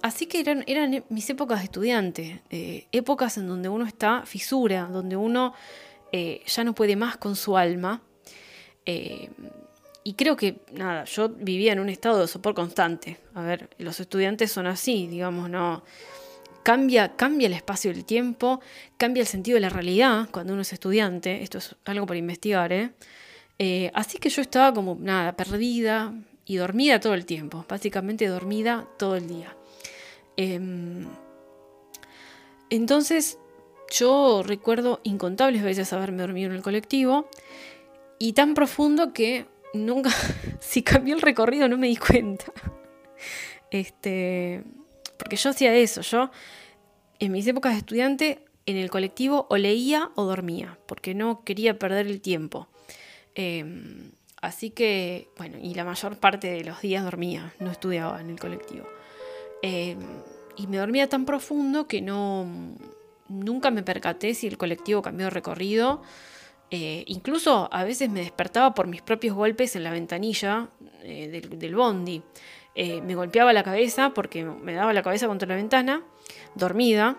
[0.00, 2.42] Así que eran, eran mis épocas de estudiante,
[2.92, 5.54] épocas en donde uno está fisura, donde uno
[6.12, 8.00] ya no puede más con su alma.
[10.04, 13.18] Y creo que, nada, yo vivía en un estado de sopor constante.
[13.34, 15.82] A ver, los estudiantes son así, digamos, no
[16.68, 18.60] Cambia, cambia el espacio y el tiempo,
[18.98, 21.42] cambia el sentido de la realidad cuando uno es estudiante.
[21.42, 22.90] Esto es algo para investigar, ¿eh?
[23.58, 23.90] ¿eh?
[23.94, 26.12] así que yo estaba como nada, perdida
[26.44, 29.56] y dormida todo el tiempo, básicamente dormida todo el día.
[30.36, 31.06] Em,
[32.68, 33.38] entonces
[33.90, 37.30] yo recuerdo incontables veces haberme dormido en el colectivo
[38.18, 40.10] y tan profundo que nunca,
[40.60, 42.46] si cambió el recorrido no me di cuenta.
[43.70, 44.64] Este,
[45.18, 46.30] porque yo hacía eso, yo
[47.18, 51.78] en mis épocas de estudiante en el colectivo o leía o dormía, porque no quería
[51.78, 52.68] perder el tiempo.
[53.34, 58.30] Em, así que, bueno, y la mayor parte de los días dormía, no estudiaba en
[58.30, 58.88] el colectivo.
[59.62, 59.98] Em,
[60.56, 62.46] y me dormía tan profundo que no
[63.28, 66.02] nunca me percaté si el colectivo cambió de recorrido.
[66.70, 70.68] Eh, incluso a veces me despertaba por mis propios golpes en la ventanilla
[71.02, 72.22] eh, del, bondi.
[72.74, 76.02] Eh, me golpeaba la cabeza porque me daba la cabeza contra la ventana,
[76.54, 77.16] dormida,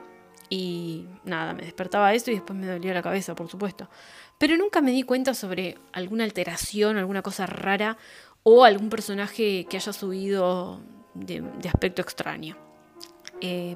[0.51, 3.89] y nada, me despertaba eso y después me dolía la cabeza, por supuesto.
[4.37, 7.97] Pero nunca me di cuenta sobre alguna alteración, alguna cosa rara
[8.43, 10.81] o algún personaje que haya subido
[11.13, 12.57] de, aspecto extraño.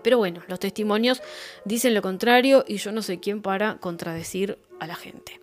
[0.04, 1.22] Pero bueno, los testimonios
[1.64, 5.43] dicen lo contrario y yo no sé quién para contradecir a la gente.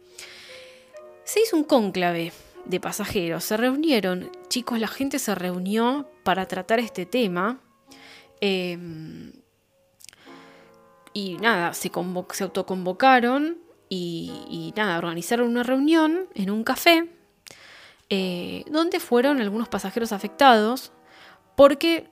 [1.30, 2.32] Se hizo un cónclave
[2.64, 7.60] de pasajeros, se reunieron, chicos, la gente se reunió para tratar este tema.
[8.40, 9.30] Em,
[11.12, 11.88] y nada, se,
[12.32, 13.58] se autoconvocaron
[13.88, 17.08] y, nada, organizaron una reunión en un café
[18.08, 20.90] eh, donde fueron algunos pasajeros afectados
[21.56, 22.10] porque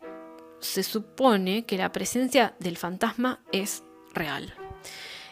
[0.61, 3.83] se supone que la presencia del fantasma es
[4.15, 4.55] real.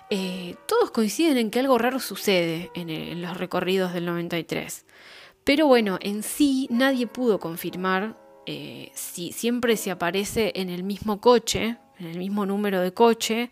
[0.08, 4.84] Eh, todos coinciden en que algo raro sucede en, los recorridos del 93.
[5.42, 8.16] Pero bueno, en sí nadie pudo confirmar
[8.46, 13.50] eh, si siempre se aparece en el mismo coche, en el mismo número de coche,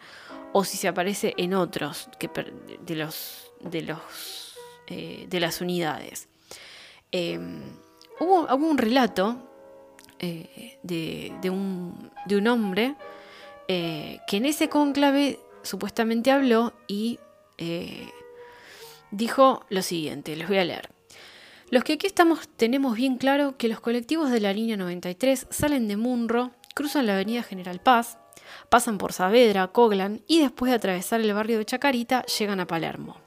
[0.52, 2.30] o si se aparece en otros que,
[2.86, 4.54] de, los, de, los,
[4.86, 6.28] eh, de las unidades.
[7.10, 7.62] Em,
[8.20, 9.50] hubo, un relato
[10.20, 10.78] de,
[11.50, 12.94] un, de, un, hombre
[13.66, 17.18] que en ese cónclave supuestamente habló y
[19.10, 20.90] dijo lo siguiente, les voy a leer.
[21.70, 25.88] Los que aquí estamos tenemos bien claro que los colectivos de la línea 93 salen
[25.88, 28.18] de Munro, cruzan la avenida General Paz,
[28.68, 33.20] pasan por Saavedra, Coglan y después de atravesar el barrio de Chacarita llegan a Palermo.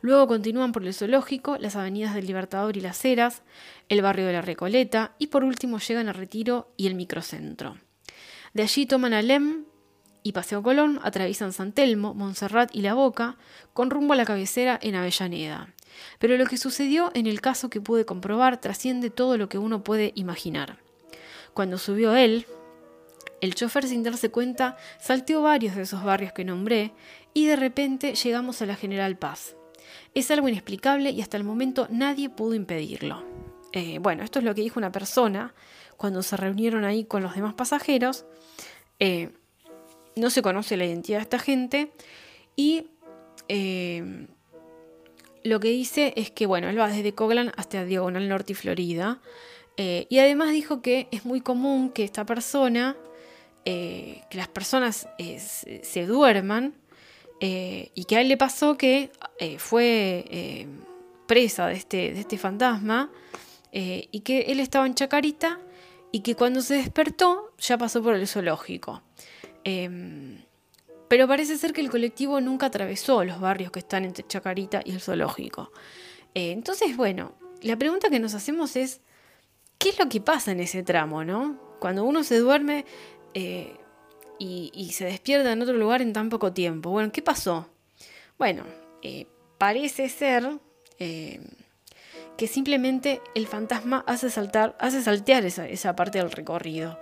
[0.00, 3.42] Luego continúan por el zoológico, las avenidas del Libertador y las Heras,
[3.88, 7.76] el barrio de la Recoleta y por último llegan a Retiro y el microcentro.
[8.52, 9.64] De allí toman Alem
[10.26, 13.36] y Paseo Colón, atraviesan San Telmo, Montserrat y La Boca,
[13.74, 15.72] con rumbo a la cabecera en Avellaneda.
[16.18, 19.84] Pero lo que sucedió en el caso que pude comprobar trasciende todo lo que uno
[19.84, 20.78] puede imaginar.
[21.54, 22.44] Cuando subió él,
[23.40, 26.92] el chofer sin darse cuenta salteó varios de esos barrios que nombré
[27.32, 29.54] y de repente llegamos a la General Paz.
[30.12, 33.22] Es algo inexplicable y hasta el momento nadie pudo impedirlo.
[33.70, 35.54] Eh, bueno, esto es lo que dijo una persona
[35.96, 38.24] cuando se reunieron ahí con los demás pasajeros.
[38.98, 39.30] Eh,
[40.16, 41.92] no se conoce la identidad de esta gente
[42.56, 42.86] y
[43.48, 44.26] eh,
[45.44, 49.20] lo que dice es que, bueno, él va desde Coglan hasta Diagonal Norte y Florida.
[49.76, 52.96] y además dijo que es muy común que esta persona
[53.68, 56.72] eh, que las personas eh, se, duerman
[57.40, 59.10] eh, y que a él le pasó que
[59.58, 60.68] fue
[61.26, 63.10] presa de este, de este fantasma
[63.72, 65.58] y que él estaba en Chacarita
[66.12, 69.02] y que cuando se despertó ya pasó por el zoológico.
[69.68, 70.44] Em,
[71.08, 74.92] pero parece ser que el colectivo nunca atravesó los barrios que están entre Chacarita y
[74.92, 75.72] el zoológico.
[76.34, 77.32] entonces, bueno,
[77.62, 79.00] la pregunta que nos hacemos es,
[79.78, 81.58] ¿qué es lo que pasa en ese tramo, no?
[81.80, 82.84] Cuando uno se duerme,
[83.34, 83.76] eh,
[84.38, 86.90] y, se despierta en otro lugar en tan poco tiempo.
[86.90, 87.68] Bueno, ¿qué pasó?
[88.38, 88.64] Bueno,
[89.02, 89.26] eh,
[89.58, 90.58] parece ser
[90.98, 91.40] eh,
[92.36, 96.98] que simplemente el fantasma hace saltar, hace saltear esa, parte del recorrido.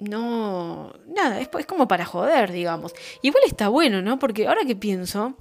[0.00, 2.94] No, nada, es, es, como para joder, digamos.
[3.22, 4.18] Igual está bueno, ¿no?
[4.18, 5.34] Porque ahora que pienso,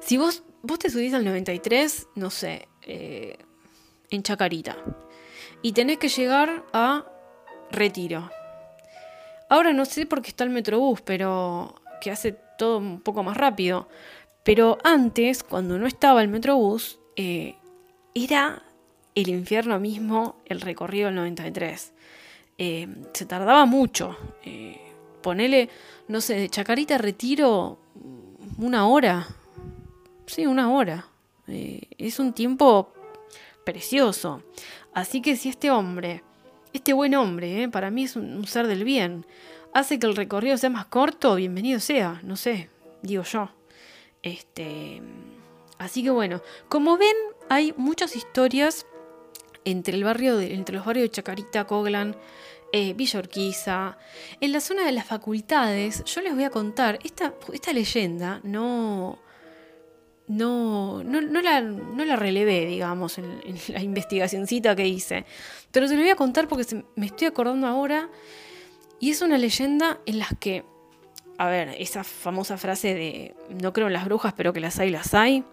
[0.00, 4.76] si vos, vos te subís al 93, no sé, en Chacarita,
[5.62, 7.04] y tenés que llegar a
[7.70, 8.30] Retiro.
[9.48, 13.36] Ahora no sé por qué está el Metrobús, pero que hace todo un poco más
[13.36, 13.88] rápido.
[14.42, 17.56] Pero antes, cuando no estaba el Metrobús, eh,
[18.14, 18.62] era
[19.14, 21.92] el infierno mismo el recorrido del 93.
[22.58, 24.16] Eh, se tardaba mucho.
[24.44, 24.80] Eh,
[25.22, 25.70] ponele,
[26.08, 27.78] no sé, de Chacarita Retiro,
[28.58, 29.26] una hora.
[30.26, 31.08] Sí, una hora.
[31.46, 32.92] es un tiempo
[33.64, 34.42] precioso.
[34.92, 36.22] Así que si este hombre
[36.72, 37.68] este buen hombre, ¿eh?
[37.68, 39.26] para mí es un, ser del bien.
[39.74, 42.70] Hace que el recorrido sea más corto, bienvenido sea, no sé,
[43.02, 43.50] digo yo.
[44.22, 45.02] Este,
[45.78, 47.16] así que bueno, como ven,
[47.48, 48.86] hay muchas historias
[49.64, 52.16] entre el barrio entre los barrios de Chacarita, Coglan,
[52.72, 53.98] eh, Villa Urquiza.
[54.40, 59.18] En la zona de las facultades, yo les voy a contar, esta, esta leyenda no,
[60.28, 65.24] no, no, no, la, no la relevé, digamos, en, la investigacioncita que hice.
[65.72, 68.08] Pero se lo voy a contar porque me estoy acordando ahora.
[69.00, 70.64] Y es una leyenda en la que,
[71.38, 74.90] a ver, esa famosa frase de no creo en las brujas, pero que las hay,
[74.90, 75.44] las hay.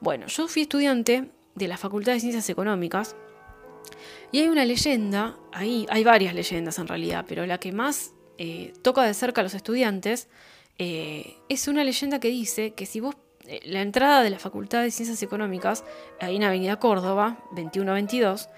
[0.00, 3.16] Bueno, yo fui estudiante de la Facultad de Ciencias Económicas.
[4.32, 8.72] Y hay una leyenda, ahí hay varias leyendas en realidad, pero la que más eh,
[8.82, 10.28] toca de cerca a los estudiantes
[10.78, 14.82] eh, es una leyenda que dice que si vos, eh, la entrada de la Facultad
[14.82, 15.84] de Ciencias Económicas,
[16.20, 18.48] ahí en Avenida Córdoba, 21-22,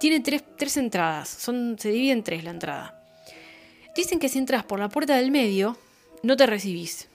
[0.00, 3.00] tiene tres, tres entradas, son, se divide en tres la entrada.
[3.96, 5.78] Dicen que si entras por la puerta del medio,
[6.22, 7.08] no te recibís,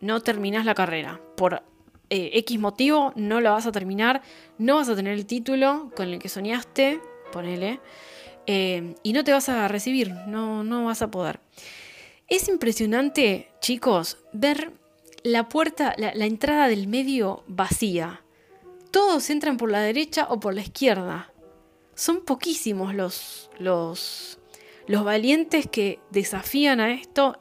[0.00, 1.20] no terminás la carrera.
[1.36, 1.62] Por
[2.10, 4.22] eh, X motivo no la vas a terminar,
[4.58, 7.00] no vas a tener el título con el que soñaste,
[7.32, 7.80] ponele,
[8.46, 11.40] eh, y no te vas a recibir, no, no vas a poder.
[12.26, 14.72] Es impresionante, chicos, ver
[15.22, 18.22] la puerta, la, entrada del medio vacía.
[18.90, 21.32] Todos entran por la derecha o por la izquierda.
[21.94, 24.38] Son poquísimos los, los,
[24.86, 27.40] los valientes que desafían a esto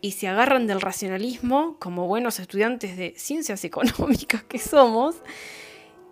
[0.00, 5.16] y se agarran del racionalismo como buenos estudiantes de ciencias económicas que somos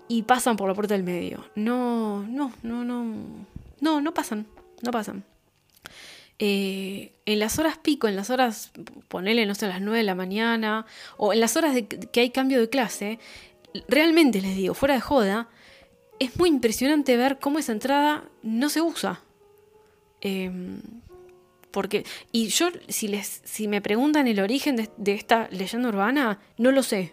[0.08, 1.44] y pasan por la puerta del medio.
[1.54, 3.04] No, no, no, no,
[3.80, 4.46] no, no pasan,
[4.82, 5.24] no pasan.
[6.38, 8.70] Eh, en las horas pico, en las horas,
[9.08, 10.86] ponele, no sé, a las 9 de la mañana,
[11.16, 13.18] o en las horas de que hay cambio de clase,
[13.88, 15.48] realmente les digo, fuera de joda,
[16.18, 19.20] es muy impresionante ver cómo esa entrada no se usa.
[20.20, 20.50] Eh,
[21.76, 27.12] porque, y yo, si, me preguntan el origen de, esta leyenda urbana, no lo sé.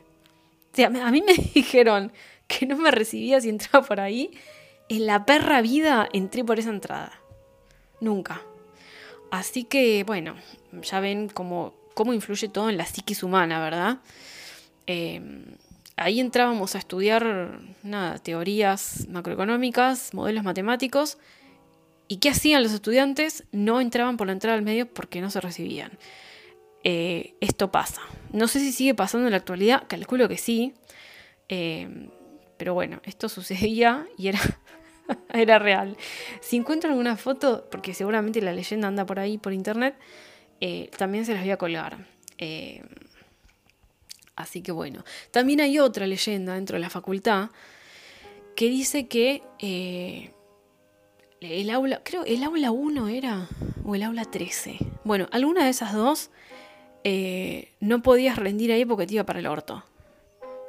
[0.78, 2.14] a mí me dijeron
[2.48, 4.32] que no me recibía si entraba por ahí.
[4.88, 7.12] En la perra vida entré por esa entrada.
[8.00, 8.42] Nunca.
[9.32, 10.38] Así que, bueno,
[10.82, 13.98] ya ven cómo, cómo influye todo en la psiquis humana, ¿verdad?
[14.88, 15.44] Em,
[15.98, 21.18] ahí entrábamos a estudiar nada, teorías macroeconómicas, modelos matemáticos
[22.14, 23.44] ¿Y qué hacían los estudiantes?
[23.52, 25.98] No entraban por la entrada al medio porque no se recibían.
[26.84, 28.04] Eh, esto pasa.
[28.32, 30.76] No sé si sigue pasando en la actualidad, calculo que sí.
[31.50, 32.12] Eh,
[32.58, 34.28] pero bueno, esto sucedía y
[35.34, 35.98] era, real.
[36.40, 39.96] Si encuentro alguna foto, porque seguramente la leyenda anda por ahí, por internet,
[40.62, 42.06] eh, también se las voy a colgar.
[44.36, 45.04] así que bueno.
[45.32, 47.50] También hay otra leyenda dentro de la facultad
[48.56, 49.42] que dice que
[51.46, 53.48] el aula, creo, el aula 1 era,
[53.84, 54.78] o el aula 13.
[55.04, 56.32] Bueno, alguna de esas dos
[57.04, 59.84] eh, no podías rendir ahí porque te iba para el orto.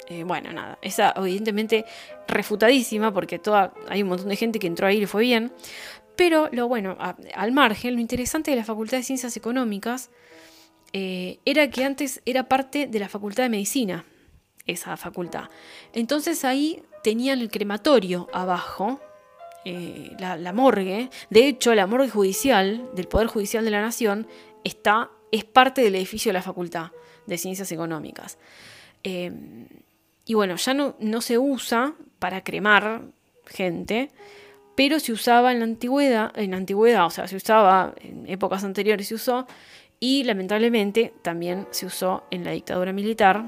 [0.07, 1.85] Eh, bueno, nada, esa evidentemente
[2.27, 5.51] refutadísima porque toda, hay un montón de gente que entró ahí y le fue bien.
[6.15, 6.97] Pero lo bueno,
[7.33, 10.09] al margen, lo interesante de la Facultad de Ciencias Económicas
[10.93, 14.05] eh, era que antes era parte de la Facultad de Medicina,
[14.65, 15.49] esa facultad.
[15.93, 19.01] Entonces ahí tenían el crematorio abajo,
[19.65, 24.27] eh, la, morgue, de hecho la morgue judicial del Poder Judicial de la Nación
[24.63, 26.91] está, es parte del edificio de la Facultad
[27.25, 28.37] de Ciencias Económicas.
[29.03, 29.31] Eh,
[30.25, 33.01] y bueno, ya no, no se usa para cremar
[33.47, 34.11] gente,
[34.75, 38.63] pero se usaba en la antigüedad, en la antigüedad, o sea, se usaba en épocas
[38.63, 39.47] anteriores, se usó,
[39.99, 43.45] y lamentablemente también se usó en la dictadura militar,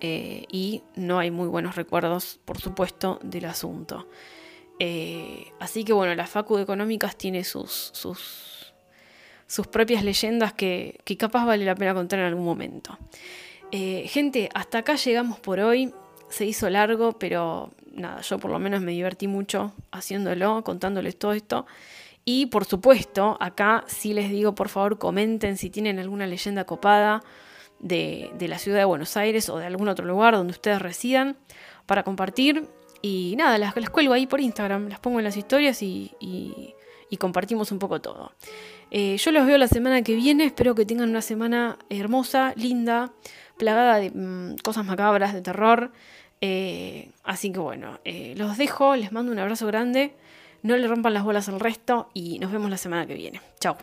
[0.00, 4.06] eh, y no hay muy buenos recuerdos, por supuesto, del asunto.
[4.78, 8.74] Eh, así que bueno, la Facu de Económicas tiene sus, sus,
[9.70, 12.98] propias leyendas que, que, capaz vale la pena contar en algún momento.
[13.70, 15.92] Eh, gente, hasta acá llegamos por hoy.
[16.28, 21.32] Se hizo largo, pero nada, yo por lo menos me divertí mucho haciéndolo, contándoles todo
[21.32, 21.66] esto.
[22.24, 27.22] Y por supuesto, acá sí les digo, por favor, comenten si tienen alguna leyenda copada
[27.80, 31.36] de, de la ciudad de Buenos Aires o de algún otro lugar donde ustedes residan
[31.86, 32.66] para compartir
[33.06, 36.10] y nada, las, cuelgo ahí por Instagram, las pongo en las historias y,
[37.18, 38.32] compartimos un poco todo.
[38.90, 43.12] Eh, yo los veo la semana que viene, espero que tengan una semana hermosa, linda,
[43.56, 45.92] plagada de mm, cosas macabras, de terror.
[46.40, 50.16] Eh, así que bueno, eh, los dejo, les mando un abrazo grande,
[50.62, 53.40] no le rompan las bolas al resto y nos vemos la semana que viene.
[53.60, 53.76] Chao.